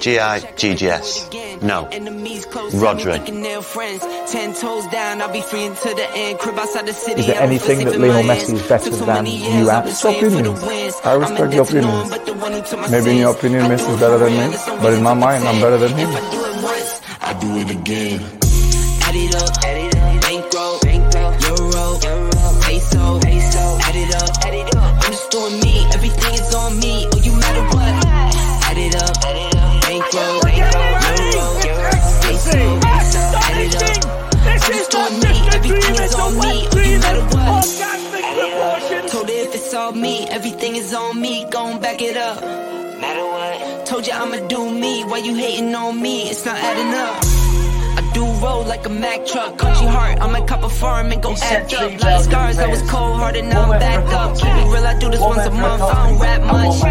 [0.00, 1.62] GI, GGS.
[1.62, 1.88] No.
[2.72, 3.18] Rhodri.
[7.18, 9.86] Is there anything that Lionel Messi is better than you at?
[9.86, 10.94] It's opinions.
[11.04, 12.90] I respect your opinions.
[12.90, 15.78] Maybe in your opinion, Messi is better than me, but in my mind, I'm better
[15.78, 16.08] than him.
[17.20, 18.37] I do it again.
[40.48, 41.44] Everything is on me.
[41.50, 42.40] Gon' back it up.
[43.00, 43.86] Matter what?
[43.86, 45.04] Told you I'ma do me.
[45.04, 46.30] Why you hating on me?
[46.30, 47.16] It's not adding up.
[47.98, 49.58] I do roll like a Mack truck.
[49.58, 52.00] Country heart, I might cop a farm and go act up.
[52.00, 54.36] Like scars, I was cold hearted, now I'm back up.
[54.38, 55.82] Keep it real, I do this once a month.
[55.82, 56.82] I don't rap much.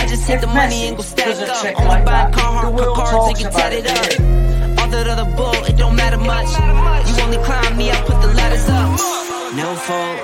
[0.00, 1.80] I just hit the money and go stack up.
[1.80, 4.80] Only buy a car, hard car cards and get tatted up.
[4.80, 6.50] All that other bull, it don't matter much.
[7.08, 8.88] You only climb me, I put the ladders up.
[9.60, 10.20] No fault,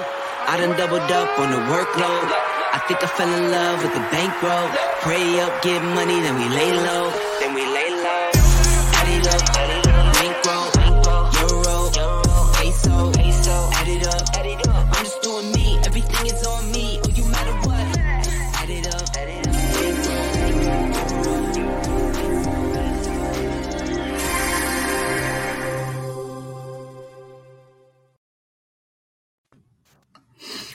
[0.48, 2.59] I done doubled up on the workload.
[2.90, 4.66] Think I fell in love with the bankroll.
[5.06, 7.12] Pray up, get money, then we lay low.
[7.38, 7.89] Then we lay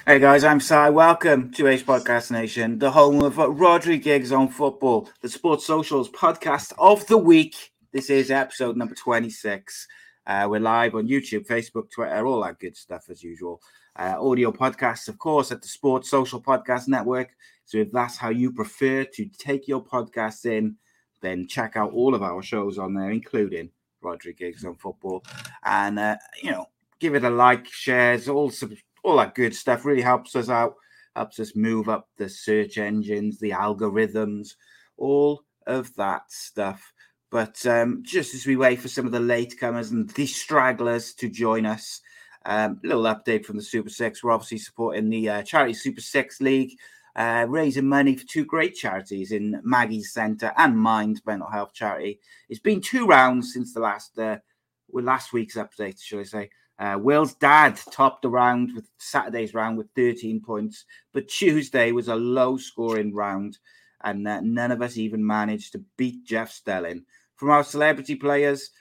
[0.08, 0.76] Hey guys, I'm Si.
[0.76, 6.10] Welcome to A.C.E Podcast Nation, the home of Rhodri Giggs on Football, the Sports Socials
[6.12, 7.74] podcast of the week.
[7.92, 9.88] This is episode number 26.
[10.28, 13.60] Uh, we're live on YouTube, Facebook, Twitter, all that good stuff as usual.
[13.96, 17.32] Uh, audio podcasts, of course, at the Sports Social Podcast Network.
[17.66, 20.76] So if that's how you prefer to take your podcasts in,
[21.22, 23.72] then check out all of our shows on there, including
[24.04, 25.26] Rhodri Giggs on Football.
[25.64, 26.68] And, uh, you know,
[27.00, 28.74] give it a like, shares, all sub-
[29.06, 30.74] all that good stuff really helps us out,
[31.16, 34.56] helps us move up the search engines, the algorithms,
[34.98, 36.92] all of that stuff.
[37.30, 41.30] But um, just as we wait for some of the latecomers and the stragglers to
[41.30, 42.02] join us,
[42.46, 44.24] um, little update from the Super Six.
[44.24, 46.78] We're obviously supporting the uh, Charity Super Six League,
[47.16, 52.20] uh, raising money for two great charities in Maggie's Centre and Mind Mental Health Charity.
[52.50, 54.38] It's been two rounds since the last, uh,
[54.88, 56.50] well, last week's update, should I say.
[56.78, 62.10] Uh, Will's dad topped the round with Saturday's round with 13 points, but Tuesday was
[62.10, 63.58] a low scoring round,
[64.04, 67.06] and uh, none of us even managed to beat Jeff Stelling.
[67.36, 68.72] From our celebrity players,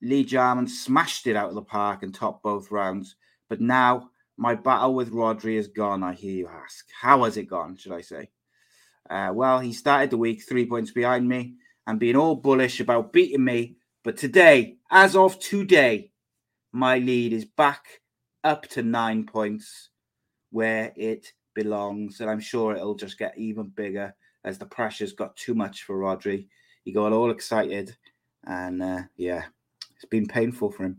[0.00, 3.16] Lee Jarman smashed it out of the park and topped both rounds.
[3.48, 6.86] But now my battle with Rhodri is gone, I hear you ask.
[7.00, 8.30] How has it gone, should I say?
[9.08, 11.54] Uh, well, he started the week three points behind me
[11.86, 13.76] and being all bullish about beating me.
[14.02, 16.11] But today, as of today,
[16.72, 18.00] my lead is back
[18.44, 19.90] up to nine points
[20.50, 22.20] where it belongs.
[22.20, 25.98] And I'm sure it'll just get even bigger as the pressure's got too much for
[25.98, 26.46] Rhodri.
[26.84, 27.96] He got all excited
[28.44, 29.44] and uh, yeah,
[29.94, 30.98] it's been painful for him.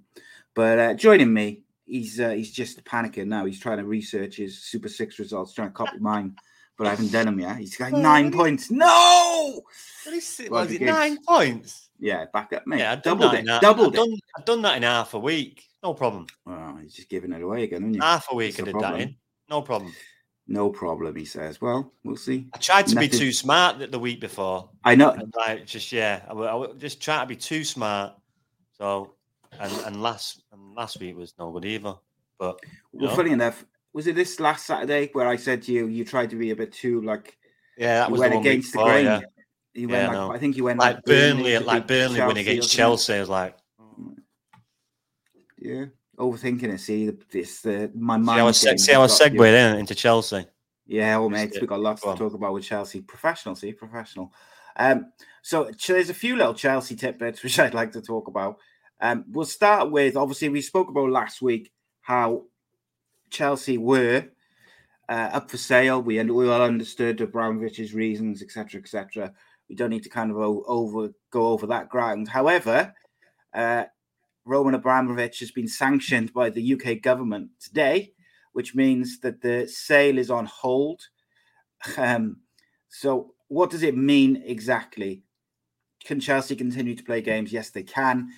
[0.54, 3.46] But uh, joining me, he's uh, he's just panicking now.
[3.46, 6.36] He's trying to research his Super Six results, trying to copy mine,
[6.78, 7.58] but I haven't done them yet.
[7.58, 8.72] He's got nine points.
[8.72, 9.62] No,
[10.06, 10.52] What is it?
[10.52, 11.90] Was it nine points?
[12.04, 12.80] Yeah, back up, mate.
[12.80, 14.10] Yeah, I've done doubled that it, in half- doubled I've it.
[14.10, 15.64] done, I've done that in half a week.
[15.82, 16.28] No problem.
[16.46, 18.00] Oh, he's just giving it away again, isn't he?
[18.00, 19.16] Half a week That's I that in.
[19.50, 19.94] No problem.
[20.48, 21.62] No problem, he says.
[21.62, 22.48] Well, we'll see.
[22.54, 24.70] I tried to be too smart the, the week before.
[24.84, 25.12] I know.
[25.12, 28.14] And like just yeah, I, I just trying to be too smart.
[28.78, 29.14] So
[29.60, 31.96] and and last and last week was no good either.
[32.38, 32.60] But
[32.92, 36.04] Well, know, funny enough, was it this last Saturday where I said to you, you
[36.04, 37.38] tried to be a bit too like
[37.78, 39.06] yeah, that you was went the one week against the grain?
[39.06, 39.22] yeah.
[39.74, 40.36] Yeah, went I like.
[40.36, 42.78] I think you went Like Burnley, to like Burnley winning against wasn't it?
[42.78, 43.20] Chelsea.
[43.20, 43.58] Was like,
[45.58, 45.86] Yeah,
[46.18, 46.80] overthinking it.
[46.80, 48.40] See, this the my see mind.
[48.40, 50.46] how I, se- see how I has got segued in into Chelsea.
[50.86, 51.62] Yeah, well, mate, it.
[51.62, 53.02] we got lots Go to talk about with Chelsea.
[53.02, 54.34] Professional, see, professional.
[54.76, 55.12] Um,
[55.42, 58.58] so there's a few little Chelsea tidbits which I'd like to talk about.
[59.00, 61.72] Um, we'll start with obviously we spoke about last week
[62.02, 62.44] how
[63.30, 64.26] Chelsea were
[65.10, 66.02] uh, up for sale.
[66.02, 69.34] We we all understood Abramovich's reasons, etc., etc.
[69.70, 72.30] We don't need to kind of over go over that ground.
[72.30, 72.94] However,
[73.54, 73.86] Uh,
[74.46, 78.14] Roman Abramovich has been sanctioned by the UK government today,
[78.52, 81.02] which means that the sale is on hold.
[81.98, 82.38] Um,
[82.90, 85.24] so, what does it mean exactly?
[86.04, 87.54] Can Chelsea continue to play games?
[87.54, 88.30] Yes, they can.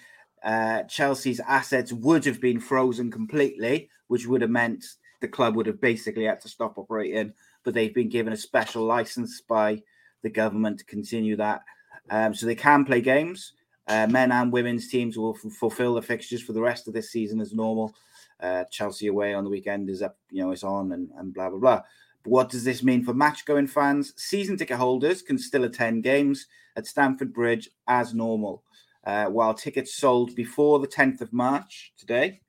[0.43, 4.85] Uh, Chelsea's assets would have been frozen completely, which would have meant
[5.21, 7.33] the club would have basically had to stop operating.
[7.63, 9.81] But they've been given a special license by
[10.25, 11.61] the government to continue that.
[12.09, 13.53] Um, so they can play games.
[13.87, 17.11] Uh, men and women's teams will f- fulfill the fixtures for the rest of this
[17.11, 17.93] season as normal.
[18.39, 21.49] Uh, Chelsea away on the weekend is up, you know, it's on and, and blah
[21.49, 21.81] blah blah.
[22.23, 24.13] But what does this mean for match going fans?
[24.17, 28.63] Season ticket holders can still attend games at Stamford Bridge as normal,
[29.05, 32.41] uh, while tickets sold before the 10th of March today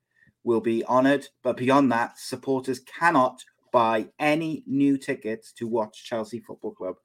[0.44, 1.28] will be honoured.
[1.42, 6.96] But beyond that, supporters cannot buy any new tickets to watch Chelsea Football Club.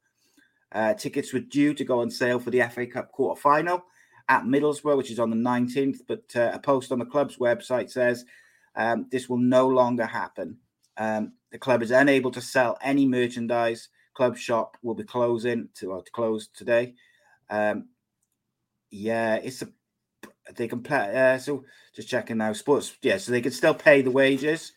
[0.72, 3.84] Uh, tickets were due to go on sale for the FA Cup quarter final
[4.28, 6.00] at Middlesbrough, which is on the 19th.
[6.06, 8.24] But uh, a post on the club's website says
[8.74, 10.58] um, this will no longer happen.
[10.96, 13.88] Um, the club is unable to sell any merchandise.
[14.14, 16.94] Club shop will be closing to, to close today.
[17.50, 17.88] Um,
[18.90, 19.68] yeah, it's a
[20.54, 21.34] they can play.
[21.34, 21.64] Uh, so
[21.94, 22.96] just checking now, sports.
[23.02, 24.72] Yeah, so they can still pay the wages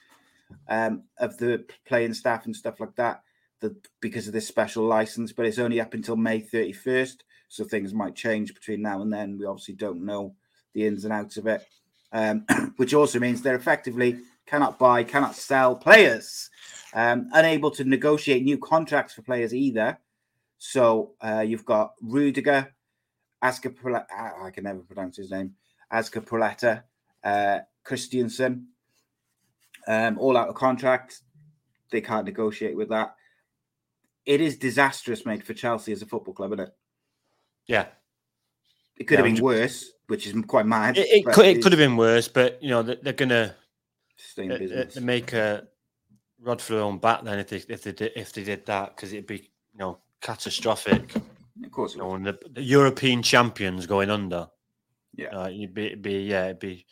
[0.69, 3.23] um, of the playing staff and stuff like that.
[3.65, 7.17] The, because of this special license, but it's only up until May 31st.
[7.47, 9.39] So things might change between now and then.
[9.39, 10.35] We obviously don't know
[10.75, 11.65] the ins and outs of it,
[12.11, 12.45] um,
[12.77, 16.51] which also means they're effectively cannot buy, cannot sell players,
[16.93, 19.97] um, unable to negotiate new contracts for players either.
[20.59, 22.71] So uh, you've got Rudiger,
[23.41, 23.73] Aska,
[24.15, 25.55] I can never pronounce his name,
[25.91, 26.83] Proletta,
[27.23, 28.67] uh, Christensen,
[29.87, 31.21] um, all out of contract.
[31.91, 33.15] They can't negotiate with that.
[34.25, 36.73] It is disastrous, mate, for Chelsea as a football club, isn't it?
[37.67, 37.85] Yeah.
[38.97, 40.97] It could Yeah, have been worse, which is quite mad.
[40.97, 43.55] It, it could, it could have been worse, but you know they- they're gonna
[44.15, 45.67] stay in uh, uh, make a
[46.39, 48.95] rod for their own back then if they if they did if they did that
[48.95, 51.15] because it'd be you know catastrophic.
[51.63, 54.49] Of course, it You know, and the, the European champions going under.
[55.15, 55.27] Yeah.
[55.29, 56.85] uh, you'd be, it'd be yeah, it'd be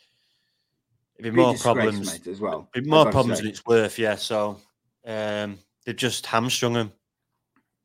[1.18, 2.12] it'd be Big more problems.
[2.12, 2.68] mate, as well.
[2.74, 3.98] It'd be more problems than it's worth.
[3.98, 4.58] Yeah, so
[5.06, 6.92] um, they've just hamstrung him.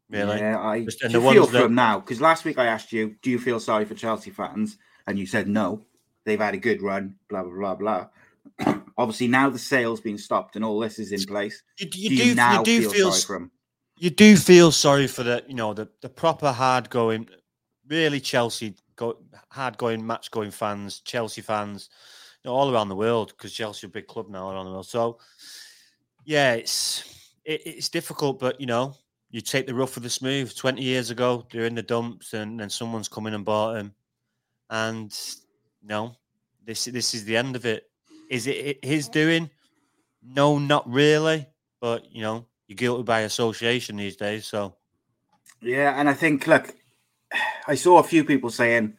[0.09, 2.65] Really, Yeah, I Just- and the feel for that- them now because last week I
[2.65, 4.77] asked you, do you feel sorry for Chelsea fans?
[5.05, 5.85] And you said no.
[6.25, 7.15] They've had a good run.
[7.29, 8.73] Blah blah blah blah.
[8.97, 11.61] Obviously, now the sale's been stopped and all this is in place.
[11.77, 13.51] you, Do you you, do you now do feel, feel sorry for them?
[13.97, 17.29] you do feel sorry for the you know the the proper hard going,
[17.87, 19.17] really Chelsea go
[19.49, 21.89] hard going match going fans, Chelsea fans,
[22.43, 24.71] you know, all around the world because Chelsea are a big club now around the
[24.71, 24.87] world.
[24.87, 25.19] So
[26.25, 27.03] yeah, it's
[27.45, 28.95] it, it's difficult, but you know
[29.31, 30.55] you take the rough with the smooth.
[30.55, 33.93] Twenty years ago, they're in the dumps, and then someone's come in and bought them,
[34.69, 35.15] and
[35.83, 36.15] no,
[36.65, 37.89] this this is the end of it.
[38.29, 39.49] Is it his doing?
[40.23, 41.47] No, not really.
[41.79, 44.45] But you know, you're guilty by association these days.
[44.45, 44.75] So
[45.61, 46.73] Yeah, and I think look,
[47.67, 48.93] I saw a few people saying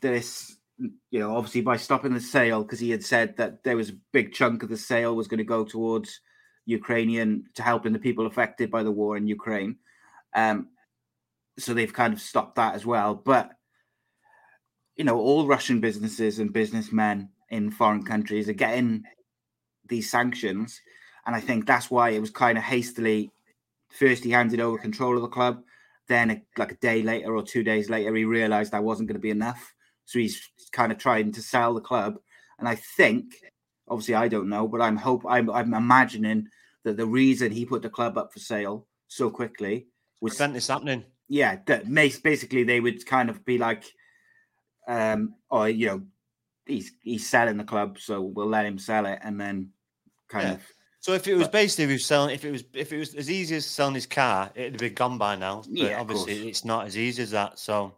[0.00, 3.90] this, you know, obviously by stopping the sale because he had said that there was
[3.90, 6.20] a big chunk of the sale was going to go towards
[6.66, 9.76] Ukrainian to helping the people affected by the war in Ukraine.
[10.34, 10.68] Um,
[11.58, 13.14] so they've kind of stopped that as well.
[13.14, 13.52] But
[14.96, 19.04] you know, all Russian businesses and businessmen in foreign countries are getting
[19.88, 20.80] these sanctions,
[21.26, 23.30] and I think that's why it was kind of hastily.
[23.90, 25.62] First, he handed over control of the club.
[26.06, 29.20] Then, like a day later or two days later, he realised that wasn't going to
[29.20, 29.74] be enough.
[30.04, 32.18] So he's kind of trying to sell the club.
[32.58, 33.36] And I think,
[33.88, 36.48] obviously, I don't know, but I'm hope I'm, I'm imagining
[36.84, 39.86] that the reason he put the club up for sale so quickly
[40.20, 41.04] was prevent this happening.
[41.28, 43.84] yeah, that basically they would kind of be like,
[44.86, 46.02] um, or you know,
[46.66, 49.70] he's he's selling the club, so we'll let him sell it, and then
[50.28, 50.54] kind Yeah.
[50.54, 50.62] of
[51.00, 53.30] So if it was But- basically was selling, if it was if it was as
[53.30, 55.62] easy as selling his car, it'd be gone by now.
[55.62, 57.58] But Yeah, obviously, it's not as easy as that.
[57.58, 57.94] So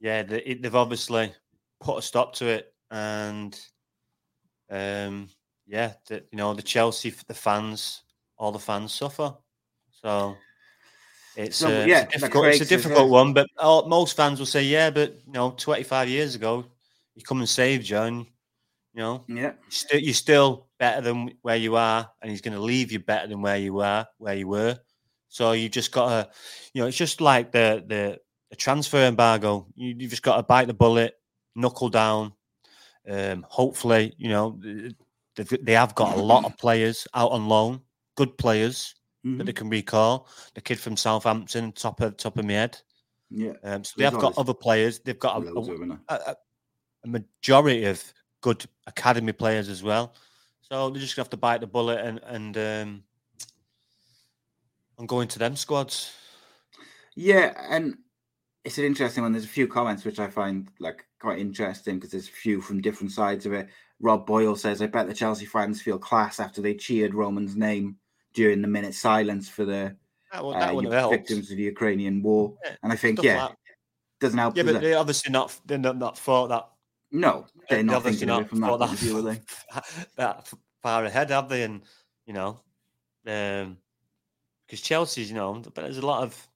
[0.00, 1.32] yeah, they, it, they've obviously
[1.80, 3.58] put a stop to it, and
[4.70, 5.28] um,
[5.68, 8.02] yeah, the, you know the Chelsea, the fans,
[8.36, 9.34] all the fans suffer.
[10.02, 10.36] So.
[11.36, 14.40] It's, So, uh, yeah, it's, a difficult, it's a difficult one, but all, most fans
[14.40, 16.64] will say, "Yeah, but you know, 25 years ago,
[17.14, 18.26] you come and saved you, and
[18.92, 22.54] you know, yeah, you're still, you're still better than where you are, and he's going
[22.54, 24.76] to leave you better than where you are, where you were.
[25.28, 26.30] So you just got to,
[26.72, 28.18] you know, it's just like the the,
[28.50, 29.66] the transfer embargo.
[29.76, 31.14] You you just got to bite the bullet,
[31.54, 32.32] knuckle down.
[33.08, 34.58] Um, hopefully, you know,
[35.38, 37.80] they've, they have got a lot of players out on loan,
[38.16, 38.94] good players
[39.36, 40.28] that mhm, they can recall.
[40.54, 42.78] The kid from Southampton, top of top of my head.
[43.30, 43.54] yeah.
[43.62, 45.00] Um, so they have got other players.
[45.00, 46.00] They've got a, Loads a, of them, innit?
[46.08, 46.36] a, a
[47.04, 48.02] a majority of
[48.40, 50.14] good academy players as well.
[50.62, 53.04] So they're just gonna have to bite the bullet and and um,
[54.98, 56.12] and go into them squads.
[57.14, 57.96] Yeah, and
[58.64, 59.32] it's an interesting one.
[59.32, 62.80] There's a few comments which I find like quite interesting because there's a few from
[62.80, 63.68] different sides of it.
[64.00, 67.98] Rob Boyle says, "I bet the Chelsea fans feel class after they cheered Roman's name
[68.32, 69.96] during the minute silence for the
[70.32, 73.46] That, would- that uh, have victims of the Ukrainian war." Yeah, And I think, yeah,
[73.46, 73.56] like
[74.20, 74.56] doesn't help.
[74.56, 76.68] Yeah, but they obviously not they're not, not thought that
[77.10, 79.40] no, they're they not obviously thinking of from that of view, are they?
[80.16, 80.52] that
[80.82, 81.62] far ahead, have they?
[81.64, 81.82] And
[82.26, 82.60] you know,
[83.26, 83.78] um,
[84.66, 86.48] because Chelsea's, you know, but there's a lot of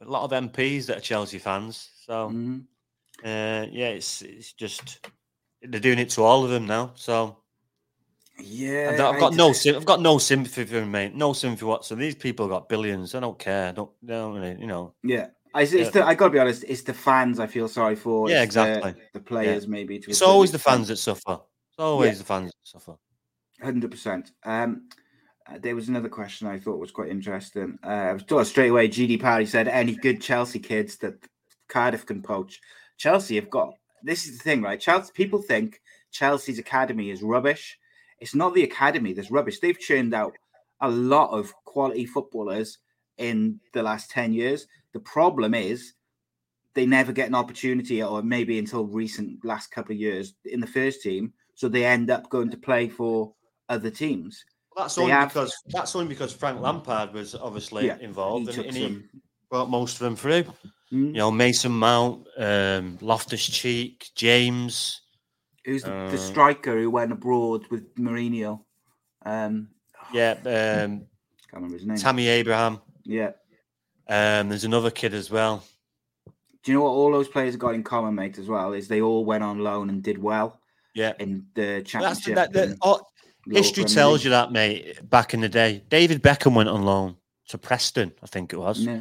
[0.00, 1.90] a lot of MPs that are Chelsea fans.
[2.06, 2.66] So Mhm.
[3.22, 5.06] uh, yeah, it's it's just
[5.62, 6.92] they're doing it to all of them now.
[6.94, 7.36] So
[8.38, 11.14] Yeah, I've, I've got no I've got no sympathy for them, mate.
[11.14, 12.02] No sympathy whatsoever.
[12.02, 13.14] These people got billions.
[13.14, 13.68] I don't care.
[13.68, 14.94] I don't, they don't really, you know.
[15.04, 15.90] Yeah, I, it's Yeah.
[15.90, 16.64] the, I got to be honest.
[16.66, 18.28] It's the fans I feel sorry for.
[18.28, 18.94] Yeah, it's exactly.
[19.12, 19.98] The, players, maybe.
[19.98, 21.38] To It's certain always the fans that suffer.
[21.70, 22.96] It's always the fans that suffer.
[23.62, 24.32] Hundred percent.
[24.44, 24.88] Um,
[25.46, 27.78] uh, there was another question I thought was quite interesting.
[27.84, 28.88] Uh, I was told straight away.
[28.88, 31.14] GD Parry said, "Any good Chelsea kids that
[31.68, 32.60] Cardiff can poach?"
[32.98, 33.74] Chelsea have got.
[34.02, 34.80] This is the thing, right?
[34.80, 35.80] Chelsea people think
[36.10, 37.78] Chelsea's academy is rubbish.
[38.20, 39.58] It's not the academy that's rubbish.
[39.60, 40.34] They've churned out
[40.80, 42.78] a lot of quality footballers
[43.18, 44.66] in the last ten years.
[44.92, 45.94] The problem is
[46.74, 50.66] they never get an opportunity, or maybe until recent last couple of years in the
[50.66, 51.32] first team.
[51.54, 53.34] So they end up going to play for
[53.68, 54.44] other teams.
[54.74, 58.50] Well, that's They only have- because that's only because Frank Lampard was obviously Yeah, involved,
[58.50, 59.02] he and, and he
[59.50, 60.44] brought most of them through.
[60.92, 61.06] Mm.
[61.06, 65.00] You know, Mason Mount, um, Loftus Cheek, James.
[65.64, 68.60] Who's the, Uh, the striker who went abroad with Mourinho?
[69.24, 69.68] Um,
[70.12, 71.06] Yeah, um, can't
[71.54, 71.96] remember his name.
[71.96, 72.80] Tammy Abraham.
[73.04, 73.32] yeah.
[74.08, 75.64] Um, there's another kid as well.
[76.64, 78.36] Do you know what all those players got in common, mate?
[78.38, 80.60] As well, is they all went on loan and did well
[80.94, 82.34] Yeah, in the championship.
[82.34, 83.00] that, that, oh,
[83.50, 84.24] history Premier tells League.
[84.24, 85.08] you that, mate.
[85.08, 87.16] Back in the day, David Beckham went on loan
[87.48, 88.80] to Preston, I think it was.
[88.80, 89.00] Yeah.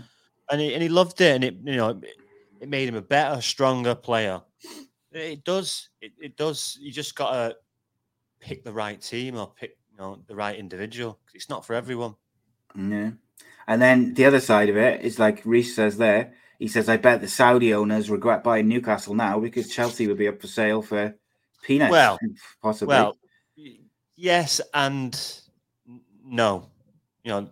[0.51, 2.03] And he, and he loved it, and it you know it,
[2.59, 4.41] it made him a better, stronger player.
[5.11, 6.77] It does, it, it does.
[6.79, 7.57] You just gotta
[8.39, 11.19] pick the right team or pick you know the right individual.
[11.33, 12.15] It's not for everyone.
[12.77, 13.11] Yeah.
[13.67, 16.33] And then the other side of it is like Reese says there.
[16.59, 20.27] He says, I bet the Saudi owners regret buying Newcastle now because Chelsea would be
[20.27, 21.15] up for sale for
[21.63, 21.91] peanuts.
[21.91, 22.19] Well,
[22.61, 22.93] possibly.
[22.93, 23.17] Well,
[24.15, 25.19] yes and
[26.23, 26.69] no.
[27.23, 27.49] You know,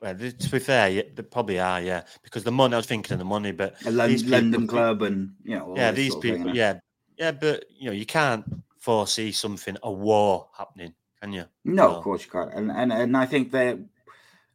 [0.00, 2.74] well, to be fair, yeah, they probably are, yeah, because the money.
[2.74, 5.66] I was thinking of the money, but a these people- London club and, you know,
[5.66, 6.80] all yeah, these of thing, people, yeah,
[7.18, 8.44] yeah, but you know, you can't
[8.78, 11.44] foresee something a war happening, can you?
[11.64, 12.52] No, of course you can't.
[12.54, 13.78] And, and, and I think that,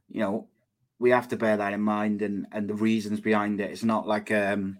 [0.10, 0.48] you know,
[0.98, 3.70] we have to bear that in mind and, and the reasons behind it.
[3.70, 4.80] It's not like um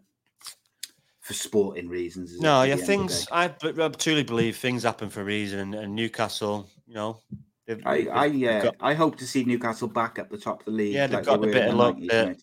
[1.20, 2.40] for sporting reasons.
[2.40, 3.28] No, yeah, the end of the things.
[3.32, 7.20] I, I, truly believe things happen for a reason, and Newcastle, you know,
[7.68, 10.60] they've, I, they've- I, yeah, got- I hope to see Newcastle back at the top
[10.62, 10.94] of the league.
[10.94, 12.36] Yeah, they've like got they a bit of luck 90s, there.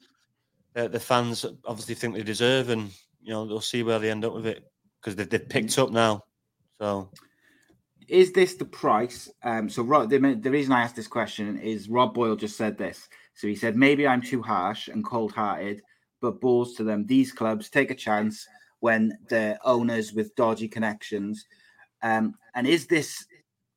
[0.85, 4.25] uh, the fans obviously think they deserve, and you know they'll see where they end
[4.25, 4.65] up with it
[5.01, 6.23] because they've, they've picked up now.
[6.81, 7.11] So
[8.09, 9.31] Is this the price?
[9.45, 12.77] Um, so Rob, the, the reason I asked this question is Rob Boyle just said
[12.77, 13.09] this.
[13.35, 15.81] So he said maybe I'm too harsh and cold-hearted,
[16.21, 17.07] but balls to them.
[17.07, 18.47] These clubs take a chance
[18.81, 21.47] when the owners with dodgy connections.
[22.03, 23.25] Um, and is this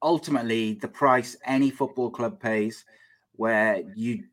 [0.02, 2.86] ultimately the price any football club pays,
[3.34, 4.24] where you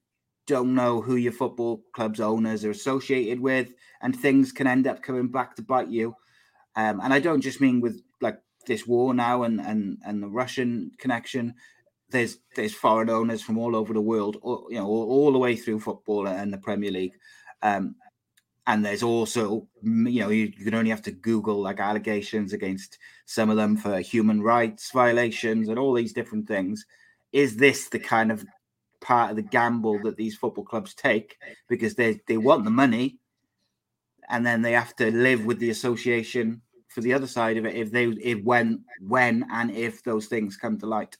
[0.47, 5.03] don't know who your football club's owners are associated with, and things can end up
[5.03, 6.15] coming back to bite you?
[6.77, 10.29] Um, and I don't just mean with like this war now and and and the
[10.29, 11.55] Russian connection.
[12.11, 15.39] There's there's foreign owners from all over the world, all, you know, all, all the
[15.39, 17.15] way through football and the Premier League.
[17.63, 17.95] Um,
[18.67, 22.99] and there's also, you know, you, you can only have to Google like allegations against
[23.27, 26.87] some of them for human rights violations and all these different things.
[27.33, 28.45] Is this the kind of
[29.01, 31.37] part of the gamble that these football clubs take
[31.69, 33.19] because they they want the money,
[34.29, 37.75] and then they have to live with the association for the other side of it
[37.75, 41.17] if they if when when and if those things come to light.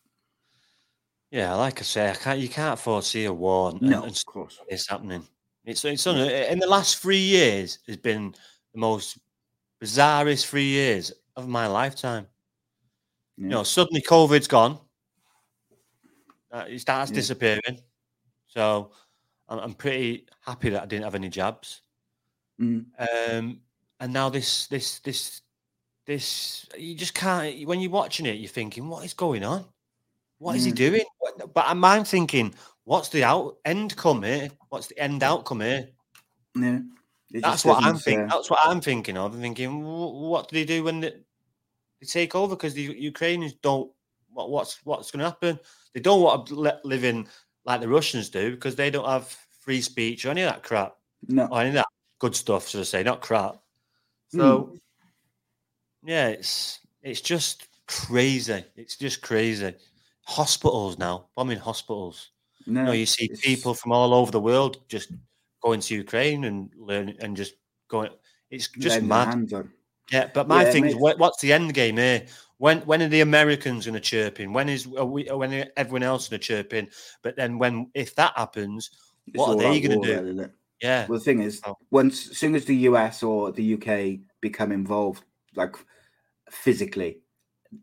[1.31, 2.39] yeah, like I say, I can't.
[2.39, 4.61] You can't foresee a war and, No, and of course.
[4.69, 5.27] it's happening.
[5.65, 8.35] It's it's un- in the last three years has been
[8.75, 9.19] the most
[9.81, 12.27] bizarrest three years of my lifetime.
[13.37, 13.45] Yeah.
[13.45, 14.79] You know, suddenly COVID's gone.
[16.51, 17.15] Uh, it starts Yeah.
[17.17, 17.81] disappearing.
[18.49, 18.91] So
[19.49, 21.83] I'm, I'm pretty happy that I didn't have any jabs.
[22.61, 22.87] Mm.
[22.99, 23.61] Um,
[24.01, 25.41] and now this, this, this,
[26.07, 27.67] this, you just can't.
[27.67, 29.65] When you're watching it, you're thinking, "What is going on?
[30.39, 30.77] What is he Mm.
[30.77, 31.05] doing?"
[31.55, 32.55] But I'm thinking,
[32.85, 34.51] "What's the out end come here?
[34.69, 35.89] What's the end outcome here?"
[36.55, 36.81] Yeah.
[37.41, 38.27] That's what I'm thinking.
[38.27, 39.35] That's what I'm thinking of.
[39.35, 41.15] I'm thinking, what do they do when the,
[42.01, 43.91] they take over because the Ukrainians don't.
[44.31, 45.59] What, what's what's going to happen?
[45.95, 47.27] They don't want to let, live in
[47.65, 50.97] like the Russians do because they don't have free speech or any of that crap.
[51.29, 51.87] No, or any of that
[52.19, 53.03] good stuff, should I say?
[53.03, 53.57] Not crap.
[54.29, 54.79] So, mm.
[56.05, 58.65] yeah, it's it's just crazy.
[58.77, 59.75] It's just crazy.
[60.25, 62.32] Hospitals now, bombing hospitals.
[62.67, 65.13] No, you, see people from all over the world just
[65.63, 67.55] going to Ukraine and learn and just
[67.89, 68.11] going.
[68.51, 69.51] It's just mad.
[70.11, 72.27] Yeah, but my yeah, thing is, what's the end game here?
[72.59, 74.53] When when are the Americans going to chirp in?
[74.53, 75.25] When is are we?
[75.25, 76.89] When everyone else going to chirp in?
[77.23, 78.91] But then when if that happens,
[79.27, 80.49] it's what are they going to do?
[80.81, 81.07] Yeah.
[81.09, 81.77] Well, the thing is, oh.
[81.91, 85.77] once as soon as the US or the UK become involved, like
[86.51, 87.21] physically,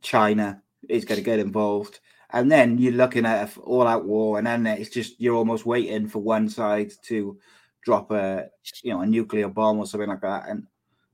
[0.01, 1.99] China is going to get involved,
[2.31, 6.07] and then you're looking at an all-out war, and then it's just you're almost waiting
[6.07, 7.37] for one side to
[7.83, 8.49] drop a
[8.83, 10.67] you know a nuclear bomb or something like that, and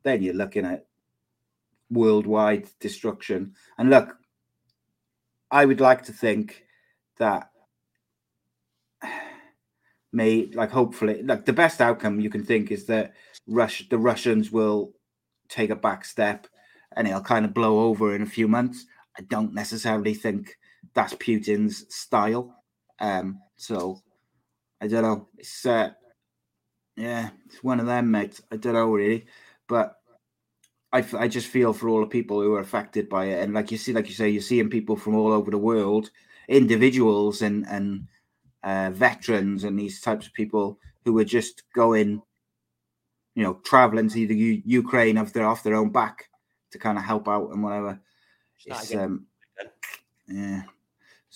[0.04, 0.86] then you're looking at
[1.90, 3.54] worldwide destruction.
[3.78, 4.18] And look,
[5.52, 6.66] I would like to think
[7.18, 7.50] that
[10.12, 13.14] may like hopefully like the best outcome you can think is that
[13.48, 14.94] Rush the Russians will
[15.50, 16.48] take a back step
[16.96, 18.86] and it'll kind of blow over in a few months.
[19.18, 20.58] I don't necessarily think
[20.96, 22.56] that's Putin's style.
[23.00, 24.02] Um, so
[24.82, 25.28] I don't know.
[25.38, 25.92] It's uh,
[26.96, 28.40] yeah, it's one of them, mate.
[28.52, 29.28] I don't know really,
[29.68, 29.98] but
[30.94, 33.44] I, I just feel for all the people who are affected by it.
[33.44, 36.10] And like you see, like you say, you're seeing people from all over the world,
[36.48, 38.08] individuals and and
[38.64, 42.22] uh, veterans and these types of people who are just going,
[43.36, 46.30] you know, traveling to the U- Ukraine off their off their own back
[46.72, 48.00] to kind of help out and whatever.
[48.66, 49.26] It's, um,
[50.28, 50.64] yeah.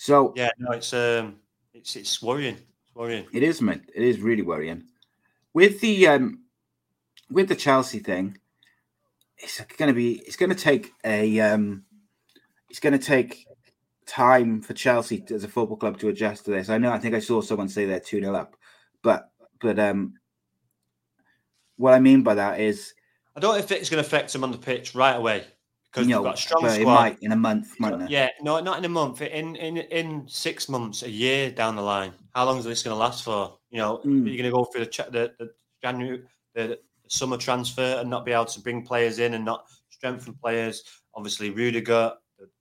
[0.00, 1.36] So yeah, no, it's um,
[1.74, 2.54] it's it's worrying.
[2.54, 3.26] It's worrying.
[3.34, 3.82] It is, mate.
[3.94, 4.84] It is really worrying.
[5.52, 6.44] With the um,
[7.30, 8.38] with the Chelsea thing,
[9.36, 11.84] it's going to be it's going to take a um,
[12.70, 13.46] it's going to take
[14.06, 16.70] time for Chelsea as a football club to adjust to this.
[16.70, 18.56] I know I think I saw someone say they're 2 0 up,
[19.02, 20.14] but but um,
[21.76, 22.94] what I mean by that is
[23.36, 25.44] I don't know if it's going to affect them on the pitch right away
[25.92, 26.80] because you know, they've got strong squad.
[26.80, 29.22] It might in a month, might Yeah, no, not in a month.
[29.22, 32.12] In in in six months, a year down the line.
[32.34, 33.58] How long is this going to last for?
[33.70, 34.26] You know, mm.
[34.26, 35.50] you're going to go through the the, the
[35.82, 36.22] January
[36.54, 40.84] the summer transfer and not be able to bring players in and not strengthen players.
[41.14, 42.12] Obviously, Rudiger,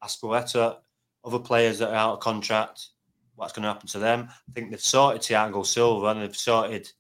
[0.03, 0.77] Azpilicueta,
[1.23, 2.87] other players that are out of contract.
[3.35, 4.27] What's going to happen to them?
[4.29, 6.91] I think they've sorted Thiago Silva and they've sorted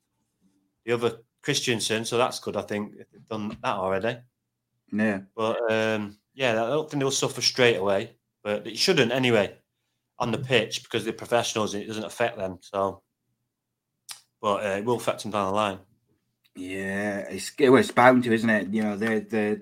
[0.85, 2.55] the other Christensen, so that's good.
[2.55, 4.17] I think they've done that already.
[4.91, 8.11] Yeah, but um, yeah, I don't think they'll suffer straight away,
[8.43, 9.55] but it shouldn't anyway
[10.17, 12.59] on the pitch because they're professionals and it doesn't affect them.
[12.61, 13.01] So,
[14.41, 15.79] but uh, it will affect them down the line.
[16.55, 18.73] Yeah, it's well, it's bound to, isn't it?
[18.73, 19.61] You know, the the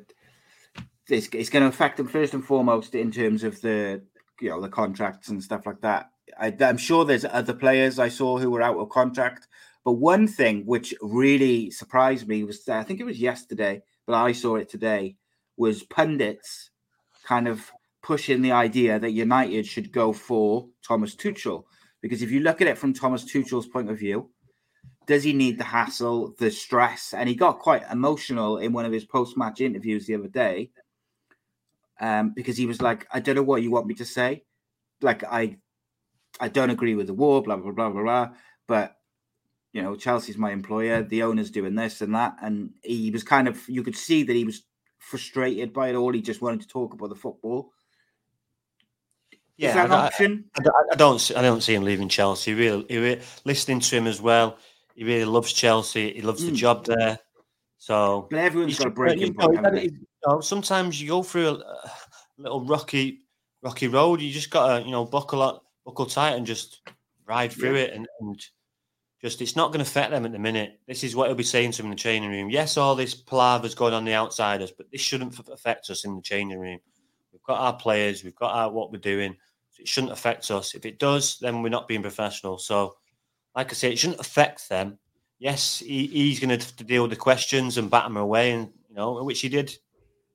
[1.10, 4.02] it's, it's going to affect them first and foremost in terms of the
[4.42, 6.10] you know the contracts and stuff like that.
[6.40, 9.48] I, I'm sure there's other players I saw who were out of contract,
[9.86, 14.32] but one thing which really surprised me was I think it was yesterday, but I
[14.32, 15.18] saw it today
[15.58, 16.72] was pundits
[17.26, 21.66] kind of pushing the idea that United should go for Thomas Tuchel
[22.02, 24.30] because if you look at it from Thomas Tuchel's point of view,
[25.08, 27.14] does he need the hassle, the stress?
[27.14, 30.72] And he got quite emotional in one of his post-match interviews the other day,
[32.00, 34.44] um, because he was like, "I don't know what you want me to say.
[35.02, 35.58] Like, I,
[36.40, 38.30] I don't agree with the war, blah blah blah blah blah.
[38.68, 38.97] But
[39.74, 41.04] you know, Chelsea's my employer.
[41.04, 44.36] The owner's doing this and that, and he was kind of, you could see that
[44.36, 44.64] he was
[44.98, 46.12] frustrated by it all.
[46.12, 47.72] He just wanted to talk about the football.
[49.58, 50.46] Yeah, Is that an I, option?
[50.56, 51.32] I, I, don't.
[51.36, 52.54] I don't see him leaving Chelsea.
[52.54, 54.60] Really, really, listening to him as well
[54.98, 56.12] he really loves Chelsea.
[56.12, 56.48] He loves mm.
[56.48, 57.20] the job there.
[57.78, 59.64] So but everyone's got a breaking point.
[59.84, 59.92] You
[60.26, 61.92] know, sometimes you go through a, a,
[62.40, 63.22] little rocky,
[63.62, 64.22] rocky road.
[64.22, 66.82] You just got to, you know, buckle up, buckle tight, and just
[67.28, 67.84] ride through yeah.
[67.84, 67.94] it.
[67.94, 68.46] And, and
[69.22, 70.80] just, it's not going to affect them at the minute.
[70.88, 72.50] This is what he'll be saying to them in the training room.
[72.50, 76.22] Yes, all this palaver's going on the outsiders, but this shouldn't affect us in the
[76.22, 76.80] changing room.
[77.32, 78.24] We've got our players.
[78.24, 79.36] We've got our what we're doing.
[79.72, 80.76] So it shouldn't affect us.
[80.76, 82.58] If it does, then we're not being professional.
[82.60, 82.96] So
[83.56, 85.00] like I say, it shouldn't affect them.
[85.40, 88.96] Yes, he, he's going to deal with the questions and bat them away, and you
[88.96, 89.76] know, which he did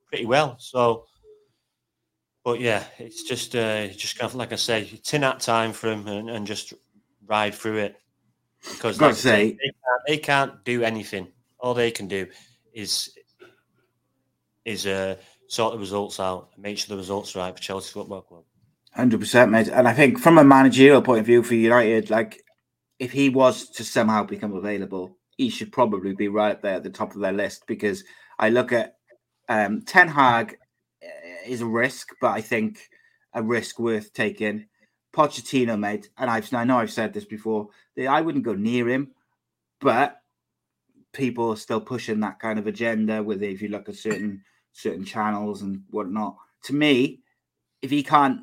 [0.07, 0.57] pretty well.
[0.59, 1.05] So,
[2.43, 5.71] but yeah, it's just uh, just kind of like I say, it's in that time
[5.71, 6.73] for him and, and just
[7.25, 7.95] ride through it
[8.71, 11.27] because, like say, they, can't, they, can't, do anything.
[11.59, 12.27] All they can do
[12.73, 13.13] is
[14.65, 15.15] is uh,
[15.47, 18.43] sort the results out and make sure the results are right for Chelsea Football Club.
[18.93, 19.67] Hundred percent, mate.
[19.67, 22.41] And I think from a managerial point of view for United, like
[22.99, 26.83] if he was to somehow become available, he should probably be right up there at
[26.83, 28.03] the top of their list because
[28.39, 28.95] I look at
[29.49, 30.57] um, Ten Hag.
[31.45, 32.79] is a risk, but I think
[33.33, 34.67] a risk worth taking.
[35.13, 37.69] Pochettino, mate, and I've I know I've said this before.
[38.09, 39.11] I wouldn't go near him,
[39.79, 40.21] but
[41.11, 43.21] people are still pushing that kind of agenda.
[43.21, 47.21] With if you look at certain certain channels and whatnot, to me,
[47.81, 48.41] if he can't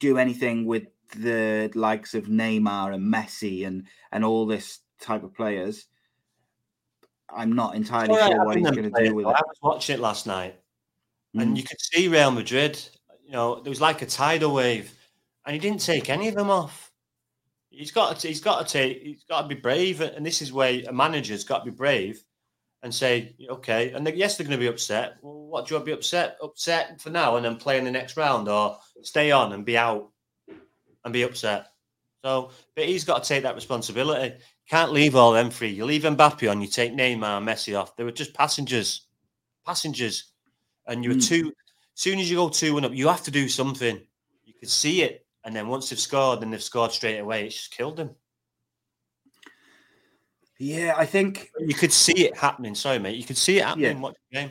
[0.00, 0.84] do anything with
[1.16, 5.86] the likes of Neymar and Messi and and all this type of players,
[7.34, 9.28] I'm not entirely sure what he's going to do with it.
[9.28, 10.60] I was watching it last night,
[11.34, 11.40] mm.
[11.40, 12.78] and you could see Real Madrid.
[13.24, 14.92] You know, there was like a tidal wave,
[15.46, 16.90] and he didn't take any of them off.
[17.70, 18.28] He's got to.
[18.28, 19.02] He's got to take.
[19.02, 22.22] He's got to be brave, and this is where a manager's got to be brave
[22.82, 25.14] and say, okay, and they, yes, they're going to be upset.
[25.22, 26.36] Well, what do you want to be upset?
[26.42, 29.78] Upset for now, and then play in the next round, or stay on and be
[29.78, 30.10] out
[31.04, 31.68] and be upset.
[32.24, 34.36] So, but he's got to take that responsibility.
[34.68, 35.70] Can't leave all them free.
[35.70, 37.96] You leave Mbappe on, you take Neymar, Messi off.
[37.96, 39.06] They were just passengers,
[39.66, 40.32] passengers,
[40.86, 41.28] and you were mm.
[41.28, 41.48] two.
[41.48, 44.00] As soon as you go two and up, you have to do something.
[44.44, 47.56] You could see it, and then once they've scored, and they've scored straight away, it's
[47.56, 48.10] just killed them.
[50.58, 52.74] Yeah, I think you could see it happening.
[52.74, 53.96] Sorry, mate, you could see it happening.
[53.96, 54.02] Yeah.
[54.02, 54.50] Watch the game.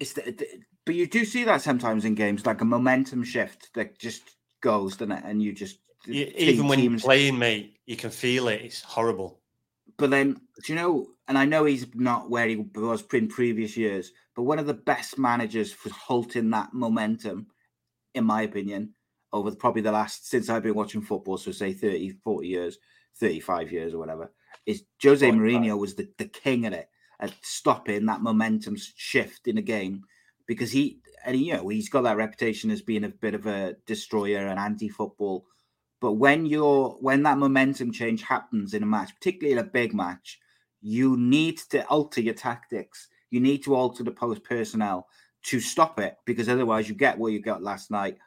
[0.00, 0.46] It's the, the,
[0.84, 4.22] but you do see that sometimes in games, like a momentum shift that just
[4.60, 5.24] goes, doesn't it?
[5.24, 8.62] And you just you, even when you're playing, mate, you can feel it.
[8.62, 9.40] It's horrible.
[9.96, 11.06] But then, do you know?
[11.28, 14.74] And I know he's not where he was in previous years, but one of the
[14.74, 17.46] best managers for halting that momentum,
[18.14, 18.94] in my opinion,
[19.32, 22.78] over probably the last since I've been watching football, so say 30, 40 years,
[23.16, 24.32] 35 years or whatever,
[24.66, 26.88] is Jose Mourinho was the, the king at it,
[27.20, 30.02] at stopping that momentum shift in a game
[30.46, 33.46] because he and he, you know he's got that reputation as being a bit of
[33.46, 35.44] a destroyer and anti-football.
[36.00, 39.94] But when you're when that momentum change happens in a match, particularly in a big
[39.94, 40.40] match,
[40.80, 43.08] you need to alter your tactics.
[43.30, 45.06] You need to alter the post personnel
[45.42, 48.18] to stop it because otherwise you get what you got last night.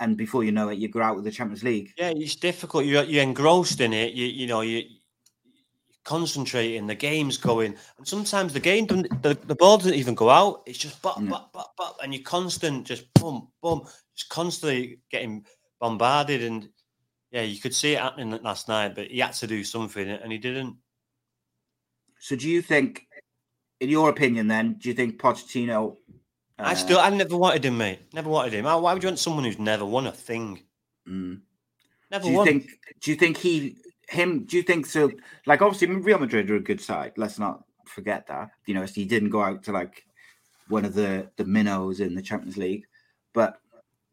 [0.00, 1.92] And before you know it, you go out with the Champions League.
[1.96, 2.86] Yeah, it's difficult.
[2.86, 4.14] You're, you're engrossed in it.
[4.14, 4.84] You, you know, you
[6.04, 10.62] concentrating, the game's going, and sometimes the game the, the ball doesn't even go out.
[10.66, 13.82] It's just but but but but, and you're constant, just boom boom,
[14.16, 15.44] just constantly getting
[15.80, 16.42] bombarded.
[16.42, 16.68] And
[17.30, 20.32] yeah, you could see it happening last night, but he had to do something, and
[20.32, 20.76] he didn't.
[22.18, 23.06] So, do you think,
[23.80, 25.96] in your opinion, then, do you think Pochettino?
[26.60, 26.68] Uh...
[26.68, 28.00] I still, I never wanted him, mate.
[28.12, 28.64] Never wanted him.
[28.64, 30.60] Why would you want someone who's never won a thing?
[31.08, 31.40] Mm.
[32.10, 32.46] Never do you won.
[32.46, 32.68] Think,
[33.00, 33.76] do you think he
[34.10, 35.12] him, do you think so?
[35.46, 37.12] Like, obviously, Real Madrid are a good side.
[37.16, 38.50] Let's not forget that.
[38.66, 40.04] You know, he didn't go out to like
[40.68, 42.84] one of the the minnows in the Champions League,
[43.32, 43.60] but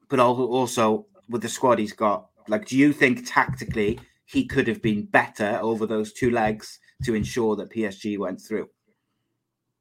[0.07, 4.81] but also with the squad he's got, like, do you think tactically he could have
[4.81, 8.69] been better over those two legs to ensure that PSG went through?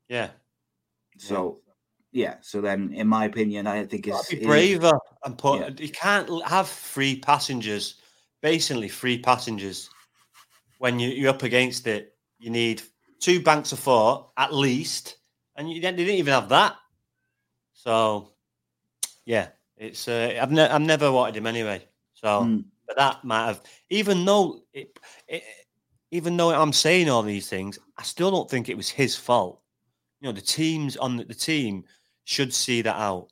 [0.08, 0.30] Yeah.
[1.18, 1.60] So.
[2.16, 5.60] Yeah, so then, in my opinion, I think it's be braver and put.
[5.60, 5.70] Yeah.
[5.76, 7.96] You can't have free passengers,
[8.40, 9.90] basically free passengers
[10.78, 12.80] when you, you're up against it, you need
[13.20, 15.18] two banks of four at least,
[15.56, 16.76] and you didn't, didn't even have that.
[17.74, 18.32] So,
[19.26, 21.86] yeah, it's uh, I've, ne- I've never wanted him anyway.
[22.14, 22.64] So, mm.
[22.86, 24.98] but that might have, even though it,
[25.28, 25.42] it,
[26.12, 29.60] even though I'm saying all these things, I still don't think it was his fault.
[30.22, 31.84] You know, the teams on the, the team
[32.26, 33.28] should see that out.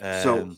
[0.00, 0.50] Um, so,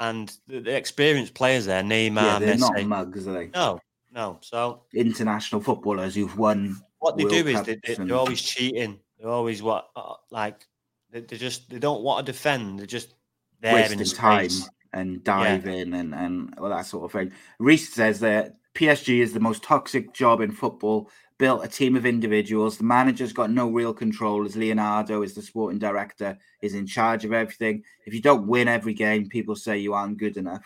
[0.00, 3.50] and the, the, experienced players there, Neymar, yeah, they're Messi, not mugs, are they?
[3.54, 3.78] No,
[4.12, 4.38] no.
[4.40, 6.76] So international footballers who've won.
[6.98, 8.98] What they World do is they, they, are always cheating.
[9.18, 10.66] They're always what uh, like
[11.10, 12.78] they, they, just they don't want to defend.
[12.78, 13.14] They're just
[13.60, 14.48] there wasting in time
[14.92, 15.98] and diving yeah.
[15.98, 17.32] and and all that sort of thing.
[17.58, 21.10] Reese says that PSG is the most toxic job in football.
[21.38, 22.78] Built a team of individuals.
[22.78, 24.46] The manager's got no real control.
[24.46, 27.82] As Leonardo is the sporting director, is in charge of everything.
[28.06, 30.64] If you don't win every game, people say you aren't good enough.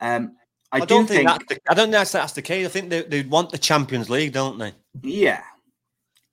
[0.00, 0.36] Um,
[0.72, 2.66] I, I don't think, think the, I don't think that's, the case.
[2.66, 4.72] I think they, they want the Champions League, don't they?
[5.02, 5.42] Yeah,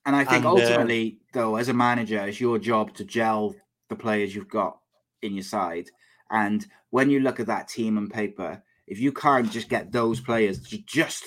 [0.06, 3.04] and I think and, uh, ultimately, uh, though, as a manager, it's your job to
[3.04, 3.56] gel
[3.90, 4.78] the players you've got
[5.22, 5.90] in your side.
[6.30, 10.20] And when you look at that team on paper, if you can't just get those
[10.20, 11.26] players to just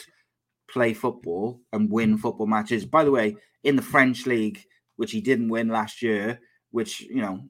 [0.72, 4.64] play football and win football matches, by the way, in the French league,
[4.96, 7.40] which he didn't win last year, which you know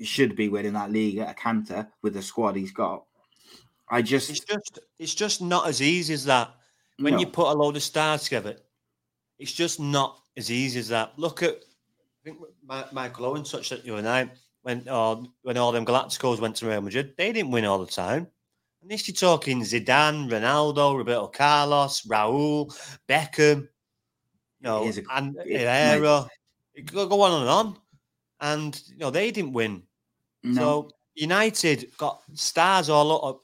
[0.00, 3.04] should be winning that league at a canter with the squad he's got.
[3.90, 6.54] I just it's just it's just not as easy as that.
[6.98, 7.20] When no.
[7.20, 8.56] you put a load of stars together,
[9.38, 11.12] it's just not as easy as that.
[11.16, 12.38] Look at I think
[12.92, 14.30] Michael Owen touched it you and I
[14.62, 17.14] when uh, when all them Galacticos went to Real Madrid.
[17.16, 18.28] They didn't win all the time.
[18.82, 22.72] And this you're talking Zidane, Ronaldo, Roberto Carlos, Raul,
[23.08, 23.68] Beckham, you
[24.60, 26.28] know, a, and Herrera.
[26.74, 27.76] It could go on and on.
[28.40, 29.82] And you know, they didn't win
[30.44, 30.60] No.
[30.60, 33.38] So United got stars all over,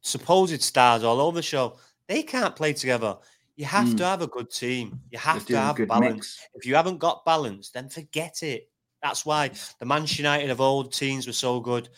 [0.00, 1.78] supposed stars all over the show.
[2.08, 3.18] They can't play together.
[3.56, 3.96] You have Mm.
[3.98, 4.98] to have a good team.
[5.10, 6.14] You have to have balance.
[6.14, 6.48] mix.
[6.54, 8.70] If you haven't got balance, then forget it.
[9.02, 11.90] That's why the Manchester United of old teams were so good.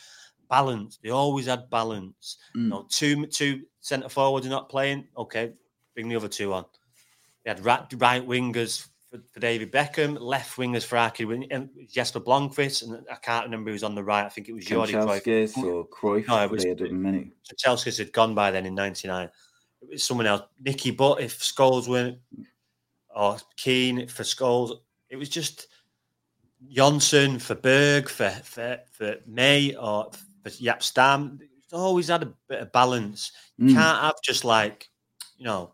[0.55, 0.99] Balance.
[1.03, 2.37] They always had balance.
[2.57, 2.62] Mm.
[2.62, 5.09] You know, two two centre forwards are not playing.
[5.17, 5.53] Okay,
[5.95, 6.64] bring the other two on.
[7.45, 12.21] They had right, right wingers for, for David Beckham, left wingers for Aki and Jesper
[12.21, 14.25] Blomqvist, and I can't remember who was on the right.
[14.25, 15.57] I think it was Jordi Cruyff.
[15.59, 16.29] Or Cruyff.
[16.29, 17.33] No, it was- had many.
[17.43, 19.29] So Chelsea had gone by then in '99.
[19.83, 22.19] It was someone else, Nicky Butt if Scholes went,
[23.14, 24.79] or Keane for Scholes.
[25.11, 25.67] It was just
[26.75, 30.11] Johnsen for Berg, for for, for May, or
[30.45, 31.41] for Jaap Stam.
[31.73, 33.33] Always had a bit of balance.
[33.59, 33.75] You Mm.
[33.75, 34.89] can't have just like,
[35.37, 35.73] you know,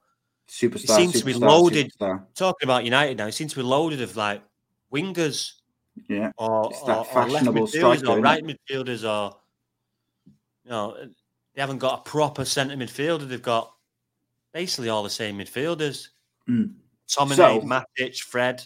[0.49, 0.97] Superstar.
[0.97, 1.93] seems to be loaded.
[2.01, 2.25] superstar.
[2.35, 3.27] talking about United now.
[3.27, 4.43] It seems to be loaded of like
[4.93, 5.53] wingers
[6.09, 6.31] Yeah.
[6.39, 9.37] or, or, or left midfielders striker, or right midfielders or
[10.65, 10.97] you know
[11.55, 13.29] they haven't got a proper centre midfielder.
[13.29, 13.75] They've got
[14.53, 16.09] basically all the same midfielders.
[16.49, 16.75] Mm.
[17.09, 18.65] Tomine, So- Matic, Fred,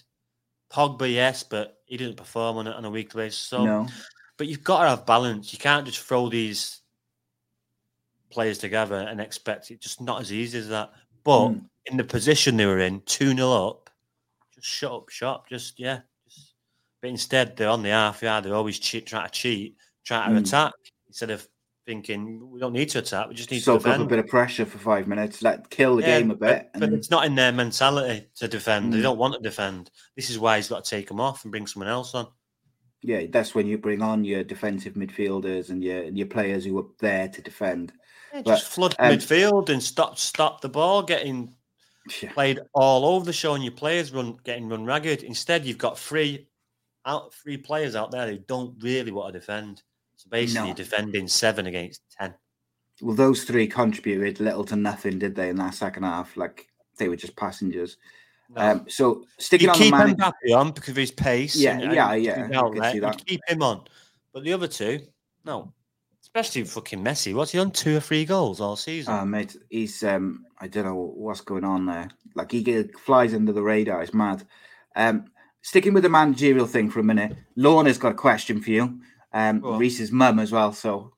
[0.70, 3.40] Pogba, yes, but he didn't perform on it on a weekly basis.
[3.40, 3.88] So, no.
[4.36, 5.52] But you've got to have balance.
[5.52, 6.80] You can't just throw these
[8.30, 9.80] players together and expect it.
[9.80, 10.92] Just not as easy as that.
[11.22, 11.68] But Mm.
[11.86, 13.90] in the position they were in, two 0 up,
[14.54, 15.48] just shut up shop.
[15.48, 16.00] Just yeah.
[16.26, 16.54] Just,
[17.00, 18.44] but instead, they're on the half yard.
[18.44, 20.44] They're always cheat, trying to cheat, trying to Mm.
[20.46, 20.72] attack
[21.06, 21.46] instead of
[21.86, 23.28] thinking we don't need to attack.
[23.28, 25.42] We just need Soak to up a bit of pressure for five minutes.
[25.42, 26.40] Let kill the Yeah, game a bit.
[26.40, 28.92] But, and but it's not in their mentality to defend.
[28.92, 29.02] They Mm.
[29.02, 29.90] don't want to defend.
[30.16, 32.26] This is why he's got to take them off and bring someone else on.
[33.04, 36.86] Yeah, that's when you bring on your defensive midfielders and your your players who are
[37.00, 37.92] there to defend.
[38.32, 41.54] Yeah, But, just flood um, midfield and stop stop the ball getting
[42.22, 42.32] Yeah.
[42.32, 45.22] played all over the show and your players run getting run ragged.
[45.22, 46.48] Instead, you've got three
[47.04, 49.82] out three players out there who don't really want to defend.
[50.16, 50.66] So basically, No.
[50.68, 52.34] you're defending seven against ten.
[53.02, 56.36] Well, those three contributed little to nothing, did they, in that second half?
[56.38, 57.98] Like they were just passengers.
[58.50, 58.62] No.
[58.62, 61.56] Um, so sticking you on the keep man, Mbappe on because of his pace.
[61.56, 63.84] Yeah, and, yeah, and yeah, his I can outlet, see you keep him on,
[64.32, 65.00] but the other two,
[65.44, 65.72] no.
[66.22, 67.32] Especially fucking Messi.
[67.32, 67.70] What's he on?
[67.70, 69.14] Two or three goals all season.
[69.14, 72.08] oh, mate, he's um, I don't know what's going on there.
[72.34, 74.02] Like he get, flies under the radar.
[74.02, 74.44] It's mad.
[74.96, 75.26] Um,
[75.62, 78.98] sticking with the managerial thing for a minute, Lorna's got a question for you.
[79.32, 79.78] Um, Go on.
[79.78, 80.72] Reese's mum as well.
[80.72, 81.12] So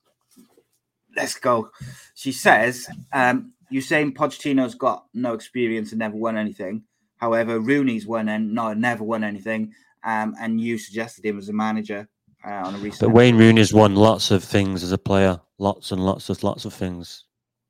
[1.16, 1.70] let's go.
[2.14, 6.82] She says, um, "You're saying Pochettino's got no experience and never won anything.
[7.16, 9.72] However, Rooney's won and no, never won anything.
[10.04, 12.08] Um, and you suggested him as a manager
[12.46, 15.40] uh, on a recent But Wayne Rooney's won lots of things as a player.
[15.58, 17.24] Lots and lots of lots of things.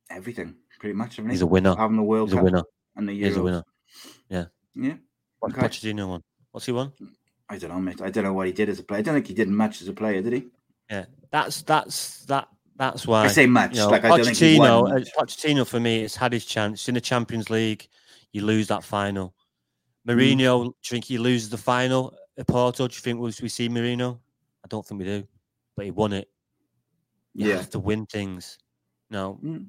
[0.09, 1.15] everything pretty much.
[1.15, 1.75] Haven't He's a winner.
[1.75, 2.63] Having the World He's a winner.
[2.95, 3.25] and the Euros.
[3.25, 3.63] He's a winner.
[4.29, 4.93] Yeah, Yeah.
[5.39, 5.67] What Okay.
[5.67, 6.23] Pochettino won?
[6.51, 6.91] What's he won?
[7.49, 8.01] I don't know, mate.
[8.01, 8.99] I don't know what he did as a player.
[8.99, 10.47] I don't think he did much as a player, did he?
[10.89, 13.71] Yeah, that's that's that that's why I say much.
[13.71, 15.09] You know, like I don't think Pochettino, uh, much.
[15.17, 17.87] Pochettino for me, it's had his chance in the Champions League.
[18.33, 19.33] You lose that final.
[20.07, 20.15] Mm.
[20.39, 22.87] Mourinho, do you think he loses the final at Porto?
[22.87, 24.19] Do you think we see Mourinho?
[24.63, 25.27] I don't think we do,
[25.75, 26.29] but he won it.
[27.33, 28.57] You Yeah, have to win things.
[29.09, 29.67] No, Mm,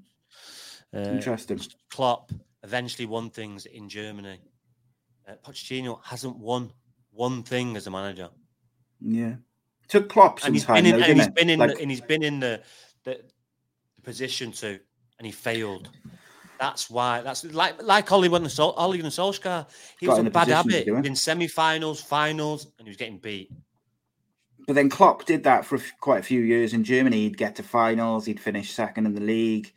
[0.94, 1.61] uh, interesting.
[1.90, 4.40] Klopp eventually won things in Germany.
[5.29, 6.72] Uh, Pochettino hasn't won
[7.11, 8.31] one thing as a manager.
[9.01, 9.37] Yeah,
[9.88, 10.83] took Klopp some and he's time.
[10.83, 12.62] been in, though, and he's been in, Like, the, and he's been in the,
[13.05, 13.20] the
[13.96, 14.81] the position to,
[15.18, 15.90] and he failed.
[16.59, 17.21] That's why.
[17.21, 19.66] That's like like Ole Gunnar Sol, Gunnar Solskjaer.
[20.01, 23.51] He Got was in a bad habit in semi-finals, finals, and he was getting beat.
[24.66, 27.23] but then Klopp did that for quite a few years in Germany.
[27.23, 28.27] He'd get to finals.
[28.27, 29.73] He'd finish second in the league,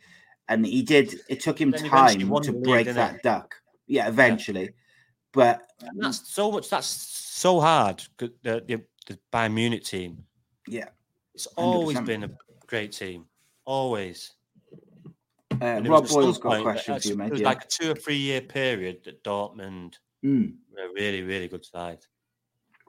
[0.48, 1.14] and he did.
[1.28, 3.22] It took him time to league, break that it?
[3.22, 3.54] duck.
[3.86, 4.70] Yeah, eventually.
[5.32, 6.68] But And that's so much.
[6.68, 8.02] That's so hard.
[8.18, 10.24] The, the the Bayern Munich team.
[10.68, 10.88] yeah,
[11.34, 12.06] It's always 100%.
[12.06, 12.30] been a
[12.66, 13.26] great team.
[13.64, 14.32] Always.
[15.62, 17.48] Uh, Rob was at some Boyle's got a question uh, for you, It was Yeah.
[17.48, 19.94] like a two or three year period that Dortmund
[20.24, 21.98] Mm, were a really, really good side.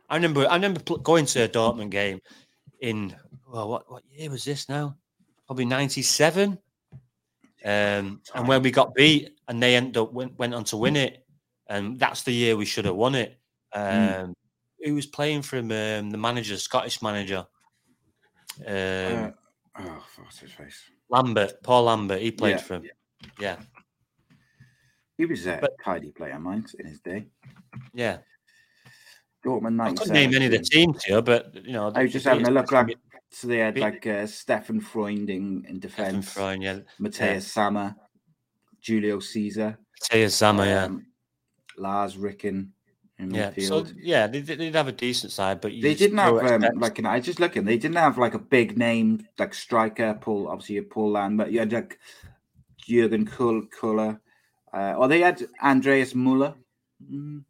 [0.10, 2.20] I remember, I remember going to a Dortmund game
[2.82, 3.16] in
[3.48, 4.98] well, what what year was this now?
[5.48, 6.60] Probably ninety seven.
[7.66, 10.98] Um, and when we got beat, and they ended up went, went on to win
[10.98, 11.26] it,
[11.68, 13.40] and that's the year we should have won it.
[13.74, 14.34] Um, Mm.
[14.84, 15.72] Who was playing for him?
[15.72, 17.48] Um, the manager, Scottish manager,
[18.68, 19.32] um, uh,
[19.80, 20.90] oh, what's his face?
[21.14, 22.22] Lambert, Paul Lambert.
[22.22, 22.58] He played Yeah.
[22.58, 22.90] for him.
[23.40, 23.58] Yeah,
[25.18, 27.28] He was a But- tidy player, mine, in his day.
[27.94, 28.18] yeah.
[29.46, 32.26] Dortmund I couldn't name any of the teams here, but you know, I was just
[32.26, 32.72] having a look.
[32.72, 32.98] Like,
[33.30, 37.96] so they had like uh, Stefan Freund in, defense, Freund, yeah, Matthias Sammer,
[38.82, 40.84] Julio Cesar, Matthias Sammer, yeah.
[40.86, 41.06] um,
[41.78, 42.72] Lars Ricken
[43.32, 43.68] yeah, midfield.
[43.68, 47.00] so yeah, they they did have a decent side, but they didn't have um, like
[47.00, 50.18] an, I just looking, they didn't have like a big name like striker.
[50.20, 52.00] Paul, obviously, Paul Land, but you had like
[52.78, 54.20] Jurgen Kohler,
[54.74, 56.56] uh, or they had Andreas Möller.
[57.12, 57.44] Mm.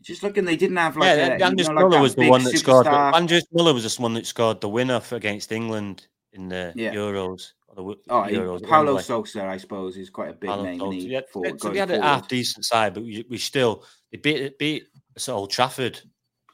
[0.00, 1.36] Just looking, they didn't have like yeah.
[1.38, 2.60] A, Andreas you know, Möller like was the one that superstar.
[2.60, 2.86] scored.
[2.86, 6.94] Andreas Möller was the one that scored the winner for, against England in the yeah.
[6.94, 7.52] Euros.
[7.74, 10.92] The, oh, Euros, Paulo Sousa, I suppose, is quite a big Paulo name.
[10.92, 14.40] Yeah, for, so we had a half decent side, but we, we still they beat
[14.40, 14.84] it beat
[15.16, 16.00] at Old Trafford.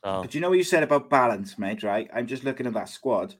[0.04, 0.22] So.
[0.22, 1.82] But you know what you said about balance, mate?
[1.82, 2.10] Right?
[2.14, 3.34] I'm just looking at that squad.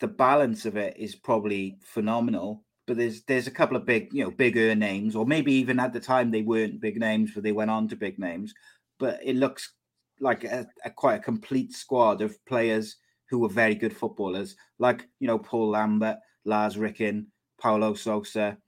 [0.00, 4.24] The balance of it is probably phenomenal but there's there's a couple of big, you
[4.24, 7.52] know, bigger names, or maybe even at the time they weren't big names, but they
[7.52, 8.52] went on to big names.
[8.98, 9.74] But it looks
[10.18, 12.96] like a, a quite a complete squad of players
[13.28, 17.28] who were very good footballers, like you know Paul Lambert, Lars Ricken,
[17.60, 18.58] Paulo Sousa.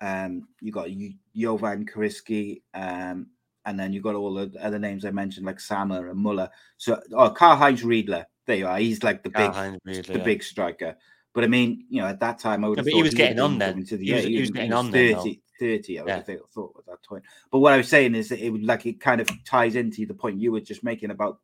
[0.00, 0.86] Um, you got
[1.34, 3.26] Jovan Kirsky, um,
[3.64, 6.48] and then you've got all the other names I mentioned, like Sammer and Möller.
[6.78, 8.78] So, oh, Karl Heinz Riedle, there you are.
[8.78, 10.24] He's like the big, Riedle, the yeah.
[10.24, 10.96] big striker.
[11.34, 13.58] But I mean, you know, at that time, I would have he was getting on
[13.58, 13.84] then.
[13.86, 15.36] To the, he, was, he was getting on 30, then.
[15.58, 16.16] 30, I would yeah.
[16.16, 17.24] have thought at that point.
[17.50, 20.04] But what I was saying is that it would like it kind of ties into
[20.04, 21.38] the point you were just making about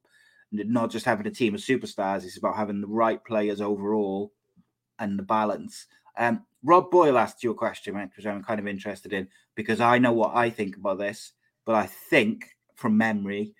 [0.50, 4.32] not just having a team of superstars, it's about having the right players overall
[4.98, 5.86] and the balance.
[6.16, 9.98] Um, Rob Boyle asked you a question, which I'm kind of interested in because I
[9.98, 11.32] know what I think about this,
[11.68, 13.52] but I think from memory,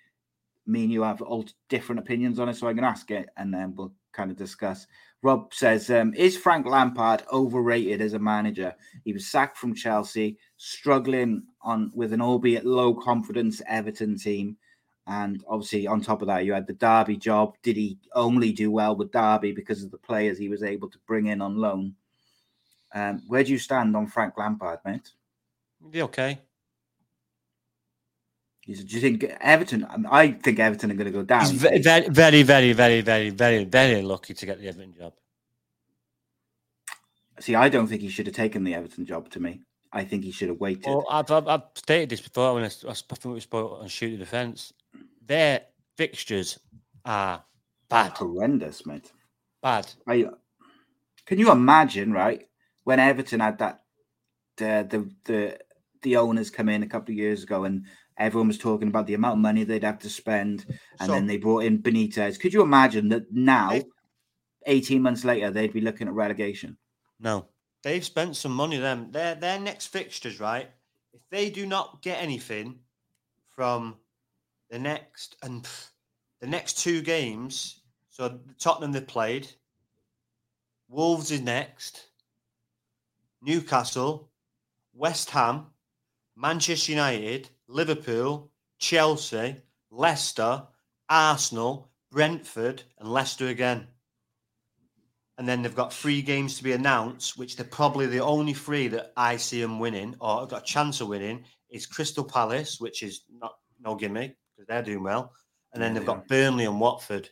[0.65, 2.55] me and you have all different opinions on it.
[2.55, 4.87] So I'm going to ask it and then we'll kind of discuss.
[5.21, 8.73] Rob says, um, Is Frank Lampard overrated as a manager?
[9.05, 14.57] He was sacked from Chelsea, struggling on with an albeit low confidence Everton team.
[15.05, 17.57] And obviously, on top of that, you had the Derby job.
[17.61, 20.97] Did he only do well with Derby because of the players he was able to
[21.05, 21.93] bring in on loan?
[22.91, 25.11] Um, where do you stand on Frank Lampard, mate?
[25.91, 26.39] Be okay.
[28.75, 29.85] Do you think Everton?
[29.89, 31.41] Um, I think Everton are going to go down.
[31.41, 35.13] He's very, very, very, very, very, very, very, lucky to get the Everton job.
[37.39, 39.29] See, I don't think he should have taken the Everton job.
[39.31, 40.85] To me, I think he should have waited.
[40.85, 44.11] Well, I've, I've, I've stated this before when I, I think we spoke on shoot
[44.11, 44.71] the defence.
[45.25, 45.61] Their
[45.97, 46.59] fixtures
[47.05, 47.43] are
[47.89, 49.11] bad, horrendous, mate.
[49.63, 49.87] Bad.
[50.07, 50.25] I,
[51.25, 52.47] can you imagine, right?
[52.83, 53.81] When Everton had that,
[54.57, 55.59] the the the
[56.01, 57.85] the owners come in a couple of years ago and
[58.19, 60.65] Everyone was talking about the amount of money they'd have to spend,
[60.99, 62.39] and so, then they brought in Benitez.
[62.39, 63.81] Could you imagine that now,
[64.67, 66.77] 18 months later, they'd be looking at relegation?
[67.19, 67.47] No.
[67.81, 69.09] They've spent some money them.
[69.11, 70.69] Their their next fixtures, right?
[71.13, 72.79] If they do not get anything
[73.55, 73.95] from
[74.69, 75.65] the next and
[76.41, 79.47] the next two games, so Tottenham they played,
[80.89, 82.07] Wolves is next,
[83.41, 84.29] Newcastle,
[84.93, 85.67] West Ham,
[86.35, 89.55] Manchester United, Liverpool, Chelsea,
[89.91, 90.63] Leicester,
[91.07, 93.87] Arsenal, Brentford, and Leicester again.
[95.37, 98.89] And then they've got three games to be announced, which they're probably the only three
[98.89, 102.81] that I see them winning or have got a chance of winning is Crystal Palace,
[102.81, 105.31] which is not no gimme because they're doing well.
[105.71, 107.29] And then they've got Burnley and Watford.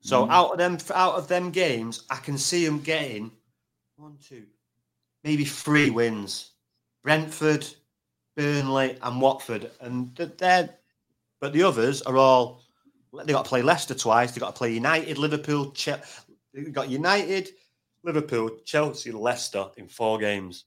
[0.00, 0.30] So mm.
[0.30, 3.30] out of them out of them games, I can see them getting
[3.96, 4.46] one, two,
[5.22, 6.50] maybe three wins.
[7.04, 7.66] Brentford,
[8.36, 10.70] Burnley, and Watford, and they're
[11.40, 12.62] but the others are all
[13.12, 14.32] they got to play Leicester twice.
[14.32, 16.00] They got to play United, Liverpool, che-
[16.54, 17.50] they got United,
[18.04, 20.64] Liverpool, Chelsea, Leicester in four games,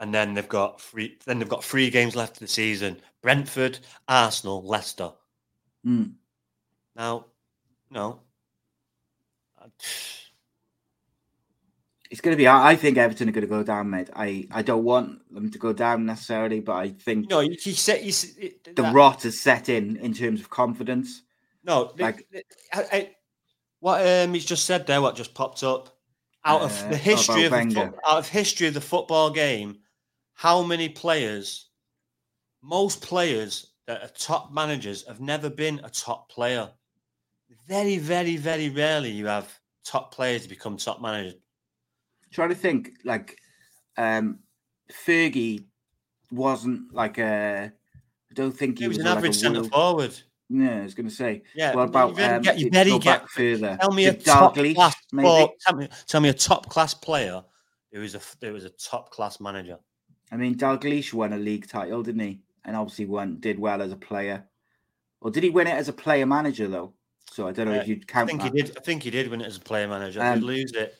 [0.00, 1.18] and then they've got three.
[1.26, 3.78] Then they've got three games left of the season: Brentford,
[4.08, 5.12] Arsenal, Leicester.
[5.86, 6.14] Mm.
[6.96, 7.26] Now,
[7.90, 8.20] no.
[12.14, 12.46] It's going to be.
[12.46, 14.08] I think Everton are going to go down, mate.
[14.14, 17.40] I, I don't want them to go down necessarily, but I think no.
[17.40, 21.22] You, said the that, rot has set in in terms of confidence.
[21.64, 22.24] No, like
[22.72, 23.10] I, I,
[23.80, 25.02] what um he's just said there.
[25.02, 25.88] What just popped up
[26.44, 29.78] out uh, of the history of the, out of history of the football game.
[30.34, 31.70] How many players?
[32.62, 36.70] Most players that are top managers have never been a top player.
[37.66, 39.52] Very, very, very rarely you have
[39.84, 41.34] top players become top managers
[42.34, 43.38] trying to think like
[43.96, 44.40] um
[44.92, 45.64] Fergie
[46.30, 47.72] wasn't like a
[48.30, 49.72] I don't think he, he was, was, an average like centre world...
[49.72, 50.20] forward.
[50.50, 51.42] Yeah, I was going to say.
[51.54, 51.74] Yeah.
[51.74, 53.78] What about you um, get, you better get further?
[53.80, 54.94] Tell me a top class.
[55.10, 57.42] tell, me, tell me a top class player
[57.92, 59.78] who is a who was a top class manager.
[60.30, 62.40] I mean, Dalglish won a league title, didn't he?
[62.64, 64.44] And obviously won did well as a player.
[65.20, 66.92] Or did he win it as a player manager though?
[67.30, 68.28] So I don't know uh, if you'd count.
[68.28, 68.54] I think that.
[68.54, 68.76] he did.
[68.76, 70.22] I think he did win it as a player manager.
[70.22, 70.94] Um, did lose it.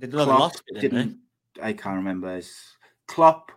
[0.00, 1.18] They lost it, didn't, didn't
[1.62, 2.36] I can't remember.
[2.36, 2.76] It's
[3.06, 3.52] Klopp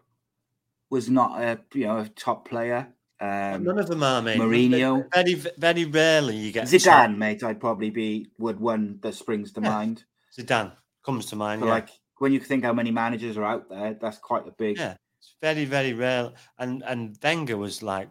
[0.89, 2.87] was not a you know a top player.
[3.19, 4.37] Um, None of them are, mate.
[4.37, 5.05] Mourinho.
[5.13, 7.41] Very, very rarely you get Zidane, mate.
[7.43, 9.69] I'd probably be would one that springs to Yeah.
[9.69, 10.03] mind.
[10.37, 10.73] Zidane
[11.05, 11.61] comes to mind.
[11.61, 11.69] Yeah.
[11.69, 14.77] like when you think how many managers are out there, that's quite a big.
[14.77, 16.31] Yeah, it's very, very rare.
[16.57, 18.09] And and Wenger was like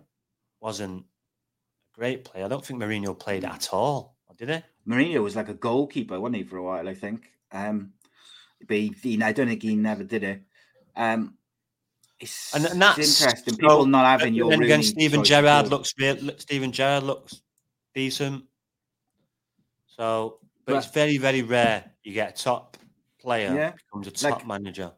[0.60, 2.46] wasn't a great player.
[2.46, 4.16] I don't think Mourinho played at all.
[4.38, 4.62] Did he?
[4.90, 6.88] Mourinho was like a goalkeeper, wasn't he, for a while?
[6.88, 7.30] I think.
[7.52, 7.92] Um,
[8.66, 10.42] but he, he- I don't think he never did it.
[10.96, 11.34] Um,
[12.20, 13.54] it's, And, and it's that's interesting.
[13.54, 14.82] so- People not having your then Rooney again.
[14.84, 16.16] Steven choice Gerrard looks real.
[16.38, 17.40] Steven Gerrard looks
[17.94, 18.44] decent.
[19.86, 22.76] So, but, it's very, very rare you get a top
[23.20, 24.92] player Yeah, becomes a top like- manager.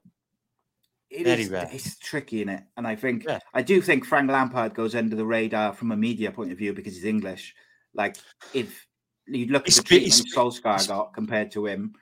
[1.10, 1.68] It Very is- rare.
[1.70, 3.38] It's tricky in it, and I think Yeah.
[3.52, 6.72] I do think Frank Lampard goes under the radar from a media point of view
[6.72, 7.54] because he's English.
[7.92, 8.16] Like
[8.52, 8.84] if
[9.26, 11.94] you look at He's the treatment Solskjaer got compared to him,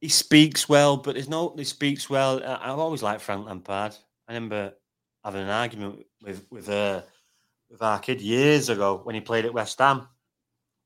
[0.00, 1.54] he speaks well, but there's no.
[1.56, 2.42] He speaks well.
[2.44, 3.94] I've always liked Frank Lampard.
[4.28, 4.72] I remember
[5.24, 7.02] having an argument with with uh,
[7.70, 10.08] with our kid years ago when he played at West Ham,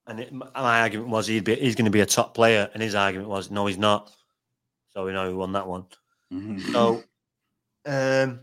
[0.06, 2.82] and it, my argument was he'd be he's going to be a top player, and
[2.82, 4.10] his argument was no, he's not.
[4.90, 5.84] So we know who won that one.
[6.32, 6.60] Mhm.
[6.72, 7.02] So,
[7.86, 8.40] um,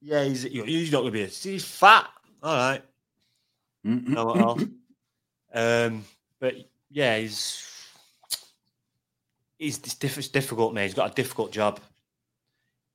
[0.00, 1.22] yeah, he's he's not going to be.
[1.22, 2.08] A, he's fat.
[2.42, 2.82] All right.
[3.84, 4.08] Mhm.
[4.08, 4.62] know what else?
[5.50, 6.04] Um,
[6.40, 6.56] but
[6.90, 7.64] yeah, he's
[9.58, 10.84] he's it's, diff- it's difficult, mate.
[10.84, 11.80] He's got a difficult job.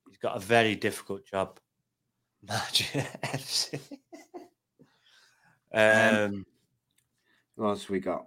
[0.08, 1.58] He's got a very difficult job.
[2.48, 3.80] Managing FC.
[5.72, 6.44] um,
[7.56, 8.26] What else we got?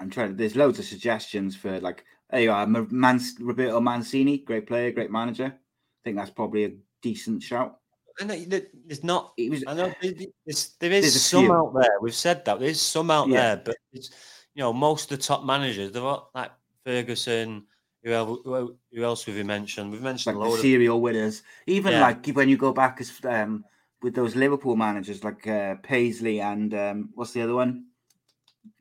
[0.00, 0.36] I'm trying.
[0.36, 2.04] There's loads of suggestions for like.
[2.30, 5.44] There you are, Man- Roberto Mancini, great player, great manager.
[5.46, 7.78] I think that's probably a decent shout.
[8.18, 9.32] That there's not.
[9.36, 10.12] He was I know there-
[10.44, 11.54] there's, There's some few.
[11.54, 11.98] out there.
[12.00, 13.54] We've said that there's some out Yeah.
[13.54, 14.10] there, but it's
[14.54, 15.92] you know most of the top managers.
[15.92, 16.50] They're all, like
[16.86, 17.66] Ferguson.
[18.04, 19.90] Who else, who who else have we mentioned?
[19.90, 21.42] We've mentioned like a the load of serial winners.
[21.66, 22.00] Even Yeah.
[22.00, 23.64] like when you go back as um
[24.02, 27.86] with those Liverpool managers like uh, Paisley and um what's the other one?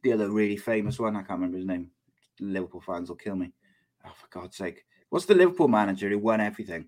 [0.03, 1.15] The other really famous one.
[1.15, 1.89] I can't remember his name.
[2.39, 3.51] Liverpool fans will kill me.
[4.05, 4.85] Oh, for God's sake!
[5.09, 6.85] What's the Liverpool manager who won everything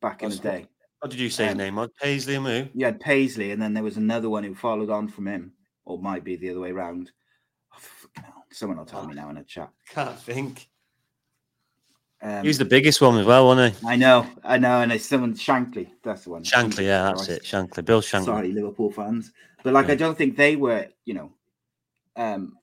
[0.00, 0.66] back in the day?
[1.00, 1.90] What did you say his Um, name was?
[2.00, 2.80] Paisley and who?
[2.80, 5.52] Had Paisley, and then there was another one who followed on from him,
[5.84, 7.12] or might be the other way around.
[8.62, 8.76] Oh, fucking hell.
[8.76, 9.70] Someone will tell me now in a chat.
[9.88, 10.68] Can't think.
[12.22, 13.86] Um, He was the biggest one as well, wasn't he?
[13.86, 15.88] I know, I know, and it's someone Shankly.
[16.02, 16.42] That's the one.
[16.44, 17.30] Shankly, yeah, that's Christ.
[17.30, 17.42] it.
[17.44, 18.24] Shankly, Bill Shankly.
[18.24, 19.32] Sorry, Liverpool fans,
[19.62, 19.92] but like Yeah.
[19.92, 21.32] I don't think they were, you know,
[22.16, 22.56] um,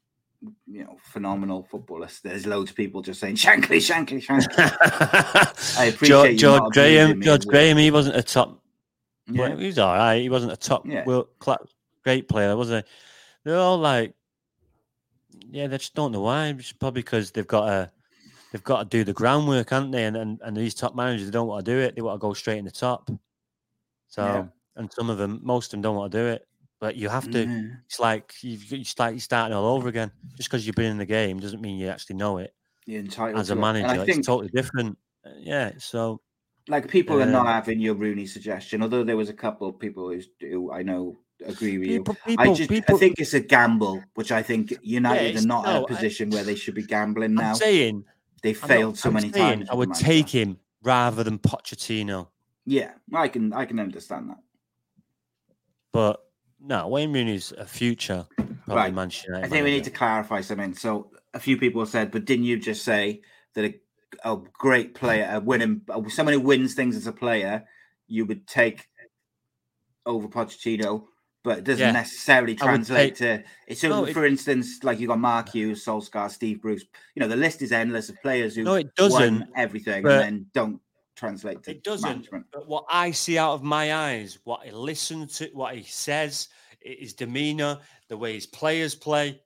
[0.65, 2.19] you know, phenomenal footballers.
[2.23, 4.75] There's loads of people just saying Shankly, Shankly, Shankly.
[5.79, 7.21] I appreciate George, you George not agreeing with Graham.
[7.21, 7.45] George.
[7.45, 7.77] Graham.
[7.77, 8.59] He wasn't a top.
[9.31, 9.49] Yeah.
[9.49, 10.19] Well, he was all right.
[10.21, 10.85] He wasn't a top.
[10.87, 11.03] Yeah.
[11.05, 11.29] Well,
[12.03, 12.81] great player, was he?
[13.45, 14.15] They're all like,
[15.53, 16.47] yeah, they just don't know why.
[16.49, 17.91] It's probably because they've got to,
[18.51, 20.05] they've got to do the groundwork, haven't they?
[20.05, 21.95] And and, and these top managers, they don't want to do it.
[21.95, 23.09] They want to go straight in the top.
[24.07, 24.47] So, Yeah.
[24.75, 26.47] and some of them, most of them, don't want to do it.
[26.79, 27.45] But you have to.
[27.45, 27.81] Mhm.
[27.85, 30.11] It's like you've, you're starting all over again.
[30.35, 32.53] Just because you've been in the game doesn't mean you actually know it.
[32.85, 33.61] You're entitled As a to it.
[33.61, 34.97] And manager, it's think totally different.
[35.25, 35.73] Uh, Yeah.
[35.79, 36.21] So
[36.67, 39.79] like people are not Um, having your Rooney suggestion, although there was a couple of
[39.79, 42.37] people who I know agree with people, you.
[42.37, 42.95] people, I just people.
[42.95, 45.83] I think it's a gamble, which I think United it's- are not in a a
[45.83, 47.49] I- position where they should be gambling now.
[47.51, 48.05] I'm saying
[48.41, 49.69] they not- failed so I'm many times.
[49.69, 50.37] I would take manager.
[50.39, 52.27] him rather than Pochettino.
[52.65, 54.39] Yeah, I can I can understand that.
[55.91, 56.23] But
[56.59, 58.93] no, Wayne Rooney's a future probably Right.
[58.93, 59.45] Manchester United.
[59.45, 60.73] I think we need to clarify something.
[60.73, 63.21] So a few people said, but didn't you just say
[63.55, 63.79] that a,
[64.33, 67.65] a great player, a winning, someone who wins things as a player,
[68.07, 68.87] you would take
[70.05, 71.05] over Pochettino,
[71.43, 71.91] but it doesn't Yeah.
[71.91, 73.43] necessarily translate to.
[73.75, 76.85] So, No, it- for instance, like you got Mark Hughes, Solskjaer, Steve Bruce.
[77.15, 79.49] You know, the list is endless of players who No, it won doesn't.
[79.55, 80.81] everything but- and then don't
[81.15, 82.09] translate to It doesn't.
[82.09, 82.45] management.
[82.51, 86.47] But what I see out of my eyes, what I listen to, what he says,
[86.81, 89.41] his demeanor, the way his players play,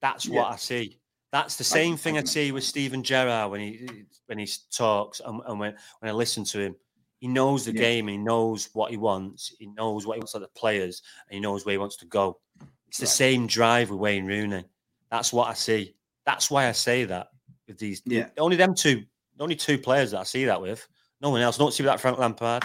[0.00, 0.40] that's Yeah.
[0.42, 0.98] what I see.
[1.30, 5.40] That's the same thing I see with Steven Gerrard when he when he talks and,
[5.46, 6.76] and when, when I listen to him.
[7.22, 7.82] He knows the Yeah.
[7.82, 11.34] game, he knows what he wants, he knows what he wants of the players, and
[11.36, 12.40] he knows where he wants to go.
[12.88, 14.64] It's the same drive with Wayne Rooney.
[15.08, 15.94] That's what I see.
[16.26, 17.28] That's why I say that
[17.68, 18.02] with these.
[18.04, 18.26] Yeah.
[18.38, 19.04] Only them two,
[19.38, 20.84] only two players that I see that with.
[21.20, 21.56] No one else.
[21.56, 22.64] I don't see that Frank Lampard.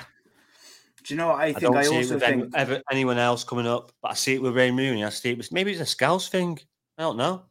[1.04, 1.62] Do you know what I I, think?
[1.62, 4.34] don't I, see it also with think ever, anyone else coming up, but I see
[4.34, 5.06] it with Wayne Rooney.
[5.06, 6.58] I see it with maybe it's a Scouse thing.
[6.98, 7.44] I don't know.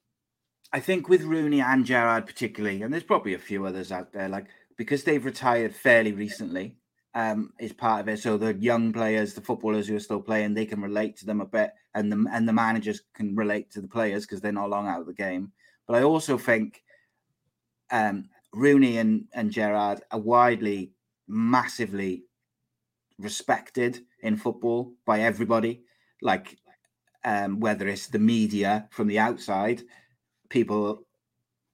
[0.72, 4.28] I think with Rooney and Gerrard particularly, and there's probably a few others out there,
[4.28, 4.46] like
[4.76, 6.74] because they've retired fairly recently,
[7.16, 8.18] um, is part of it.
[8.18, 11.40] So the young players, the footballers who are still playing, they can relate to them
[11.40, 14.68] a bit, and the and the managers can relate to the players because they're not
[14.68, 15.50] long out of the game.
[15.88, 16.82] But I also think
[17.90, 20.92] um, Rooney and and Gerrard are widely,
[21.26, 22.24] massively
[23.18, 25.84] respected in football by everybody.
[26.20, 26.58] Like
[27.24, 29.82] um, whether it's the media from the outside,
[30.50, 31.06] people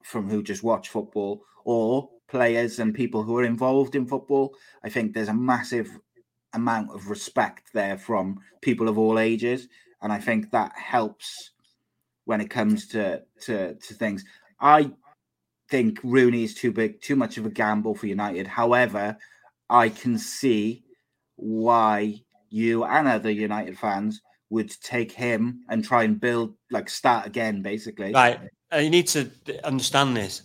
[0.05, 4.55] from who just watch football, or players and people who are involved in football.
[4.83, 5.87] I think there's a massive
[6.53, 9.67] amount of respect there from people of all ages,
[10.01, 11.51] and I think that helps
[12.25, 14.25] when it comes to to, to things.
[14.59, 14.91] I
[15.69, 18.47] think Rooney is too big, too much of a gamble for United.
[18.47, 19.15] However,
[19.69, 20.83] I can see
[21.35, 27.27] why you and other United fans would take him and try and build like start
[27.27, 28.11] again, basically.
[28.11, 28.39] Right.
[28.73, 29.29] Uh, you need to
[29.63, 30.41] understand this.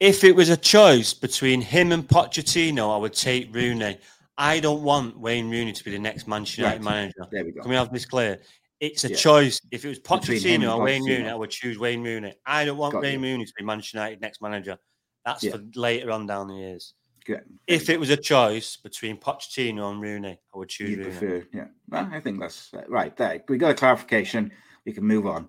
[0.00, 3.98] If it was a choice between him and Pochettino, I would take Rooney.
[4.36, 6.94] I don't want Wayne Rooney to be the next Manchester United right.
[6.94, 7.26] manager.
[7.32, 7.62] There we go.
[7.62, 8.38] Can we have this clear?
[8.78, 9.16] It's a yeah.
[9.16, 9.60] choice.
[9.72, 12.34] If it was Pochettino or Wayne Rooney, I would choose Wayne Rooney.
[12.46, 13.32] I don't want Got Wayne you.
[13.32, 14.78] Rooney to be Manchester United next manager.
[15.24, 15.52] That's yeah.
[15.52, 16.94] for later on down the years.
[17.26, 17.42] Good.
[17.66, 21.10] If it was a choice between Pochettino and Rooney, I would choose you Rooney.
[21.10, 23.14] Prefer, yeah, well, I think that's right.
[23.16, 24.52] There, we got a clarification.
[24.86, 25.48] We can move on.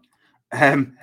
[0.51, 0.97] Um,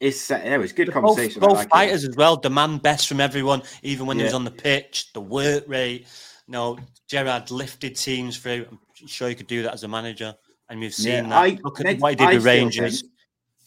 [0.00, 1.40] it's uh, it was good conversation.
[1.40, 2.10] Both, both like fighters it.
[2.10, 4.22] as well demand best from everyone, even when yeah.
[4.22, 5.12] he was on the pitch.
[5.12, 6.06] The work rate.
[6.46, 6.78] You know,
[7.08, 8.66] Gerrard lifted teams through.
[8.70, 10.34] I'm sure he could do that as a manager,
[10.68, 11.32] and we've seen yeah, that.
[11.32, 13.00] I, Look at what he did I with Rangers.
[13.00, 13.12] Think,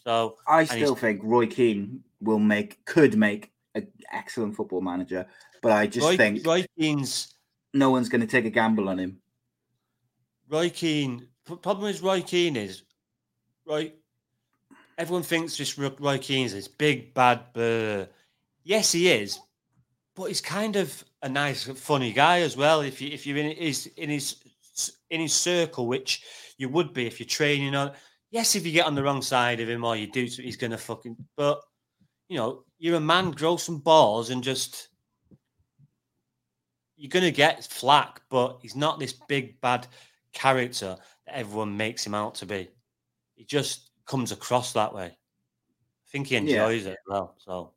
[0.05, 5.27] so I still think Roy Keane will make could make an excellent football manager,
[5.61, 7.35] but I just Roy, think Roy Keane's
[7.73, 9.19] no one's going to take a gamble on him.
[10.49, 11.27] Roy Keane.
[11.61, 12.83] Problem is Roy Keane is
[13.65, 13.95] right
[15.01, 17.53] everyone thinks just Roy Keane's this big bad.
[17.55, 18.07] Bleh.
[18.63, 19.39] Yes, he is,
[20.15, 22.81] but he's kind of a nice, funny guy as well.
[22.81, 24.35] If you if you're in his in his
[25.09, 26.23] in his circle, which
[26.57, 27.93] you would be if you're training on.
[28.29, 30.77] Yes, if you get on the wrong side of him or you do, he's gonna
[30.77, 31.17] fucking.
[31.35, 31.59] But
[32.29, 34.87] you know, you're a man, grow some balls and just.
[36.95, 39.87] You're gonna get flack, but he's not this big bad
[40.31, 40.95] character
[41.25, 42.69] that everyone makes him out to be.
[43.33, 45.05] He just comes across that way.
[45.05, 46.91] I think he enjoys yeah.
[46.91, 47.35] it well.
[47.37, 47.71] So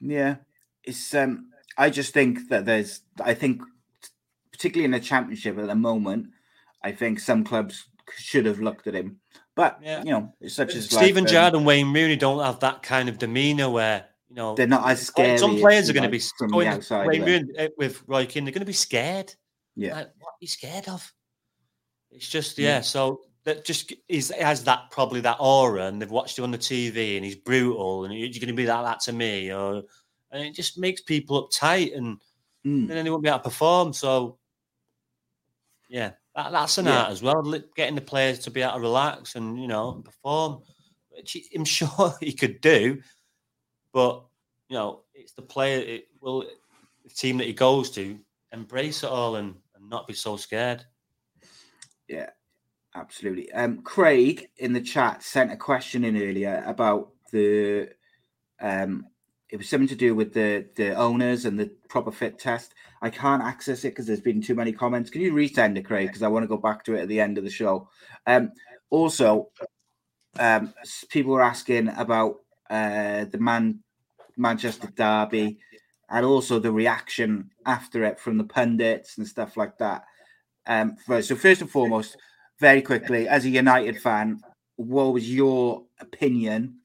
[0.00, 0.36] yeah,
[0.84, 1.48] it's um.
[1.78, 3.00] I just think that there's.
[3.22, 3.62] I think
[4.52, 6.28] particularly in the championship at the moment,
[6.82, 9.18] I think some clubs should have looked at him.
[9.54, 10.02] But yeah.
[10.02, 13.08] you know, such as Steven like, Gerrard um, and Wayne Rooney don't have that kind
[13.08, 15.40] of demeanor where you know they're not as scared.
[15.40, 18.44] Some players are going to be going outside Wayne Rooney eh, with Roy Keane.
[18.44, 19.34] They're going to be scared.
[19.76, 21.12] Yeah, like, what are you scared of?
[22.10, 22.76] It's just yeah.
[22.76, 22.80] yeah.
[22.80, 26.58] So that just is has that probably that aura, and they've watched him on the
[26.58, 29.82] TV, and he's brutal, and you're going to be like that to me, or
[30.30, 32.16] and it just makes people uptight, and,
[32.64, 32.80] mm.
[32.80, 33.92] and then they won't be able to perform.
[33.92, 34.38] So,
[35.88, 37.02] yeah, that, that's an yeah.
[37.02, 37.42] art as well,
[37.76, 40.62] getting the players to be able to relax and you know perform,
[41.10, 43.02] which I'm sure he could do,
[43.92, 44.24] but
[44.68, 45.80] you know, it's the player.
[45.80, 46.46] It will
[47.04, 48.18] the team that he goes to
[48.52, 50.84] embrace it all and, and not be so scared.
[52.08, 52.30] Yeah,
[52.94, 53.50] Absolutely.
[53.52, 57.88] Um, Craig in the chat sent a question in earlier about the
[58.60, 59.06] um,
[59.48, 62.74] it was something to do with the the owners and the proper fit test.
[63.00, 65.10] I can't access it because there's been too many comments.
[65.10, 66.08] Can you resend it, Craig?
[66.08, 67.88] Because I want to go back to it at the end of the show.
[68.26, 68.52] Um,
[68.90, 69.48] also,
[70.38, 70.72] um,
[71.08, 72.36] people were asking about
[72.70, 73.80] uh, the man
[74.36, 75.58] Manchester Derby
[76.10, 80.04] and also the reaction after it from the pundits and stuff like that.
[80.66, 82.16] Um, so first and foremost,
[82.60, 84.42] very quickly, as a United fan,
[84.76, 86.78] what was your opinion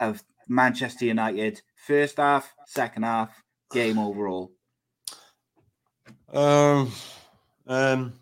[0.00, 3.30] of Manchester United first half, second half,
[3.72, 4.52] game overall?
[6.32, 6.92] Um,
[7.66, 8.12] um,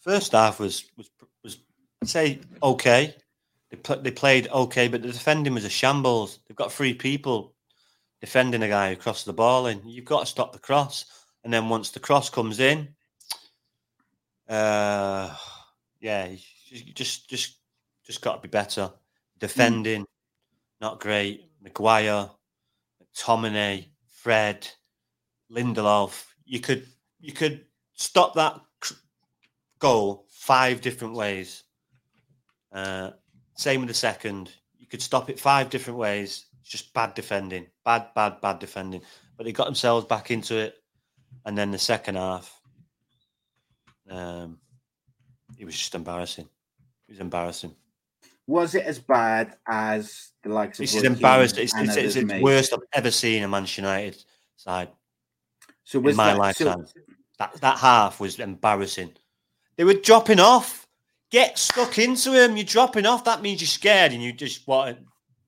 [0.00, 1.10] first half was was
[1.42, 1.58] was
[2.00, 3.14] I'd say okay.
[3.70, 6.38] They pl- they played okay, but the defending was a shambles.
[6.46, 7.54] They've got three people
[8.20, 11.06] defending a guy who crossed the ball and You've got to stop the cross,
[11.44, 12.88] and then once the cross comes in,
[14.48, 15.34] uh,
[16.02, 16.34] yeah,
[16.94, 17.58] just just
[18.04, 18.82] just got to be better.
[18.82, 18.92] Mm.
[19.38, 20.06] Defending, mm.
[20.80, 21.48] not great.
[21.62, 22.28] Maguire,
[23.00, 24.68] McTominay, Fred,
[25.50, 26.24] Lindelof.
[26.44, 26.86] You could
[27.20, 28.60] you could stop that
[29.78, 31.62] goal five different ways.
[32.72, 33.10] Uh,
[33.54, 34.50] same with the second.
[34.76, 36.46] You could stop it five different ways.
[36.60, 39.02] It's just bad defending, bad, bad, bad defending.
[39.36, 40.74] But they got themselves back into it,
[41.44, 42.60] and then the second half.
[44.10, 44.58] Um,
[45.62, 46.48] it was just embarrassing.
[47.08, 47.72] It was embarrassing.
[48.48, 50.82] Was it as bad as the likes of?
[50.82, 51.62] This is embarrassing.
[51.62, 54.24] It's, it's, it's, it's worst I've ever seen a Manchester United
[54.56, 54.88] side.
[55.84, 57.00] So was in my that, lifetime, so...
[57.38, 59.12] that that half was embarrassing.
[59.76, 60.88] They were dropping off.
[61.30, 62.56] Get stuck into him.
[62.56, 63.24] You're dropping off.
[63.24, 64.98] That means you're scared and you just want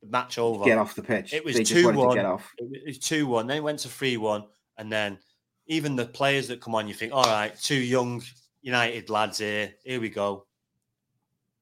[0.01, 0.65] the match over.
[0.65, 1.35] Get off the pitch.
[1.35, 2.15] It was two one.
[2.15, 2.49] Get off.
[2.59, 3.49] It was two one.
[3.49, 4.45] Then it went to three one,
[4.79, 5.19] and then
[5.67, 8.23] even the players that come on, you think, all right, two young
[8.65, 10.47] United lads here, here we go.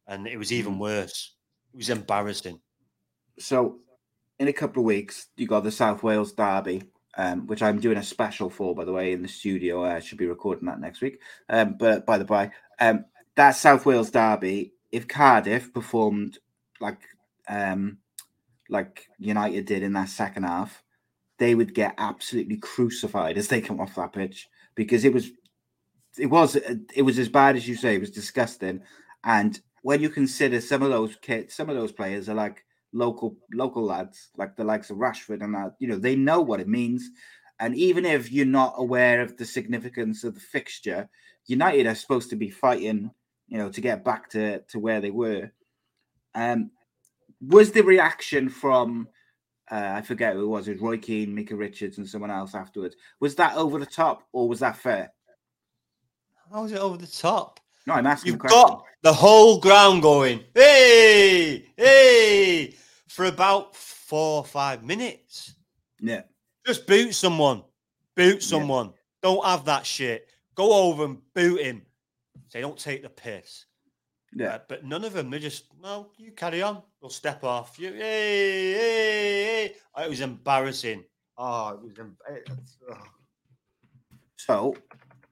[0.06, 0.78] And it was even Mm.
[0.78, 1.34] worse.
[1.74, 2.60] It was embarrassing.
[3.40, 3.80] So,
[4.38, 6.84] in a couple of weeks, you got the South Wales Derby,
[7.16, 9.84] um, which I'm doing a special for, by the way, in the studio.
[9.84, 11.20] I should be recording that next week.
[11.48, 16.38] Um, but by the by, um, that South Wales Derby, if Cardiff performed
[16.80, 17.00] like
[17.48, 17.98] um,
[18.68, 20.84] like United did in that second half,
[21.38, 25.32] they would get absolutely crucified as they come off that pitch because it was
[26.18, 27.94] it was it was as bad as you say.
[27.94, 28.82] It was disgusting,
[29.24, 33.36] and when you consider some of those kids, some of those players are like local
[33.52, 36.68] local lads, like the likes of Rashford and that, you know, they know what it
[36.68, 37.10] means.
[37.58, 41.08] And even if you're not aware of the significance of the fixture,
[41.46, 43.10] United are supposed to be fighting,
[43.48, 45.50] you know, to get back to, to where they were.
[46.34, 46.70] Um,
[47.40, 49.08] was the reaction from
[49.70, 52.54] uh, I forget who it was, it was Roy Keane, Micah Richards, and someone else
[52.54, 52.96] afterwards.
[53.20, 55.12] Was that over the top or was that fair?
[56.52, 57.60] How was it over the top?
[57.86, 58.32] No, I'm asking.
[58.32, 62.74] You've got the whole ground going, hey, hey,
[63.08, 65.54] for about four or five minutes.
[66.00, 66.22] yeah,
[66.66, 67.62] Just boot someone.
[68.16, 68.40] Boot Yeah.
[68.40, 68.92] someone.
[69.22, 70.28] Don't have that shit.
[70.54, 71.82] Go over and boot him.
[72.48, 73.64] Say, don't take the piss.
[74.34, 74.54] yeah.
[74.56, 76.82] Uh, but none of them, they just, well, you carry on.
[77.00, 77.78] We'll step off.
[77.78, 78.72] You, hey, hey,
[79.96, 80.04] hey.
[80.04, 81.04] It was embarrassing.
[81.38, 81.98] Oh, it was.
[81.98, 82.16] em-
[82.90, 82.94] oh.
[84.36, 84.76] So,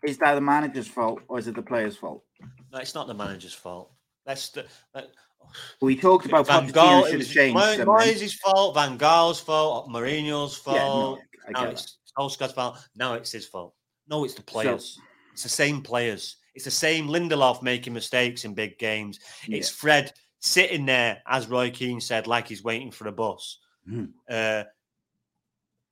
[0.04, 2.24] is that the manager's fault or is it the player's fault?
[2.72, 3.92] No, it's not the manager's fault.
[4.26, 4.66] That's the.
[4.94, 5.08] That,
[5.80, 7.58] We talked about Van Gaal, it should have was changed.
[7.80, 11.20] Moyes' fault, Van Gaal's fault, Mourinho's Yeah, no, fault.
[11.48, 12.88] I now it's Solskjaer's fault.
[12.94, 13.74] Now it's his fault.
[14.08, 14.98] No, it's the players.
[15.32, 16.36] it's the same players.
[16.54, 19.18] It's the same Lindelof making mistakes in big games.
[19.46, 19.56] that.
[19.56, 23.58] It's Fred sitting there, as Roy Keane said, like he's waiting for a bus.
[23.88, 24.10] Mhm.
[24.28, 24.64] Uh,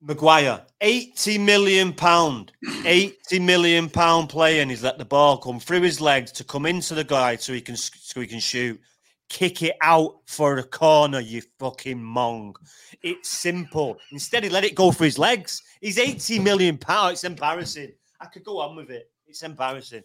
[0.01, 2.53] Maguire, 80 million pound,
[2.85, 6.67] 80 million pound player, and he's let the ball come through his legs to come
[6.67, 8.81] into the guy so he can so he can shoot.
[9.29, 12.55] Kick it out for a corner, you fucking mong.
[13.03, 13.99] It's simple.
[14.13, 15.63] Instead, he let it go for his legs.
[15.81, 17.13] He's 80 million pound.
[17.13, 17.93] It's embarrassing.
[18.21, 19.11] I could go on with it.
[19.27, 20.05] It's embarrassing.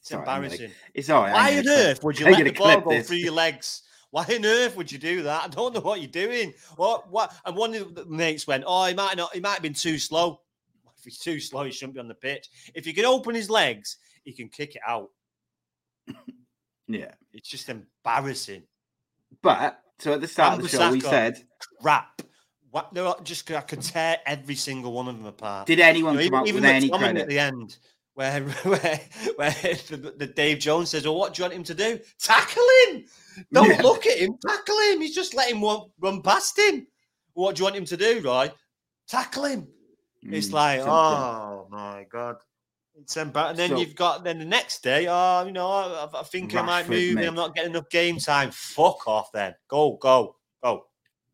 [0.00, 0.36] It's all right, Mike.
[0.36, 0.70] embarrassing.
[0.94, 1.32] It's all right.
[1.32, 3.08] Why on earth would you I'm let the ball go this.
[3.08, 3.82] through your legs?
[4.16, 5.44] Why on earth would you do that?
[5.44, 6.54] I don't know what you're doing.
[6.76, 7.10] What?
[7.10, 7.34] What?
[7.44, 9.34] And one of the mates went, "Oh, he might not.
[9.34, 10.40] He might have been too slow.
[10.98, 12.48] If he's too slow, he shouldn't be on the pitch.
[12.74, 15.10] If he can open his legs, he can kick it out.
[16.88, 17.12] Yeah.
[17.34, 18.62] It's just embarrassing.
[19.42, 21.42] But so at the start of the show, we said,
[21.82, 22.22] Crap.
[22.70, 22.92] What?
[22.94, 25.66] No, just I could tear every single one of them apart.
[25.66, 27.22] did anyone You know, come even up with even any credit?
[27.22, 27.76] at the end,
[28.16, 29.00] where where
[29.36, 29.50] where
[29.88, 32.00] the, the Dave Jones says, "Well, what do you want him to do?
[32.18, 33.04] Tackle him!
[33.52, 33.82] Don't Yeah.
[33.82, 34.36] look at him.
[34.44, 35.00] Tackle him.
[35.02, 36.86] He's just letting one run past him.
[37.34, 38.50] What do you want him to do, Roy?
[39.06, 39.68] Tackle him."
[40.22, 40.92] It's Mm, like, something.
[40.92, 42.36] oh my god.
[42.98, 43.50] It's embarrassing.
[43.50, 46.54] And then So- you've got then the next day, oh, you know, I, I think
[46.56, 47.14] I might move.
[47.16, 47.26] mate.
[47.26, 48.50] I'm not getting enough game time.
[48.50, 49.54] Fuck off, then.
[49.68, 50.86] Go, go, go.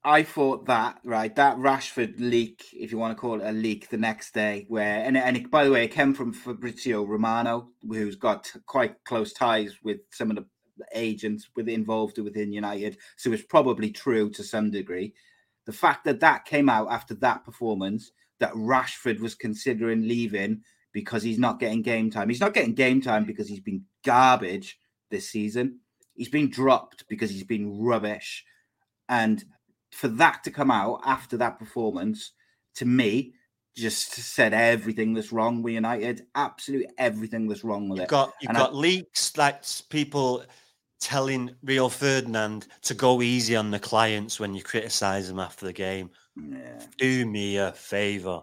[0.05, 3.89] I thought that right, that Rashford leak, if you want to call it a leak,
[3.89, 7.69] the next day, where and and it, by the way, it came from Fabrizio Romano,
[7.89, 10.47] who's got quite close ties with some of the
[10.95, 15.15] agents with involved within United, so it's probably true to some degree.
[15.67, 21.23] The fact that that came out after that performance, that Rashford was considering leaving because
[21.23, 22.29] he's not getting game time.
[22.29, 24.79] He's not getting game time because he's been garbage
[25.11, 25.79] this season.
[26.15, 28.45] He's been dropped because he's been rubbish,
[29.09, 29.45] and
[29.93, 32.33] for that to come out after that performance,
[32.77, 33.35] to me,
[33.77, 36.27] just said everything that's wrong with United.
[36.35, 38.11] Absolutely everything that's wrong with You've it.
[38.11, 40.45] got you've And I- got leaks like people
[41.01, 45.73] telling Rio Ferdinand to go easy on the clients when you criticise them after the
[45.73, 46.11] game.
[46.37, 46.81] Yeah.
[46.99, 48.43] Do me a favour.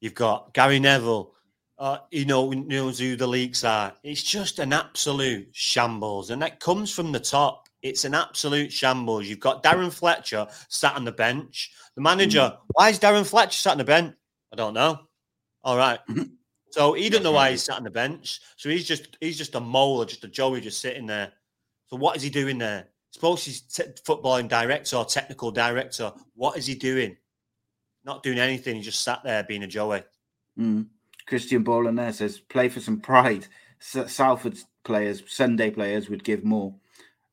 [0.00, 1.34] You've got Gary Neville.
[1.78, 3.92] Uh, you know knows who the leaks are.
[4.02, 7.67] It's just an absolute shambles, and that comes from the top.
[7.82, 9.26] It's an absolute shambles.
[9.26, 11.72] You've got Darren Fletcher sat on the bench.
[11.94, 12.56] The manager.
[12.74, 14.14] Why is Darren Fletcher sat on the bench?
[14.52, 14.98] I don't know.
[15.62, 16.00] All right.
[16.70, 18.40] So he doesn't know why he's sat on the bench.
[18.56, 21.32] So he's just he's just a mole or just a Joey just sitting there.
[21.86, 22.88] So what is he doing there?
[23.10, 26.12] Suppose he's te- footballing director or technical director.
[26.34, 27.16] What is he doing?
[28.04, 28.76] Not doing anything.
[28.76, 30.02] He just sat there being a Joey.
[30.58, 30.86] Mm.
[31.26, 33.46] Christian Bolan there says, play for some pride.
[33.80, 36.74] S- Salford's players, Sunday players, would give more.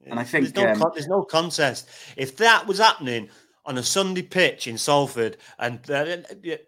[0.06, 1.90] And I think, there's no, um, con- there's no contest.
[2.18, 3.30] If that was happening
[3.66, 6.60] on a Sunday pitch in Salford and the,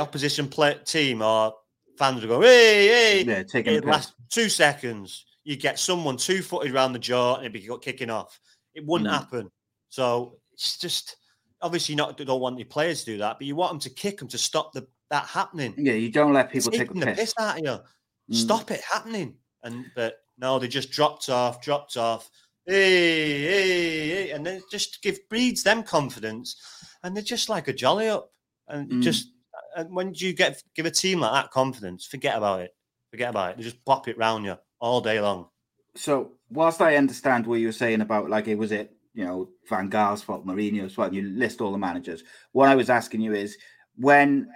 [0.00, 1.54] opposition play, team or
[1.98, 3.90] fans would go, hey, hey, Yeah, taking it'd piss.
[3.90, 5.24] last two seconds.
[5.44, 8.38] You get someone two footed around the jaw and it'd be kicking off.
[8.74, 9.14] It wouldn't Mm.
[9.14, 9.50] happen.
[9.88, 11.16] So it's just
[11.62, 14.18] obviously not don't want your players to do that, but you want them to kick
[14.18, 15.74] them to stop the that happening.
[15.78, 17.18] Yeah, you don't let people It's take the the piss.
[17.18, 17.70] piss out of you.
[17.70, 18.36] Mm.
[18.36, 19.36] Stop it happening.
[19.64, 22.30] And but no, they just dropped off, dropped off.
[22.68, 26.54] Hey, hey, hey, and then just give breeds them confidence,
[27.02, 28.30] and they're just like a jolly up.
[28.68, 29.02] And Mm.
[29.02, 29.32] just
[29.74, 32.76] and when you get give a team like that confidence, forget about it.
[33.10, 33.56] Forget about it.
[33.56, 35.48] They just plop it round you all day long.
[35.96, 39.48] So, whilst I understand what you were saying about like it was it, you know,
[39.66, 42.22] Van Gaal's fault, Mourinho's fault, you list all the managers.
[42.52, 43.56] What I was asking you is
[43.96, 44.48] when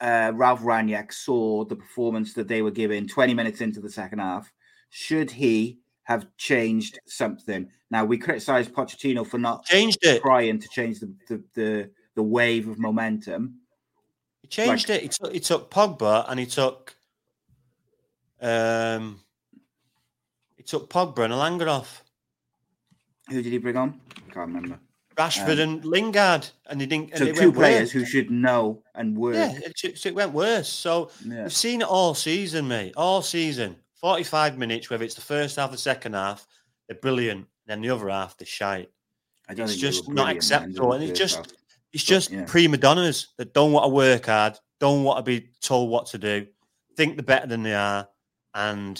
[0.00, 4.18] uh, Ralf Rangnick saw the performance that they were giving 20 minutes into the second
[4.18, 4.52] half,
[4.90, 5.78] should he
[6.10, 7.70] have changed something?
[7.92, 10.20] Now we criticize Pochettino for not Changed it.
[10.22, 13.60] trying to change the the the, the wave of momentum.
[14.42, 15.02] He changed it.
[15.02, 16.96] He took, he took Pogba and he took
[18.40, 19.20] um
[20.56, 22.02] he took Pogba and Elanga off.
[23.28, 24.00] Who did he bring on?
[24.16, 24.80] I can't remember.
[25.16, 27.10] Rashford Um, and Lingard, and he didn't.
[27.10, 27.90] And So two players worse.
[27.92, 29.34] who should know and work.
[29.36, 30.68] Yeah, it, so it went worse.
[30.68, 31.42] So Yeah.
[31.42, 32.94] we've seen it all season, mate.
[32.96, 34.90] All season, forty-five minutes.
[34.90, 36.46] Whether it's the first half, or the second half,
[36.88, 37.46] they're brilliant.
[37.66, 38.90] Then the other half, they're shite.
[39.48, 41.46] I don't It's think they were just not acceptable, and it's just half.
[41.92, 42.44] it's But, just yeah.
[42.46, 46.18] prima donnas that don't want to work hard, don't want to be told what to
[46.18, 46.46] do,
[46.96, 48.08] think they're better than they are,
[48.54, 48.98] and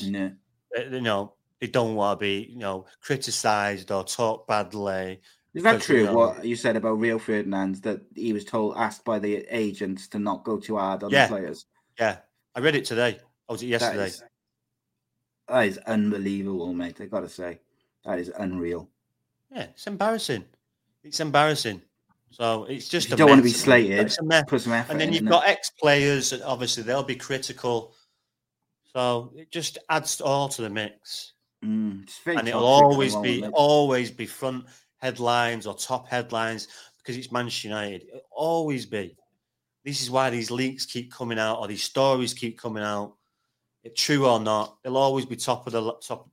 [0.76, 5.20] uh, you know they don't want to be you know criticised or talked badly.
[5.52, 6.04] Is that Because, you true?
[6.06, 10.06] know- what you said about Rio Ferdinand that he was told, asked by the agents
[10.08, 11.26] to not go too hard on Yeah.
[11.26, 11.66] the players?
[11.98, 12.18] Yeah,
[12.54, 13.18] I read it today.
[13.48, 14.06] Or was it yesterday?
[14.06, 14.22] is,
[15.50, 17.00] that is unbelievable, mate.
[17.00, 17.60] I gotta say,
[18.04, 18.88] that is unreal.
[19.50, 20.44] Yeah, it's embarrassing.
[21.02, 21.82] It's embarrassing.
[22.30, 24.44] So it's just If you a don't want to be slated, It's a mess.
[24.46, 24.92] put some effort.
[24.92, 27.94] And then you've got ex players, and obviously they'll be critical.
[28.92, 31.32] So it just adds all to the mix.
[31.64, 34.64] Mm, and it'll toxic at the always be always be front
[34.98, 38.04] headlines or top headlines because it's Manchester United.
[38.08, 39.16] It'll always be.
[39.84, 43.16] This is why these leaks keep coming out or these stories keep coming out.
[43.82, 46.28] It, true or not, they'll always be top of the top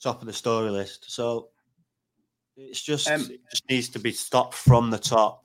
[0.00, 1.10] top of the story list.
[1.10, 1.48] So
[2.56, 5.44] it's just Um, it just needs to be stopped from the top.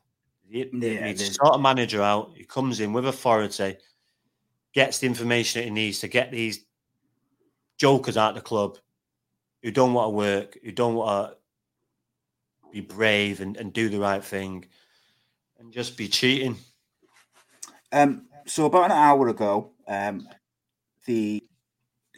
[0.50, 2.34] It, it Yeah, needs to sort a manager out.
[2.36, 3.78] He comes in with authority,
[4.74, 6.66] gets the information that he needs to get these
[7.78, 8.78] jokers out of the club
[9.64, 11.38] who don't want to work, who don't want to
[12.72, 14.66] be brave and, and do the right thing,
[15.58, 16.58] and just be cheating.
[17.92, 20.28] Um, so about an hour ago, um,
[21.06, 21.44] the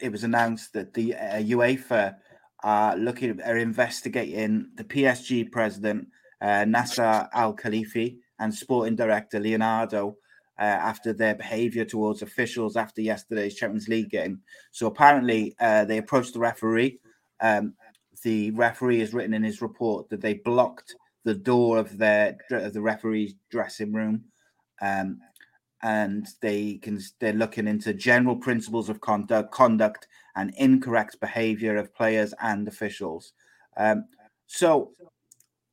[0.00, 2.16] it was announced that the uh, UEFA
[2.62, 6.08] are looking are investigating the PSG president
[6.40, 10.16] uh, Nasser Al Khelaifi and sporting director Leonardo
[10.58, 14.40] uh, after their behaviour towards officials after yesterday's Champions League game.
[14.70, 17.00] So apparently, uh, they approached the referee.
[17.40, 17.74] Um,
[18.22, 22.72] the referee has written in his report that they blocked the door of their of
[22.72, 24.24] the referee's dressing room.
[24.80, 25.18] Um,
[25.84, 31.94] and they can they're looking into general principles of conduct conduct and incorrect behavior of
[31.94, 33.34] players and officials
[33.76, 34.06] um,
[34.46, 34.90] so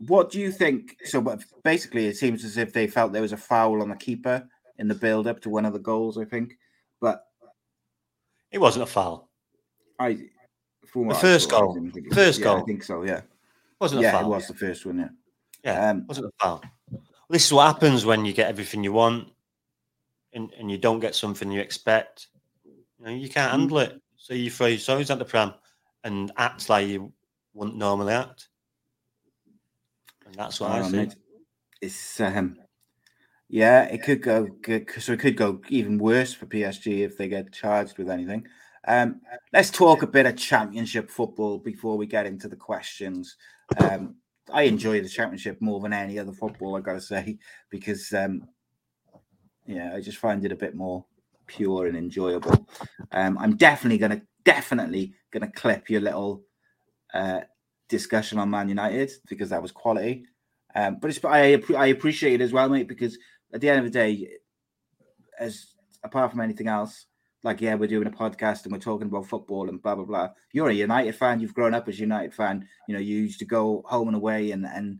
[0.07, 3.37] what do you think so basically it seems as if they felt there was a
[3.37, 4.47] foul on the keeper
[4.79, 6.57] in the build up to one of the goals i think
[6.99, 7.23] but
[8.51, 9.29] It wasn't a foul.
[9.97, 10.17] i
[10.87, 11.77] from what I first saw, goal.
[11.95, 13.21] it- First yeah, i think so yeah
[13.79, 14.25] wasn't a foul.
[14.25, 15.09] it was the first one yeah
[15.63, 16.61] Yeah, Um, wasn't a foul.
[17.29, 19.29] This is what happens when you get everything you want,
[20.33, 22.27] and, and you don't get something you expect.
[22.65, 23.59] You know, you can't Mm.
[23.59, 25.53] handle it, so you throw your toys at the pram
[26.03, 27.13] and act like you
[27.53, 28.49] wouldn't normally act.
[30.25, 31.09] And that's what I see.
[31.81, 32.57] It's um,
[33.49, 34.89] yeah, it could go good.
[34.99, 38.47] So it could go even worse for PSG if they get charged with anything.
[38.87, 39.21] Um,
[39.51, 43.35] let's talk a bit of Championship football before we get into the questions.
[43.77, 44.15] Um,
[44.51, 46.75] I enjoy the Championship more than any other football.
[46.77, 47.37] I gotta say
[47.69, 48.47] because um,
[49.65, 51.05] yeah, I just find it a bit more
[51.47, 52.67] pure and enjoyable.
[53.11, 56.43] Um, I'm definitely gonna definitely gonna clip your little
[57.13, 57.41] uh,
[57.89, 60.25] discussion on Man United because that was quality.
[60.75, 63.17] Um, but it's I I appreciate it as well, mate, because
[63.53, 64.29] at the end of the day,
[65.39, 67.05] as apart from anything else,
[67.43, 70.29] like yeah, we're doing a podcast and we're talking about football and blah blah blah.
[70.53, 71.39] You're a United fan.
[71.39, 72.67] You've grown up as a United fan.
[72.87, 74.99] You know, you used to go home and away, and and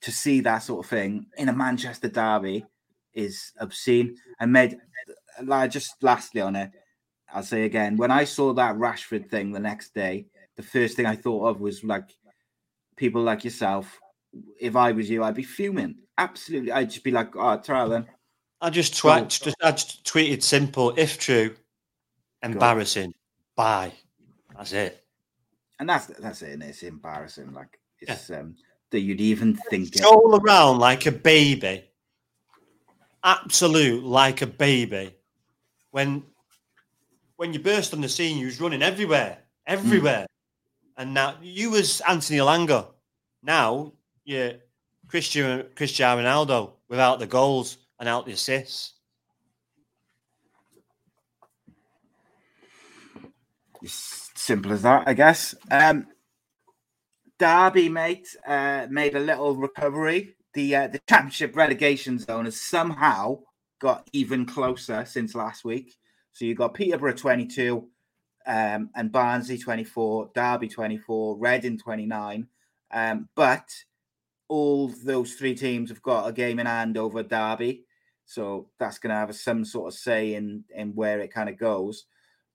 [0.00, 2.66] to see that sort of thing in a Manchester derby
[3.14, 4.16] is obscene.
[4.40, 4.78] And made
[5.42, 6.70] like just lastly on it,
[7.32, 11.06] I'll say again, when I saw that Rashford thing the next day, the first thing
[11.06, 12.10] I thought of was like
[12.96, 13.98] people like yourself.
[14.60, 15.96] If I was you, I'd be fuming.
[16.18, 18.06] Absolutely, I'd just be like, "Oh, try then."
[18.60, 21.54] I just just I just tweeted simple, if true,
[22.42, 23.12] embarrassing,
[23.56, 23.92] bye.
[24.56, 25.04] That's it.
[25.80, 26.52] And that's that's it.
[26.52, 27.52] And it's embarrassing.
[27.52, 28.54] Like it's um
[28.90, 29.98] that you'd even think it.
[29.98, 31.84] Stroll around like a baby.
[33.24, 35.14] Absolute like a baby.
[35.90, 36.24] When
[37.36, 40.22] when you burst on the scene, you was running everywhere, everywhere.
[40.22, 40.26] Mm.
[40.96, 42.86] And now you was Anthony Elanga.
[43.42, 43.92] Now
[44.24, 44.52] you're
[45.08, 48.94] Christian Cristiano Ronaldo without the goals and out the assists.
[53.84, 55.54] Simple as that, I guess.
[55.70, 56.06] Um,
[57.38, 60.36] Derby, mate, uh, made a little recovery.
[60.54, 63.38] The uh, the championship relegation zone has somehow
[63.80, 65.96] got even closer since last week.
[66.32, 67.88] So you've got Peterborough 22,
[68.46, 72.46] um, and Barnsley 24, Derby 24, Reading 29.
[72.90, 73.70] Um, but
[74.48, 77.84] all those three teams have got a game in hand over Derby.
[78.24, 81.58] So that's going to have some sort of say in, in where it kind of
[81.58, 82.06] goes.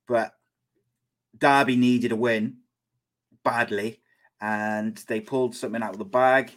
[0.07, 0.33] But
[1.37, 2.57] Derby needed a win
[3.43, 4.01] badly,
[4.41, 6.51] and they pulled something out of the bag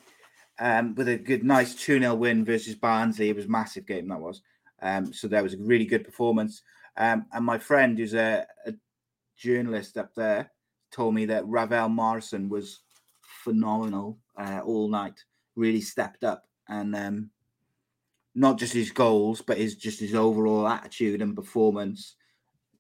[0.60, 3.30] um, with a good, nice 2 0 win versus Barnsley.
[3.30, 4.42] It was a massive game, that was.
[4.82, 6.62] Um, so that was a really good performance.
[6.96, 8.74] Um, and my friend, who's a, a,
[9.36, 10.52] journalist up there,
[10.90, 12.80] told me that Ravel Morrison was
[13.22, 15.24] phenomenal uh, all night,
[15.56, 16.44] really stepped up.
[16.68, 17.30] And um,
[18.34, 22.16] not just his goals, but his just his overall attitude and performance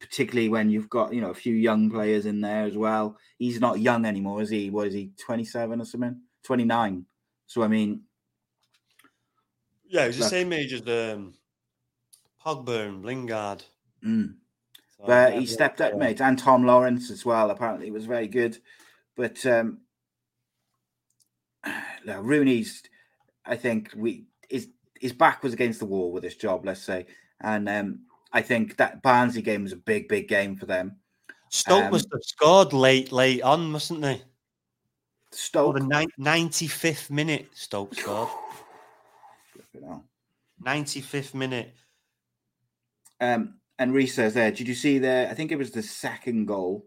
[0.00, 3.16] particularly when you've got you know a few young players in there as well.
[3.38, 4.70] He's not young anymore, is he?
[4.70, 5.12] What is he?
[5.18, 6.20] Twenty seven or something?
[6.42, 7.04] Twenty nine.
[7.50, 8.02] So I mean,
[9.88, 11.34] yeah, he's the same age as um,
[12.46, 13.64] Pogba and Lingard.
[14.06, 14.34] Mm.
[14.96, 17.50] So, but he stepped up, mate, and Tom Lawrence as well.
[17.50, 18.56] Apparently, was very good.
[19.16, 19.78] But um,
[22.06, 22.84] Rooney's,
[23.44, 24.68] I think we his
[25.00, 27.06] his back was against the wall with this job, let's say,
[27.40, 30.98] and um, I think that Barnsley game was a big, big game for them.
[31.48, 34.22] Stoke um, must have scored late, late on, mustn't they?
[35.32, 35.76] Stoke.
[35.76, 38.28] Oh, the ninety fifth minute, Stoke scored.
[40.64, 41.74] 95th minute.
[43.20, 45.28] Um, and Reese says there, did you see the?
[45.30, 46.86] I think it was the second goal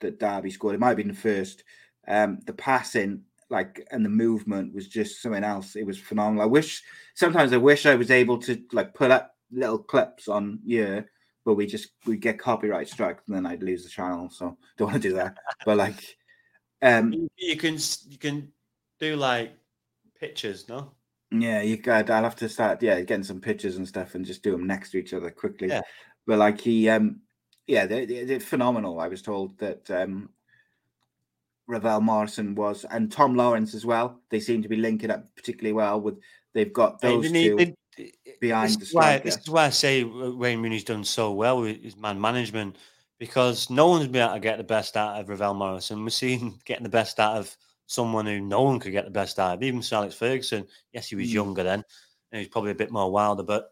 [0.00, 0.74] that Derby scored.
[0.74, 1.64] It might have been the first.
[2.06, 5.76] Um, the passing, like, and the movement was just something else.
[5.76, 6.42] It was phenomenal.
[6.42, 6.82] I wish
[7.14, 11.02] sometimes I wish I was able to like pull up little clips on yeah,
[11.44, 14.28] but we just we get copyright struck and then I'd lose the channel.
[14.30, 15.36] So don't want to do that.
[15.64, 16.16] but like,
[16.82, 18.52] um, you can you can
[19.00, 19.56] do like
[20.18, 20.92] pictures, no?
[21.30, 22.10] Yeah, you got.
[22.10, 22.82] I'll have to start.
[22.82, 25.68] Yeah, getting some pictures and stuff, and just do them next to each other quickly.
[25.68, 25.82] Yeah.
[26.26, 27.20] But like he, um,
[27.66, 29.00] yeah, they, they, they're phenomenal.
[29.00, 30.30] I was told that um,
[31.66, 34.20] Ravel Morrison was, and Tom Lawrence as well.
[34.30, 36.18] They seem to be linking up particularly well with.
[36.52, 37.74] They've got those two
[38.40, 39.18] behind this the striker.
[39.18, 42.76] Why, this is why I say Wayne Rooney's done so well with his man management
[43.24, 46.02] because no one's been able to get the best out of Ravel Morrison.
[46.02, 47.56] We're seeing getting the best out of
[47.86, 50.66] someone who no one could get the best out of, even Sir Alex Ferguson.
[50.92, 51.34] Yes, he was mm.
[51.34, 51.84] younger then,
[52.32, 53.70] and he's probably a bit more wilder, but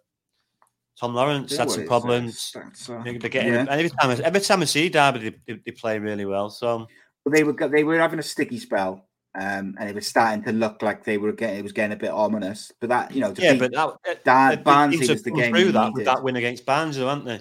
[0.99, 2.55] Tom Lawrence had some problems.
[2.55, 3.67] Uh, They're getting, yeah.
[3.69, 6.51] every time, every time I see Derby, they, they, play really well.
[6.51, 6.87] So
[7.25, 10.53] well, they were they were having a sticky spell um, and it was starting to
[10.53, 12.71] look like they were getting it was getting a bit ominous.
[12.81, 16.05] But that you know, yeah, but that, Dan, Barnsley was the game through that with
[16.05, 17.41] that win against Barnsley, weren't they?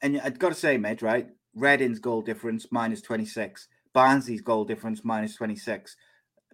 [0.00, 1.28] And I've got to say, mate, right?
[1.58, 5.96] Reading's goal difference minus twenty six, Barnsley's goal difference minus twenty six,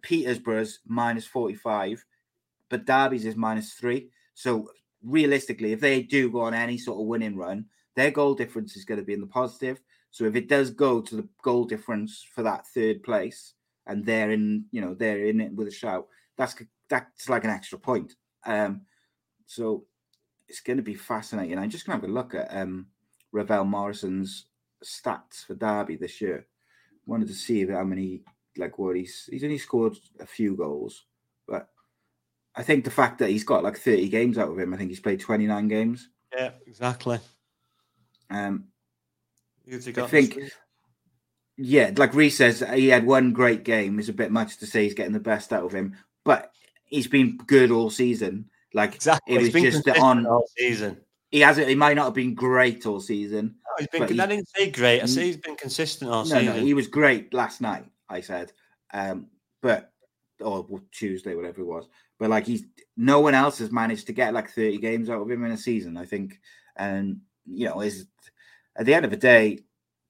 [0.03, 2.05] Peterborough's minus forty five,
[2.71, 4.09] but Derby's is minus three.
[4.35, 4.69] So
[5.03, 8.85] realistically, if they do go on any sort of winning run, their goal difference is
[8.85, 9.81] going to be in the positive.
[10.11, 13.55] So if it does go to the goal difference for that third place,
[13.87, 16.07] and they're in, you know, they're in it with a shout.
[16.39, 16.57] That's
[16.89, 18.15] that's like an extra point.
[18.47, 18.83] Um,
[19.47, 19.85] so
[20.49, 21.59] it's going to be fascinating.
[21.59, 22.87] I'm just going to have a look at um,
[23.33, 24.47] Ravel Morrison's
[24.85, 26.47] stats for Derby this year.
[27.07, 28.23] Wanted to see how many,
[28.57, 31.05] like, what he's he's only scored a few goals,
[31.47, 31.69] but
[32.55, 34.91] I think the fact that he's got like 30 games out of him, I think
[34.91, 36.09] he's played 29 games.
[36.35, 37.19] Yeah, exactly.
[38.31, 38.69] Um,
[39.71, 40.39] I think
[41.57, 43.99] yeah, like Reese says, he had one great game.
[43.99, 46.53] It's a bit much to say he's getting the best out of him, but
[46.85, 48.51] he's been good all season.
[48.73, 49.37] Like exactly.
[49.37, 51.01] it was just on all season.
[51.35, 51.69] He hasn't.
[51.69, 53.57] He might not have been great all season.
[53.57, 54.21] No, he's been.
[54.21, 55.03] I didn't say great.
[55.03, 56.47] I say he's been consistent all no, season.
[56.47, 57.87] No, he was great last night.
[58.09, 58.53] I said,
[58.93, 59.27] um,
[59.61, 59.91] but
[60.41, 61.89] or Tuesday, whatever it was.
[62.21, 62.63] But like he's
[62.97, 65.57] no one else has managed to get like thirty games out of him in a
[65.57, 65.97] season.
[65.97, 66.39] I think,
[66.77, 68.07] and you know, is
[68.77, 69.59] at the end of the day,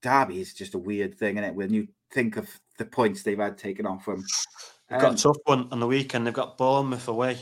[0.03, 1.55] Derby is just a weird thing, isn't it?
[1.55, 4.23] When you think of the points they've had taken off them.
[4.91, 6.27] They've got um, a tough one on the weekend.
[6.27, 7.39] They've got Bournemouth away.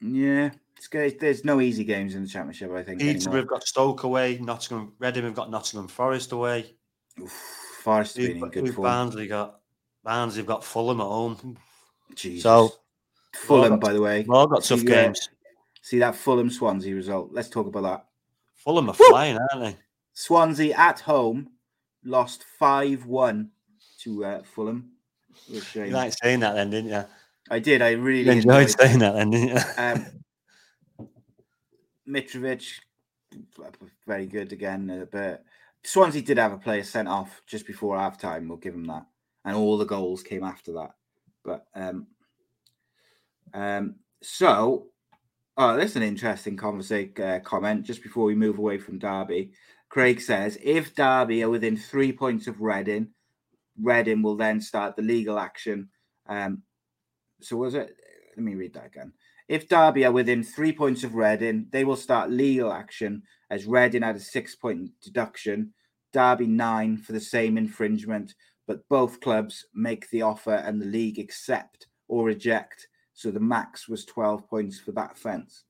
[0.00, 1.18] Yeah, it's good.
[1.18, 2.70] There's no easy games in the championship.
[2.72, 3.00] I think.
[3.00, 4.38] We've got Stoke away.
[4.40, 6.74] Nottingham, Reading we've got Nottingham Forest away.
[7.20, 7.32] Oof,
[7.82, 8.86] Forest has been in good form.
[8.86, 9.60] Barnsley got
[10.02, 11.56] Barnsley have got Fulham at home.
[12.14, 12.42] Jesus.
[12.42, 12.72] So
[13.32, 14.26] Fulham, by the way.
[14.28, 15.28] All got tough see, games.
[15.28, 15.48] Uh,
[15.82, 17.30] see that Fulham Swansea result.
[17.32, 18.06] Let's talk about that.
[18.54, 19.76] Fulham are flying, aren't they?
[20.12, 21.50] Swansea at home
[22.04, 23.50] lost five one
[24.00, 24.90] to uh, Fulham.
[25.48, 27.04] You like saying that then, didn't you?
[27.50, 27.82] I did.
[27.82, 29.62] I really you enjoyed, enjoyed saying that then, didn't you?
[29.76, 30.06] Um,
[32.08, 32.80] Mitrovic,
[34.06, 35.44] very good again, uh, but
[35.84, 38.48] Swansea did have a player sent off just before half time.
[38.48, 39.06] We'll give him that,
[39.44, 40.90] and all the goals came after that.
[41.44, 42.06] But um,
[43.52, 44.86] um, so,
[45.56, 49.52] oh, that's an interesting conversation uh, comment just before we move away from Derby.
[49.88, 53.08] Craig says if Derby are within three points of Reading,
[53.80, 55.88] Reading will then start the legal action.
[56.26, 56.62] Um,
[57.40, 57.94] so was it?
[58.36, 59.12] Let me read that again.
[59.48, 64.02] If Derby are within three points of Reading, they will start legal action as Reading
[64.02, 65.74] had a six point deduction,
[66.12, 68.34] Derby nine for the same infringement,
[68.66, 72.88] but both clubs make the offer and the league accept or reject.
[73.12, 75.64] So the max was 12 points for that offence.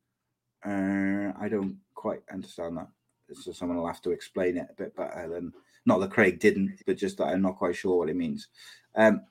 [0.65, 2.89] Uh, I don't quite understand that.
[3.33, 5.53] So someone will have to explain it a bit better than
[5.87, 8.49] not that Craig didn't, but just that I'm not quite sure what it means.
[8.95, 9.23] Um,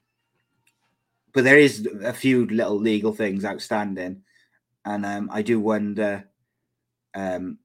[1.33, 4.21] but there is a few little legal things outstanding,
[4.85, 6.27] and um, I do wonder
[7.15, 7.57] um,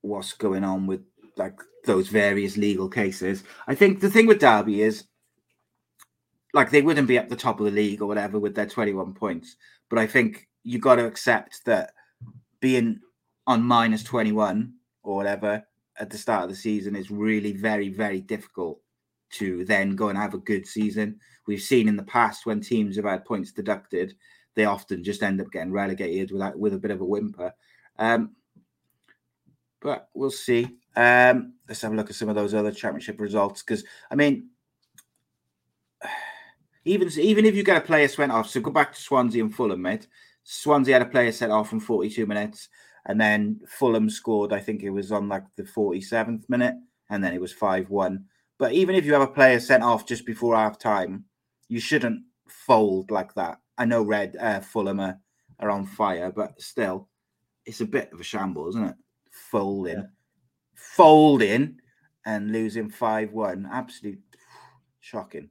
[0.00, 1.02] what's going on with
[1.36, 3.44] like those various legal cases.
[3.66, 5.04] I think the thing with Derby is
[6.54, 9.14] like they wouldn't be at the top of the league or whatever with their 21
[9.14, 9.56] points,
[9.88, 11.92] but I think you got to accept that
[12.60, 13.00] being
[13.46, 15.64] on minus 21 or whatever
[15.98, 18.80] at the start of the season is really very very difficult
[19.30, 21.18] to then go and have a good season.
[21.46, 24.14] We've seen in the past when teams have had points deducted,
[24.54, 27.52] they often just end up getting relegated without with a bit of a whimper.
[27.98, 28.36] Um,
[29.80, 30.78] but we'll see.
[30.96, 34.48] Um, let's have a look at some of those other championship results because I mean,
[36.84, 39.54] even even if you get a player sent off, so go back to Swansea and
[39.54, 40.08] Fulham, mate.
[40.44, 42.68] Swansea had a player sent off in 42 minutes,
[43.06, 44.52] and then Fulham scored.
[44.52, 46.74] I think it was on like the 47th minute,
[47.10, 48.24] and then it was 5 1.
[48.58, 51.24] But even if you have a player sent off just before half time,
[51.68, 53.58] you shouldn't fold like that.
[53.78, 55.18] I know Red uh, Fulham are,
[55.60, 57.08] are on fire, but still,
[57.64, 58.96] it's a bit of a shambles, isn't it?
[59.30, 60.06] Folding, yeah.
[60.74, 61.78] folding,
[62.26, 63.68] and losing five one.
[63.72, 64.22] Absolutely
[65.00, 65.50] shocking.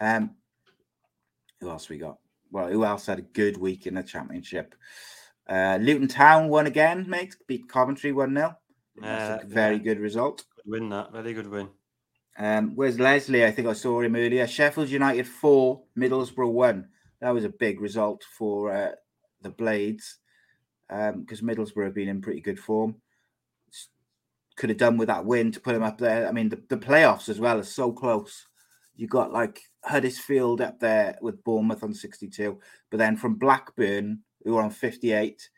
[0.00, 0.36] Um,
[1.60, 2.18] who else we got?
[2.50, 4.74] Well, who else had a good week in the championship?
[5.48, 7.36] Uh, Luton Town won again, mate.
[7.46, 8.56] Beat Coventry one 0
[9.02, 9.82] uh, very yeah.
[9.82, 10.44] good result.
[10.56, 11.12] Good win that.
[11.12, 11.68] Very good win.
[12.38, 13.44] Um, where's Leslie?
[13.44, 14.46] I think I saw him earlier.
[14.46, 16.88] Sheffield United four, Middlesbrough one.
[17.24, 18.90] That was a big result for uh,
[19.40, 20.18] the Blades
[20.90, 22.96] because um, Middlesbrough have been in pretty good form.
[24.56, 26.28] Could have done with that win to put them up there.
[26.28, 28.46] I mean, the, the playoffs as well are so close.
[28.94, 32.60] You got like Huddersfield up there with Bournemouth on 62,
[32.90, 35.48] but then from Blackburn, who are on 58,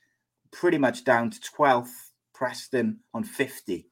[0.52, 3.88] pretty much down to 12th, Preston on 50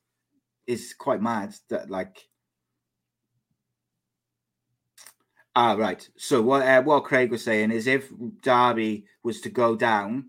[0.68, 2.28] is quite mad that like
[5.56, 6.08] Ah, right.
[6.16, 8.10] So what uh, what Craig was saying is, if
[8.42, 10.26] Derby was to go down,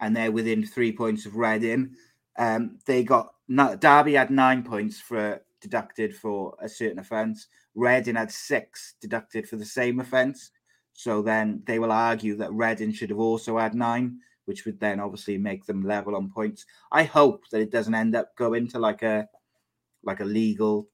[0.00, 1.94] and they're within three points of Reading,
[2.38, 3.34] um, they got
[3.80, 7.48] Derby had nine points for deducted for a certain offence.
[7.74, 10.50] Reading had six deducted for the same offence.
[10.92, 15.00] So then they will argue that Reading should have also had nine, which would then
[15.00, 16.66] obviously make them level on points.
[16.92, 19.26] I hope that it doesn't end up going to like a
[20.02, 20.88] like a legal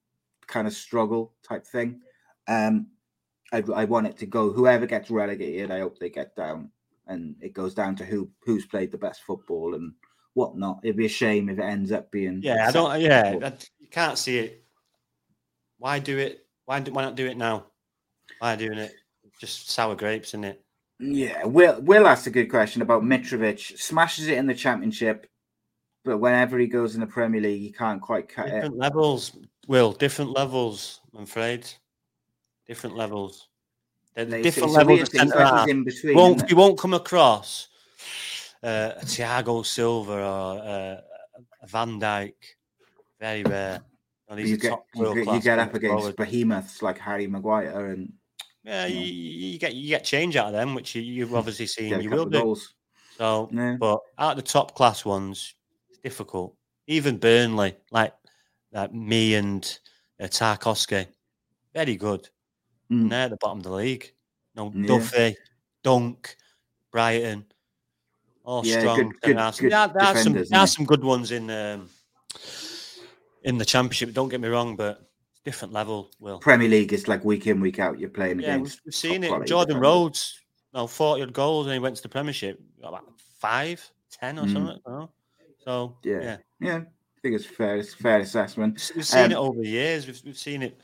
[0.46, 2.00] kind of struggle type thing.
[2.48, 2.88] Um,
[3.56, 4.52] I, I want it to go.
[4.52, 6.70] Whoever gets relegated, I hope they get down,
[7.06, 9.92] and it goes down to who who's played the best football and
[10.34, 10.80] whatnot.
[10.82, 12.40] It'd be a shame if it ends up being.
[12.42, 13.00] Yeah, I don't.
[13.00, 14.64] Yeah, I, you can't see it.
[15.78, 16.46] Why do it?
[16.66, 17.66] Why do, why not do it now?
[18.38, 18.92] Why doing it?
[19.40, 20.62] Just sour grapes, isn't it?
[20.98, 23.78] Yeah, Will Will asked a good question about Mitrovic.
[23.78, 25.26] Smashes it in the championship,
[26.04, 28.60] but whenever he goes in the Premier League, he can't quite cut different it.
[28.62, 29.32] Different levels,
[29.66, 29.92] Will.
[29.92, 31.00] Different levels.
[31.14, 31.66] I'm afraid
[32.66, 33.48] different levels.
[34.16, 35.66] Like, different levels of centre half.
[35.66, 37.68] Between, won't, you won't come across
[38.62, 41.00] uh, a Thiago Silva or uh,
[41.62, 42.34] a Van Dijk.
[43.20, 43.82] Very rare.
[44.36, 46.16] you, get, you, get, you get up against forward.
[46.16, 48.12] behemoths like Harry Maguire and
[48.66, 52.00] yeah, you, you, get you get change out of them, which you, have obviously seen.
[52.00, 52.40] You will do.
[52.40, 52.74] Goals.
[53.16, 53.76] So, yeah.
[53.78, 55.54] but out of the top class ones,
[55.88, 56.54] it's difficult.
[56.88, 58.12] Even Burnley, like
[58.72, 59.78] like me and
[60.20, 61.06] uh, Tarkowski,
[61.72, 62.28] very good.
[62.90, 63.10] Mm.
[63.10, 64.12] They're at the bottom of the league.
[64.54, 64.86] No, yeah.
[64.86, 65.36] Duffy,
[65.82, 66.36] Dunk,
[66.92, 67.44] Brighton,
[68.44, 68.96] all yeah, strong.
[68.96, 71.50] Good, good, there, are some, there, there, are some, there are some good ones in
[71.50, 71.88] um,
[73.42, 74.12] in the championship.
[74.14, 75.02] Don't get me wrong, but
[75.44, 76.10] different level.
[76.20, 77.98] Will Premier League is like week in week out.
[77.98, 78.80] You're playing yeah, against.
[78.84, 79.46] we've, seen it.
[79.46, 79.78] Jordan.
[79.78, 80.40] Rhodes,
[80.72, 83.02] no, forty odd goals, and he went to the Premiership like
[83.38, 84.52] five, ten, or Mm.
[84.52, 85.08] something.
[85.64, 86.20] So Yeah.
[86.22, 87.76] yeah, Yeah, I think it's fair.
[87.76, 88.90] It's a fair assessment.
[88.94, 90.06] We've- seen it Um, over the years.
[90.06, 90.80] We've we've seen it.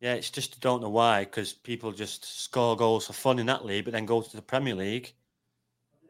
[0.00, 3.46] Yeah, it's just I don't know why because people just score goals for fun in
[3.46, 5.12] that league, but then go to the Premier League,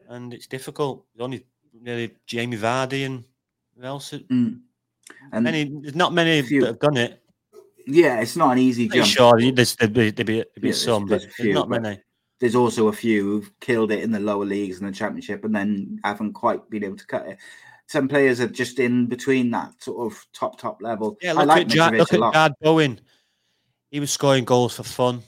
[0.08, 1.04] and it's difficult.
[1.14, 1.46] There's only
[1.82, 3.24] really Jamie Vardy and
[3.76, 4.10] who else?
[4.12, 4.60] Mm.
[5.32, 7.22] And Many, there's not many few- that have done it.
[7.86, 9.06] yeah, it's not an easy jump.
[9.06, 11.68] sure there's there'd be, there'd be, there'd be Yeah, some, but there's there's few, not
[11.70, 12.00] but- many.
[12.40, 15.52] There's also a few who've killed it in the lower leagues and the championship, and
[15.56, 17.38] then haven't quite been able to cut it.
[17.86, 21.16] Some players are just in between that sort of top top level.
[21.20, 23.00] Yeah, I look like at Jack, look at Jarrod Bowen.
[23.90, 25.22] He was scoring goals for fun.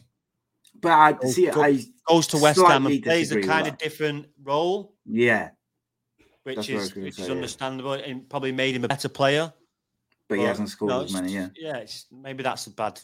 [0.80, 1.50] but I Goes- see.
[1.50, 5.50] go- I Goes to West Ham and plays a kind of different role, yeah,
[6.42, 7.34] which That's what I was is which say, is yeah.
[7.34, 9.52] understandable and probably made him a better player.
[10.28, 11.32] but he hasn't scored no, as many.
[11.34, 13.00] Yeah, yeah, it's, maybe that's a bad,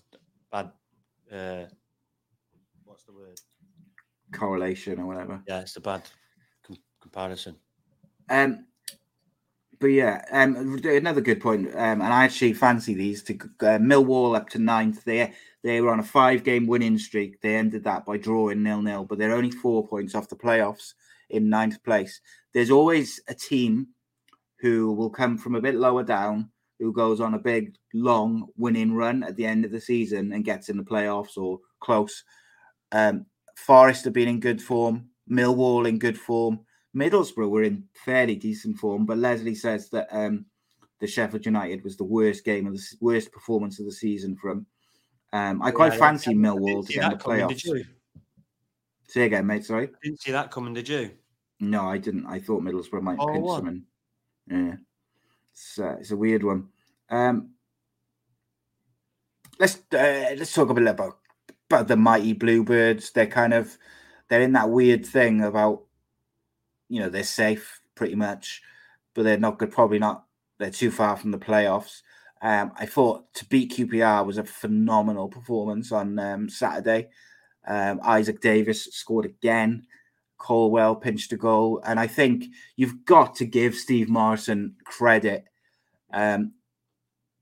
[0.51, 0.73] bad.
[1.31, 1.67] Uh,
[2.85, 3.39] what's the word?
[4.33, 5.41] correlation or whatever.
[5.47, 6.03] Yeah, it's a bad
[6.67, 7.57] com- comparison.
[8.29, 8.67] Um,
[9.79, 11.68] but yeah, um, another good point.
[11.74, 15.05] Um, and I actually fancy these to uh, Millwall up to ninth.
[15.05, 17.41] They they were on a five game winning streak.
[17.41, 20.95] They ended that by drawing nil nil, but they're only four points off the playoffs
[21.31, 22.20] in ninth place.
[22.55, 23.89] There's always a team
[24.61, 28.95] who will come from a bit lower down, who goes on a big long winning
[28.95, 32.24] run at the end of the season and gets in the playoffs or close.
[32.93, 35.09] Um, Forest have been in good form.
[35.31, 36.61] Millwall in good form.
[36.97, 40.47] Middlesbrough were in fairly decent form, but Leslie says that um,
[41.01, 44.66] the Sheffield United was the worst game of the worst performance of the season from.
[45.32, 47.64] Um, I quite Yeah, fancy didn't Millwall to get in the coming, did playoffs.
[47.64, 47.84] you?
[49.09, 49.64] Say again, mate.
[49.64, 49.90] Sorry.
[50.03, 51.11] Didn't see that coming, did you?
[51.61, 52.26] No, I didn't.
[52.26, 53.64] I thought Middlesbrough might Oh, pinch what?
[53.64, 53.86] them.
[54.49, 54.76] And, yeah,
[55.53, 56.68] it's, uh, it's a weird one.
[57.11, 57.51] Um,
[59.59, 61.18] let's uh, let's talk a bit about
[61.70, 63.11] about the mighty Bluebirds.
[63.11, 63.76] They're kind of
[64.28, 65.86] they're in that weird thing about
[66.89, 68.62] you know they're safe pretty much,
[69.14, 69.70] but they're not good.
[69.70, 70.24] Probably not.
[70.59, 72.03] They're too far from the playoffs.
[72.43, 77.09] Um, I thought to beat QPR was a phenomenal performance on um, Saturday.
[77.66, 79.87] Um, Isaak Davies scored again.
[80.39, 82.45] Colwill pinched a goal, and I think
[82.76, 85.45] you've got to give Steve Morison credit
[86.12, 86.53] um,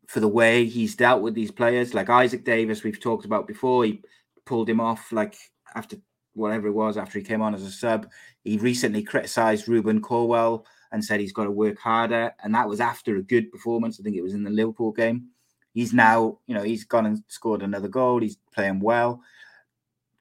[0.06, 1.92] for the way he's dealt with these players.
[1.92, 3.84] Like Isaak Davies, we've talked about before.
[3.84, 4.00] He
[4.44, 5.36] pulled him off like
[5.74, 5.96] after
[6.34, 8.10] whatever it was after he came on as a sub.
[8.42, 12.80] He recently criticised Rubin Colwill and said he's got to work harder, and that was
[12.80, 13.98] after a good performance.
[13.98, 15.28] I think it was in the Liverpool game.
[15.72, 18.20] He's now, you know, he's gone and scored another goal.
[18.20, 19.20] He's playing well.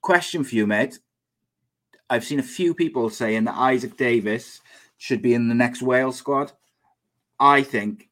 [0.02, 1.00] Question for you, mate.
[2.10, 4.62] I've seen a few people saying that Isaak Davies
[4.98, 6.52] should be in the next Wales squad.
[7.40, 8.10] I think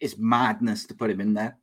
[0.00, 1.56] it's madness to put him in there.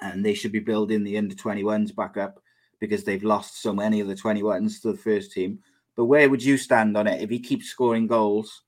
[0.00, 2.40] And they should be building the under 21s back up
[2.80, 5.58] because they've lost so many of the 21s to the first team.
[5.96, 7.22] But where would you stand on it?
[7.22, 8.62] If he keeps scoring goals,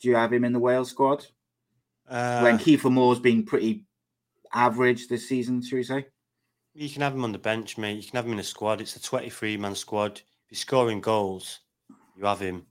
[0.00, 1.26] do you have him in the Wales squad?
[2.08, 3.84] Uh, when Kiefer Moore's been pretty
[4.52, 6.06] average this season, should we say?
[6.74, 7.96] You can have him on the bench, mate.
[7.96, 8.80] You can have him in a squad.
[8.80, 10.18] It's a 23 man squad.
[10.18, 11.60] If he's scoring goals,
[12.16, 12.66] you have him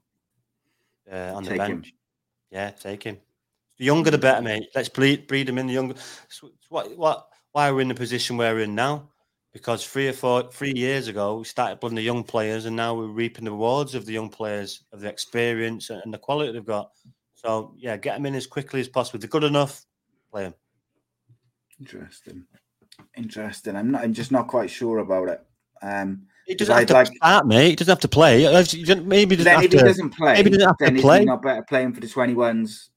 [1.12, 1.68] uh, on the Take him.
[1.82, 1.94] bench.
[2.52, 3.18] Yeah, take him.
[3.78, 4.68] The younger, the better, mate.
[4.76, 5.96] Let's breed, breed him in the younger.
[6.26, 9.10] It's what, what, why are we're in the position we're in now?
[9.52, 12.93] Because three or four, three years ago, we started putting the young players, and now
[12.93, 16.63] we're reaping the rewards of the young players, of the experience and the quality they've
[16.66, 16.92] got.
[17.34, 19.17] So, yeah, get them in as quickly as possible.
[19.17, 19.86] If they're good enough,
[20.32, 20.54] play them.
[21.80, 22.43] Interesting.
[23.17, 23.76] Interesting.
[23.76, 24.04] I'm not.
[24.04, 25.42] I'm just not quite sure about it.
[25.82, 27.70] Um, He doesn't have I'd to like- start, mate.
[27.70, 28.43] He doesn't have to play.
[28.43, 31.20] Maybe he doesn't have if he doesn't play, maybe doesn't have to then is play.
[31.20, 32.89] he not better playing for the 21s?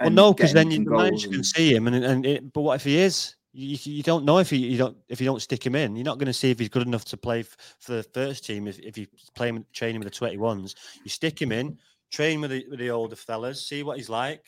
[0.00, 2.74] Well, no, because then you, the manager can see him, and and it, but what
[2.74, 3.34] if he is?
[3.58, 5.96] You, you don't know if he you don't if you don't stick him in.
[5.96, 8.44] You're not going to see if he's good enough to play f- for the first
[8.44, 8.66] team.
[8.68, 11.78] If if you play him, train him with the twenty ones, you stick him in,
[12.12, 14.44] train with the with the older fellas, see what he's like.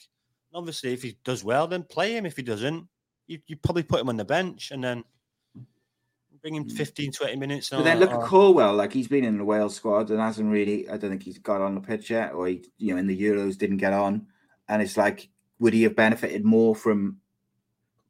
[0.53, 2.27] And obviously, if he does well, then play him.
[2.27, 2.87] If he doesn't,
[3.27, 5.05] you you probably put him on the bench and then
[6.43, 6.73] bring him mm.
[6.73, 7.71] 15, 20 minutes.
[7.71, 10.53] But then look at uh, Colwill, like he's been in the Wales squad and hasn't
[10.53, 10.87] really.
[10.89, 13.19] I don't think he's got on the pitch yet, or he, you know, in the
[13.19, 14.27] Euros didn't get on.
[14.69, 15.31] And it's like,
[15.61, 17.17] would he have benefited more from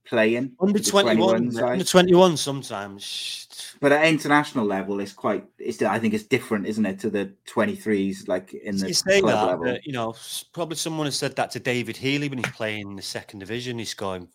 [0.09, 3.47] playing under with the twenty 21 under twenty one sometimes.
[3.81, 5.45] But at international level, it's quite.
[5.59, 9.33] It's I think it's different, isn't it, to the 23s, like in the you club
[9.33, 9.65] that, level.
[9.67, 10.15] but, you know,
[10.53, 13.79] probably someone has said that to David Healy when he's playing in the second division.
[13.79, 14.29] He's scoring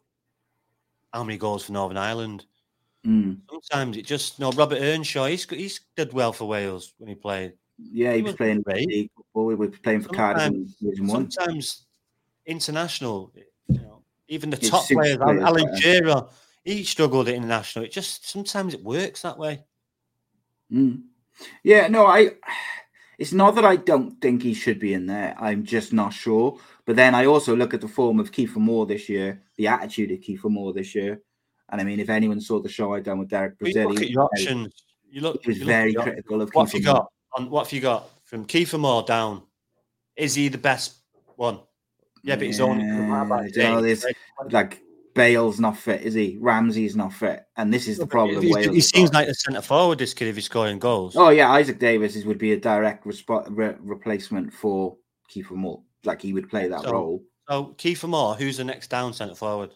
[1.13, 2.45] how many goals for Northern Ireland?
[3.05, 3.39] Mm.
[3.49, 4.51] Sometimes it just no.
[4.51, 7.53] Robert Earnshaw, he's he's did well for Wales when he played.
[7.77, 9.11] Yeah, he He was was playing great.
[9.15, 9.45] football.
[9.45, 11.29] We were playing for Cardiff Division One.
[11.29, 11.85] Sometimes
[12.45, 13.33] international,
[14.27, 15.75] even the top players, Al- players Alan.
[15.79, 16.27] Shearer,
[16.63, 17.85] he struggled at international.
[17.85, 19.63] It just sometimes it works that way.
[20.71, 21.03] Mm.
[21.63, 22.31] Yeah, no, I.
[23.19, 25.35] It's not that I don't think he should be in there.
[25.39, 26.57] I'm just not sure.
[26.85, 30.11] But then I also look at the form of Kiefer Moore this year, the attitude
[30.11, 31.21] of Kiefer Moore this year.
[31.69, 34.09] And I mean, if anyone saw the show I done with Derek Brazil, look at
[34.09, 34.83] your options.
[35.09, 35.43] You look.
[35.43, 37.11] He was very critical of What Kiefer have you got?
[37.37, 39.43] On what have you got from Kiefer Moore down?
[40.15, 40.95] Is he the best
[41.35, 41.59] one?
[42.23, 42.85] Yeah, but he's only.
[43.09, 44.01] what about Yeah, you know, James?
[44.01, 44.15] there's-
[44.51, 44.81] Like
[45.13, 46.37] Bale's not fit, is he?
[46.41, 48.41] Ramsey's not fit, and this is the problem.
[48.41, 49.19] He, Wales he seems got.
[49.19, 49.99] like a centre forward.
[49.99, 51.15] This kid, if he's scoring goals.
[51.15, 54.97] Oh yeah, Isaak Davies is, would be a direct respo- re- replacement for
[55.29, 55.83] Kiefer Moore.
[56.03, 57.23] Like he would play that So- role.
[57.49, 59.71] So Kiefer Moore, who's the next down centre forward?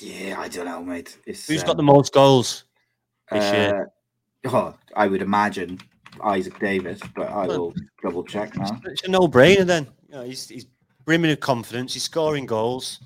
[0.00, 1.18] Yeah, I don't know, mate.
[1.26, 2.64] It's, Who's got the um, most goals
[3.30, 3.90] this year?
[4.46, 5.78] uh, Oh, I would imagine
[6.24, 8.80] Isaak Davies, but I will double check now.
[8.84, 9.86] It's a no-brainer then.
[10.08, 10.66] You know, he's, he's
[11.04, 11.94] brimming with confidence.
[11.94, 13.00] He's scoring goals.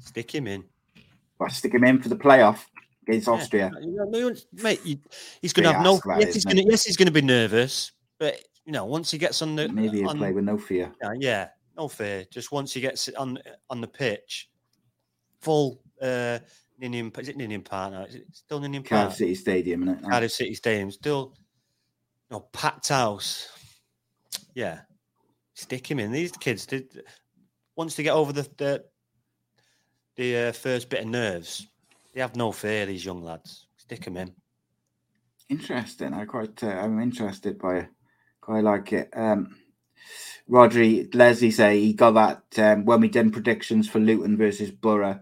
[0.00, 0.64] Stick him in.
[1.38, 2.64] Well, stick him in for the playoff
[3.06, 3.32] against Yeah.
[3.34, 3.70] Austria.
[3.80, 4.98] You know, no one- mate, you,
[5.42, 6.00] he's going to have no.
[6.18, 6.64] Yes, he's going to.
[6.64, 7.92] Yes, he's going to be nervous.
[8.18, 10.92] But you know, once he gets on the Maybe he'll on, play with no fear.
[11.02, 12.26] yeah, yeah, no fear.
[12.30, 13.38] Just once he gets on
[13.70, 14.50] on the pitch,
[15.40, 16.38] full uh,
[16.78, 17.10] Ninian.
[17.18, 18.02] Is it Ninian Park now?
[18.02, 19.00] Is it still Ninian Park?
[19.00, 20.08] Cardiff City Stadium, innit?
[20.08, 21.34] Cardiff City Stadium, still,
[22.30, 23.48] you know, packed house.
[24.54, 24.80] Yeah,
[25.54, 26.12] stick him in.
[26.12, 27.02] These kids did
[27.76, 28.84] once they get over the the,
[30.16, 31.66] the uh, first bit of nerves,
[32.14, 32.86] they have no fear.
[32.86, 34.32] These young lads, stick them in.
[35.48, 36.14] Interesting.
[36.14, 36.62] I quite.
[36.62, 37.88] Uh, I'm interested by it.
[38.40, 39.10] Quite like it.
[39.14, 39.56] Um,
[40.48, 45.20] Rhodri Leslie say he got that um, when we did predictions for Luton versus Borough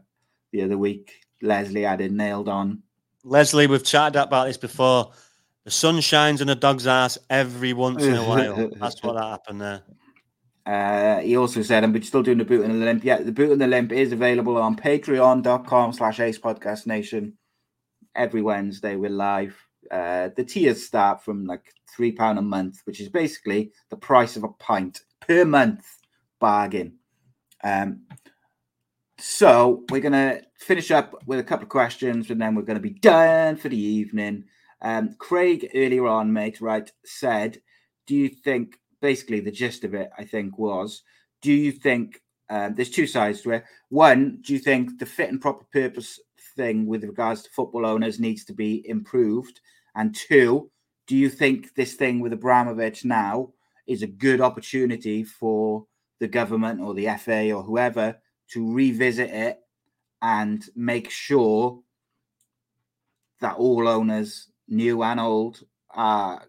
[0.52, 1.12] the other week.
[1.42, 2.82] Leslie had it nailed on.
[3.24, 5.12] Leslie, we've chatted about this before.
[5.68, 8.70] The sun shines on a dog's ass every once in a while.
[8.80, 9.82] That's what that happened there.
[10.64, 13.04] Uh, he also said, and we're still doing the boot in the limp.
[13.04, 17.36] Yeah, the boot in the limp is available on patreon.com slash ace podcast nation.
[18.14, 19.62] Every Wednesday we're live.
[19.90, 24.36] Uh, the tiers start from like three pound a month, which is basically the price
[24.36, 25.84] of a pint per month
[26.40, 26.94] bargain.
[27.62, 28.06] Um,
[29.18, 32.88] so we're gonna finish up with a couple of questions, and then we're gonna be
[32.88, 34.44] done for the evening.
[34.80, 37.60] Um, Craig earlier on, mate, right, said,
[38.06, 41.02] "Do you think?" Basically, the gist of it, I think, was,
[41.42, 43.64] "Do you think?" Um, there's two sides to it.
[43.90, 46.18] One, do you think the fit and proper purpose
[46.56, 49.60] thing with regards to football owners needs to be improved?
[49.94, 50.70] And two,
[51.06, 53.52] do you think this thing with Abramovich now
[53.86, 55.86] is a good opportunity for
[56.20, 58.16] the government or the FA or whoever
[58.52, 59.58] to revisit it
[60.22, 61.80] and make sure
[63.40, 66.42] that all owners, new and old, are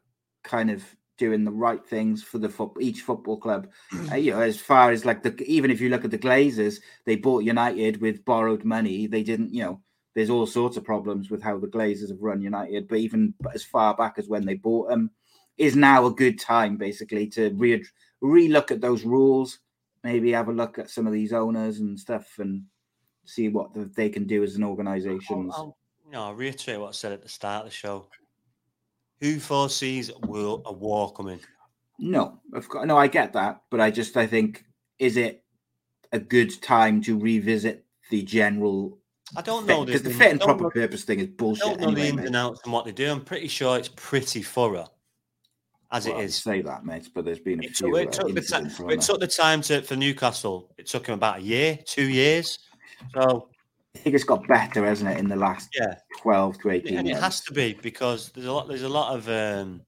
[0.43, 0.83] kind of
[1.17, 3.67] doing the right things for the foot, each football club.
[4.11, 6.79] Uh, you know, as far as like the even if you look at the Glazers,
[7.05, 9.05] they bought United with borrowed money.
[9.05, 9.81] They didn't, you know,
[10.15, 12.87] there's all sorts of problems with how the Glazers have run United.
[12.87, 15.11] But even as far back as when they bought them,
[15.57, 17.85] is now a good time basically to re
[18.21, 19.59] re-look at those rules,
[20.03, 22.63] maybe have a look at some of these owners and stuff, and
[23.25, 25.49] see what the, they can do as an organisation.
[25.53, 25.77] I'll, I'll,
[26.11, 28.07] know, I'll reiterate what I said at the start of the show.
[29.22, 31.40] Who foresees will a war coming?
[31.99, 34.64] No, of course, no, I get that, but I just I think
[34.99, 35.44] is it
[36.14, 38.98] a good time to revisit the general
[39.36, 41.65] I don't know because the fit and proper know- purpose thing is I bullshit.
[41.65, 43.11] don't know anyway, the ins and outs and what they do.
[43.11, 44.88] I'm pretty sure it's pretty thorough,
[45.91, 46.36] as Well, it is.
[46.36, 48.90] Say that, mate, but there's been a It few took, it took the time.
[48.90, 50.73] It took the time to for Newcastle.
[50.77, 52.57] It took him about a year, two years.
[53.14, 53.49] So
[53.95, 57.09] I think it's got better, hasn't it, in the last yeah, twelve to eighteen and
[57.09, 58.67] it has to be because there's a lot.
[58.67, 59.81] There's a lot of um,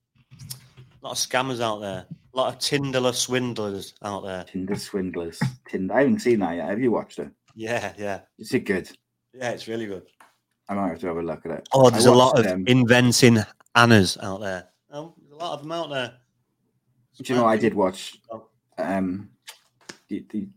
[1.02, 2.06] lot of scammers out there.
[2.34, 4.44] A lot of Tinderer swindlers out there.
[4.44, 5.40] Tinder swindlers.
[5.68, 5.92] Tinder.
[5.94, 6.68] I haven't seen that yet.
[6.68, 7.30] Have you watched it?
[7.54, 8.90] Yeah, yeah, Is it good?
[9.34, 9.50] yeah.
[9.50, 10.04] It's really good.
[10.68, 11.68] I might have to have a look at it.
[11.72, 13.38] Oh, there's a lot of um, inventing
[13.74, 14.68] Annas out there.
[14.90, 16.14] Oh, there's a lot of them out there.
[17.20, 18.18] Do you know I did watch?
[18.78, 19.28] Um,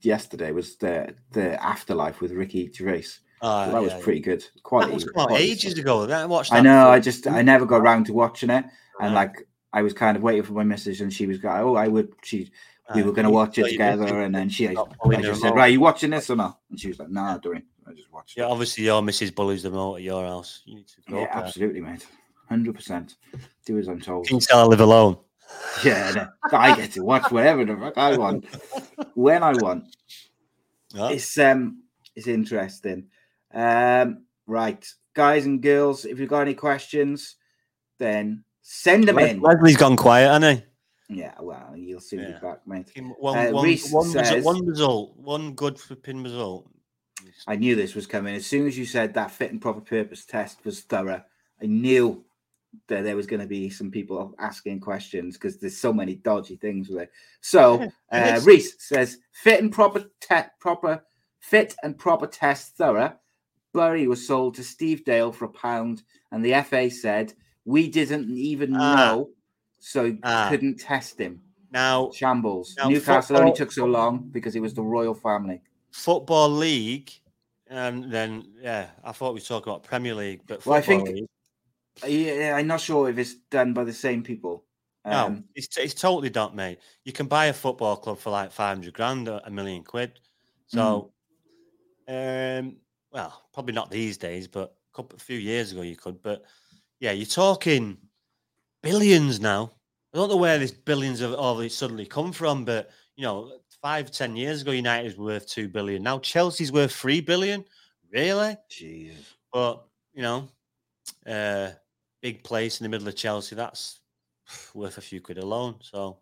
[0.01, 3.19] yesterday was the the afterlife with Ricky Gervais.
[3.47, 4.03] Oh, that was yeah, yeah.
[4.03, 4.41] pretty good.
[4.71, 5.81] That was out ages stuff.
[5.81, 6.03] ago.
[6.09, 6.51] I watched.
[6.53, 6.79] I know.
[6.81, 6.93] before.
[6.93, 8.65] I just I never got around to watching it,
[8.99, 9.27] and Right.
[9.27, 11.87] like I was kind of waiting for my missus, and she was going, "Oh, I
[11.87, 12.51] would." She
[12.93, 15.55] we were going to watch it together, and then she I just said, remote.
[15.55, 18.11] "Right, you watching this or not?" And she was like, "No, I'm doing." I just
[18.11, 18.37] watched.
[18.37, 18.51] Yeah, it.
[18.51, 19.35] obviously your Mrs.
[19.35, 20.61] bullies them out at your house.
[20.65, 21.43] You need to go Yeah, there.
[21.43, 22.05] absolutely, mate.
[22.49, 23.15] Hundred percent.
[23.65, 24.27] Do as I'm told.
[24.27, 25.17] Can tell I live alone?
[25.83, 26.27] Yeah, no,
[26.57, 28.45] I get to watch whatever the fuck I want
[29.13, 29.95] when I want.
[30.93, 31.09] Yeah.
[31.09, 31.83] It's um,
[32.15, 33.07] it's interesting.
[33.55, 37.35] Um, right, guys and girls, if you've got any questions,
[37.97, 39.39] then send them Les- in.
[39.41, 40.59] Leslie's gone quiet, hasn't
[41.09, 41.17] he?
[41.21, 42.31] Yeah, well, you'll soon Yeah.
[42.33, 42.91] be back, mate.
[43.19, 46.69] One, Uh, one- Reece one resu- says- one result, one good flipping result.
[47.47, 48.35] I knew this was coming.
[48.35, 51.23] As soon as you said that fit and proper purpose test was thorough,
[51.61, 52.25] I knew
[52.87, 56.57] that there was going to be some people asking questions because there's so many dodgy
[56.57, 57.11] things with it.
[57.39, 61.05] So uh, Reese says fit and proper te- proper
[61.39, 63.17] fit and proper test thorough.
[63.75, 67.33] Bury was sold to Steve Dale for a pound, and the FA said
[67.65, 68.95] we didn't even Ah.
[68.95, 69.29] know,
[69.79, 70.47] so Ah.
[70.49, 71.41] couldn't test him.
[71.71, 72.75] Now, Shambles.
[72.77, 75.61] Now, Newcastle only took so long because it was the royal family.
[75.91, 77.09] football league,
[77.67, 81.07] and then yeah, I thought we were talking about Premier League, but Well, I think-
[81.07, 81.27] league,
[82.05, 84.65] Yeah, I'm not sure if it's done by the same people.
[85.05, 86.79] no, Um, it's it's totally not, mate.
[87.05, 90.19] You can buy a football club for like five hundred grand, a a million quid.
[90.67, 91.13] So,
[92.07, 92.77] um,
[93.15, 96.21] well, probably not these days, but a couple, a few years ago you could.
[96.21, 96.43] But
[96.99, 97.97] yeah, you're talking
[98.83, 99.71] billions now.
[100.13, 103.53] I don't know where these billions of all these suddenly come from, but you know,
[103.81, 106.03] five ten years ago, United was worth two billion.
[106.03, 107.63] Now Chelsea's worth three billion.
[108.11, 108.57] Really?
[108.69, 109.33] Jesus.
[109.53, 110.49] But you know,
[111.25, 111.69] uh,
[112.21, 113.55] big place in the middle of Chelsea.
[113.55, 114.01] That's
[114.73, 115.75] worth a few quid alone.
[115.79, 116.17] So,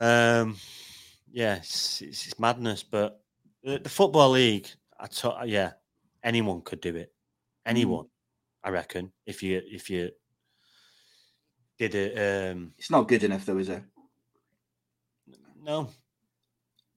[0.00, 0.56] um,
[1.32, 2.82] yeah, it's, it's, it's madness.
[2.82, 3.22] But
[3.64, 4.68] the, the football league,
[5.00, 5.72] I to, yeah,
[6.22, 7.12] anyone could do it.
[7.66, 8.06] Anyone,
[8.62, 9.12] I reckon.
[9.26, 10.10] If you if you
[11.78, 13.82] did it, um, It's not good enough, though, is it?
[15.62, 15.88] no,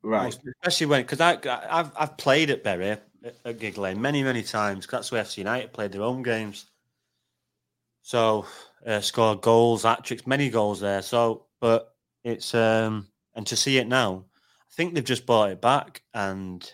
[0.04, 0.38] Right.
[0.58, 1.38] Especially when because I
[1.70, 4.86] I've I've played at Bury at, Gigg Lane many many times.
[4.86, 6.66] that's where FC United played their home games.
[8.02, 8.46] So
[8.86, 11.02] uh, scored goals, hat tricks, many goals there.
[11.02, 15.62] So, but it's um and to see it now, I think they've just bought it
[15.62, 16.70] back and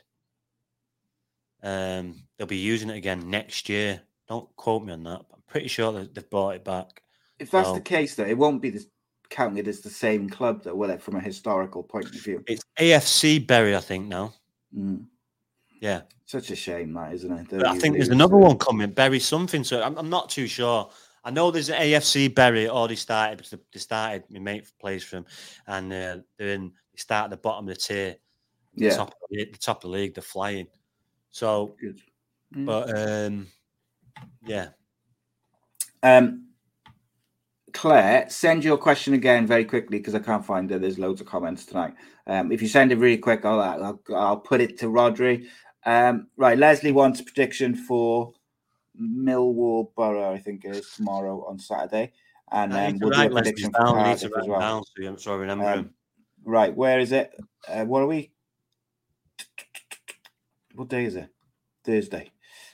[1.64, 4.02] um they'll be using it again next year.
[4.28, 5.26] Don't quote me on that.
[5.30, 7.02] But I'm pretty sure that they've brought it back.
[7.40, 8.86] If that's So- the case, though, it won't be the,
[9.30, 12.44] counted as the same club, though, will it, from a historical point of view?
[12.48, 14.34] It's AFC Bury, I think now.
[14.76, 15.06] Mm.
[15.80, 16.02] Yeah.
[16.26, 17.64] Such a shame, that, isn't it?
[17.64, 19.64] I think there's another one coming, Bury something.
[19.64, 20.90] So I'm, I'm not too sure.
[21.24, 24.24] I know there's an AFC Bury already started because they- started.
[24.30, 25.26] My mate plays for them,
[25.68, 26.72] and uh, they're in.
[26.92, 28.16] They start at the bottom of the tier,
[28.76, 30.14] the top, of the, the top of the league.
[30.16, 30.68] They're flying.
[31.32, 32.02] So, Good.
[32.56, 32.66] Mm.
[32.66, 33.48] but um,
[34.46, 34.70] yeah,
[36.04, 36.46] Um,
[37.74, 40.82] Claire, send your question again very quickly because I can't find it.
[40.82, 41.94] There's loads of comments tonight.
[42.26, 45.46] Um, if you send it really quick, I'll I'll, I'll put it to Rhodri.
[45.86, 48.34] Um, right, Leslie wants a prediction for
[49.00, 50.34] Millwall Borough.
[50.34, 52.12] I think it is tomorrow on Saturday,
[52.52, 53.98] and I um, we'll do a prediction for down.
[54.00, 54.60] I need to Cardiff as well.
[54.60, 55.94] down so, you- so I remember Um, him.
[56.44, 57.32] Right, where is it?
[57.68, 58.32] Uh, what are we?
[60.76, 61.30] What day is it?
[61.84, 62.32] Thursday.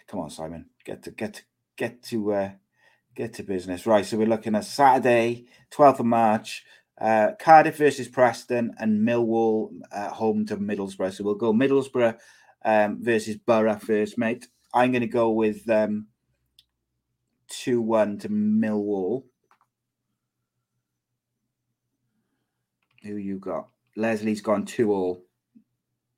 [0.08, 0.70] Come on, Simon.
[0.84, 1.42] Get to get to
[1.78, 2.50] get to uh,
[3.16, 3.86] get to business.
[3.86, 6.64] Right, so we're looking at Saturday, twelfth of March.
[7.00, 11.14] Uh, Cardiff versus Preston and Millwall uh, home to Middlesbrough.
[11.14, 12.18] So we'll go Middlesbrough
[12.64, 14.48] um, versus Borough first, mate.
[14.74, 16.08] I'm going to go with um,
[17.50, 19.24] two one to Millwall.
[23.04, 23.68] Who you got?
[23.98, 25.25] Leslie's gone two all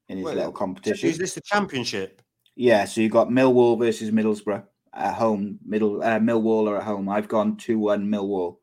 [0.10, 1.10] in his Wait, little competition.
[1.10, 2.22] Is this the championship?
[2.56, 4.64] Yeah, so you've got Millwall versus Middlesbrough
[4.94, 5.60] at home.
[5.66, 7.10] Middle uh, Millwall are at home.
[7.10, 8.58] I've gone two one Millwall.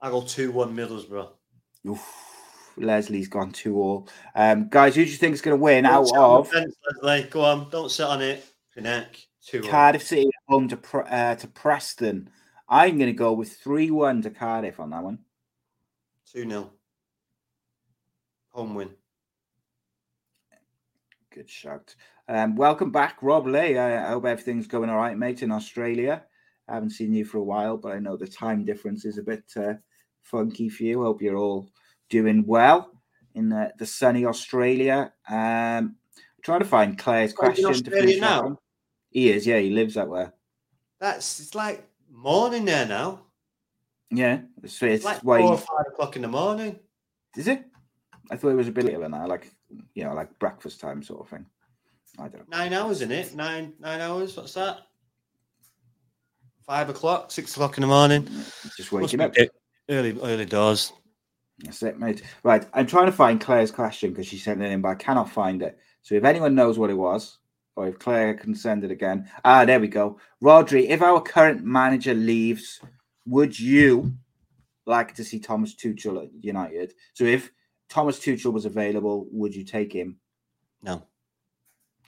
[0.00, 1.30] I go two one Middlesbrough.
[1.88, 2.20] Oof.
[2.76, 4.08] Leslie's gone two all.
[4.34, 6.38] Um, guys, who do you think is going to win Don't out sit on the
[6.40, 7.30] of fence, Leslie.
[7.30, 8.44] Go on, don't sit on it.
[8.76, 9.16] Neck
[9.46, 9.62] two.
[9.62, 12.28] Cardiff City at home to uh, to Preston?
[12.68, 15.18] I'm going to go with three one to Cardiff on that one.
[16.30, 16.70] Two 0
[18.50, 18.90] Home win.
[21.34, 21.96] Good shout.
[22.28, 23.76] Um, welcome back, Rob Lee.
[23.76, 26.22] I, I hope everything's going all right, mate, in Australia.
[26.68, 29.22] I haven't seen you for a while, but I know the time difference is a
[29.24, 29.72] bit uh,
[30.22, 31.02] funky for you.
[31.02, 31.68] Hope you're all
[32.08, 32.92] doing well
[33.34, 35.12] in the, the sunny Australia.
[35.28, 35.96] Um,
[36.42, 38.40] trying to find Claire's Oh, question to Australia finish now?
[38.42, 38.58] now.
[39.10, 40.28] He is, yeah, he lives that way.
[41.00, 43.22] That's it's like morning there now.
[44.12, 46.78] Yeah, it's, it's It's like four or five o'clock in the morning.
[47.36, 47.64] is it?
[48.30, 49.50] I thought it was a bit later than that, like
[49.94, 51.46] you know, like breakfast time sort of thing.
[52.18, 52.56] I don't know.
[52.56, 53.34] Nine hours in it.
[53.34, 54.36] Nine nine hours.
[54.36, 54.80] What's that?
[56.66, 58.28] Five o'clock, six o'clock in the morning.
[58.76, 59.34] Just waking up.
[59.88, 60.92] early early doors.
[61.58, 62.22] That's it, mate.
[62.42, 65.30] Right, I'm trying to find Claire's question because she sent it in, but I cannot
[65.30, 65.78] find it.
[66.02, 67.38] So if anyone knows what it was,
[67.76, 69.28] or if Claire can send it again.
[69.44, 70.18] Ah, there we go.
[70.42, 72.80] Rhodri, if our current manager leaves,
[73.26, 74.14] would you
[74.86, 76.94] like to see Thomas Tuchel at United?
[77.14, 77.50] So if
[77.88, 80.18] Thomas Tuchel was available, would you take him?
[80.82, 81.02] No,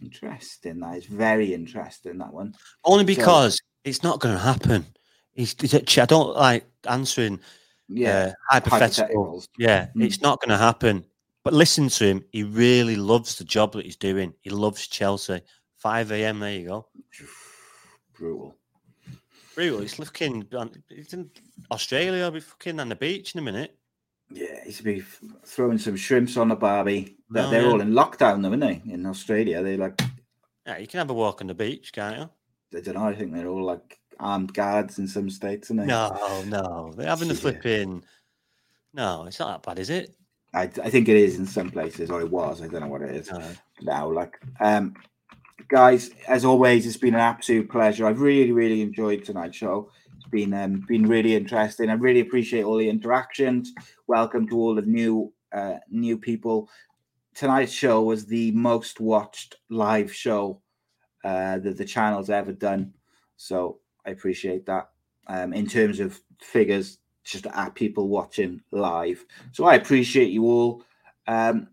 [0.02, 0.80] Interesting.
[0.80, 2.18] That is very interesting.
[2.18, 2.54] That one.
[2.84, 4.84] only because it's not going to happen.
[5.32, 7.40] He's, he's Che- I don't like answering
[7.88, 9.44] yeah, uh, hypothetical.
[9.58, 10.04] Yeah, mm.
[10.04, 11.04] it's not going to happen.
[11.44, 12.24] But listen to him.
[12.32, 14.34] He really loves the job that he's doing.
[14.40, 15.40] He loves Chelsea.
[15.76, 16.40] 5 a.m.
[16.40, 16.88] There you go.
[18.14, 18.56] Brutal.
[19.54, 19.80] Brutal.
[19.80, 20.46] He's looking.
[20.88, 21.30] He's in
[21.70, 22.24] Australia.
[22.24, 23.78] I'll be fucking on the beach in a minute.
[24.30, 25.02] Yeah, he's be
[25.44, 27.16] throwing some shrimps on the barbie.
[27.30, 27.68] No, they're yeah.
[27.68, 28.82] all in lockdown, though, aren't they?
[28.92, 30.00] In Australia, they like.
[30.66, 32.30] Yeah, you can have a walk on the beach, can't you?
[32.78, 33.04] I don't know.
[33.04, 35.86] I think they're all like armed guards in some states, aren't they?
[35.86, 38.02] No, no, they're having the flipping.
[38.92, 40.14] No, it's not that bad, is it?
[40.54, 42.62] I, I think it is in some places, or it was.
[42.62, 43.42] I don't know what it is no.
[43.82, 44.10] now.
[44.10, 44.94] Like, um,
[45.68, 48.06] guys, as always, it's been an absolute pleasure.
[48.06, 49.90] I've really, really enjoyed tonight's show.
[50.30, 51.88] Been um, been really interesting.
[51.88, 53.72] I really appreciate all the interactions.
[54.06, 56.68] Welcome to all the new uh, new people.
[57.34, 60.60] Tonight's show was the most watched live show
[61.24, 62.94] uh, that the channel's ever done.
[63.36, 64.90] So I appreciate that.
[65.28, 69.24] Um, in terms of figures, just at people watching live.
[69.52, 70.84] So I appreciate you all.
[71.26, 71.68] Um,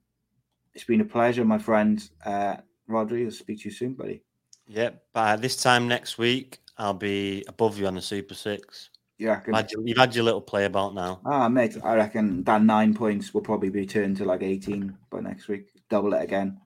[0.73, 2.03] it's been a pleasure, my friend.
[2.25, 2.57] Uh,
[2.89, 4.23] Rhodri, I'll speak to you soon, buddy.
[4.67, 5.03] Yep.
[5.13, 8.89] By this time next week, I'll be above you on the Super Six.
[9.19, 11.21] Yeah, you've had, your, you've had your little play about now.
[11.25, 15.19] Ah, mate, I reckon that nine points will probably be turned to like 18 by
[15.19, 15.67] next week.
[15.89, 16.59] Double it again.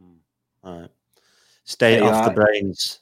[0.00, 0.16] Hmm.
[0.64, 0.90] All right.
[1.64, 3.00] Stay off the brains.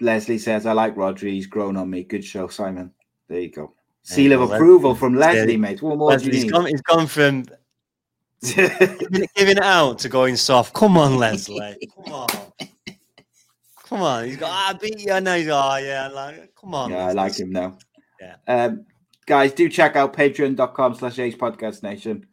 [0.00, 1.32] Leslie says, I like Rhodri.
[1.32, 2.04] He's grown on me.
[2.04, 2.92] Good show, Simon.
[3.28, 3.72] There you go.
[4.02, 5.58] Seal of approval from Leslie, yeah.
[5.58, 5.82] mate.
[5.82, 6.52] What more Leslie, do you need?
[6.52, 7.44] Gone, he's gone from
[8.42, 10.74] giving, giving, it, out to going soft.
[10.74, 11.76] Come on, Leslie.
[12.04, 12.28] Come on.
[13.88, 14.24] Come on.
[14.24, 15.12] He's got, I beat you.
[15.12, 16.08] I know he's, oh, yeah.
[16.08, 16.90] Like, come on.
[16.90, 17.78] Yeah, I like him now.
[18.20, 18.36] Yeah.
[18.48, 18.86] Um,
[19.26, 22.26] guys, do check out patreon.com slash ace podcast nation.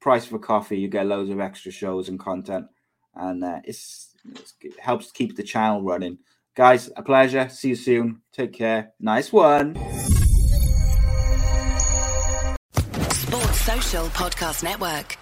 [0.00, 0.78] Price for coffee.
[0.78, 2.66] You get loads of extra shows and content.
[3.14, 6.18] And uh, it's, it's, it helps keep the channel running.
[6.54, 7.48] Guys, a pleasure.
[7.48, 8.20] See you soon.
[8.32, 8.92] Take care.
[9.00, 9.76] Nice one.
[13.10, 15.16] Sports Social Podcast Network.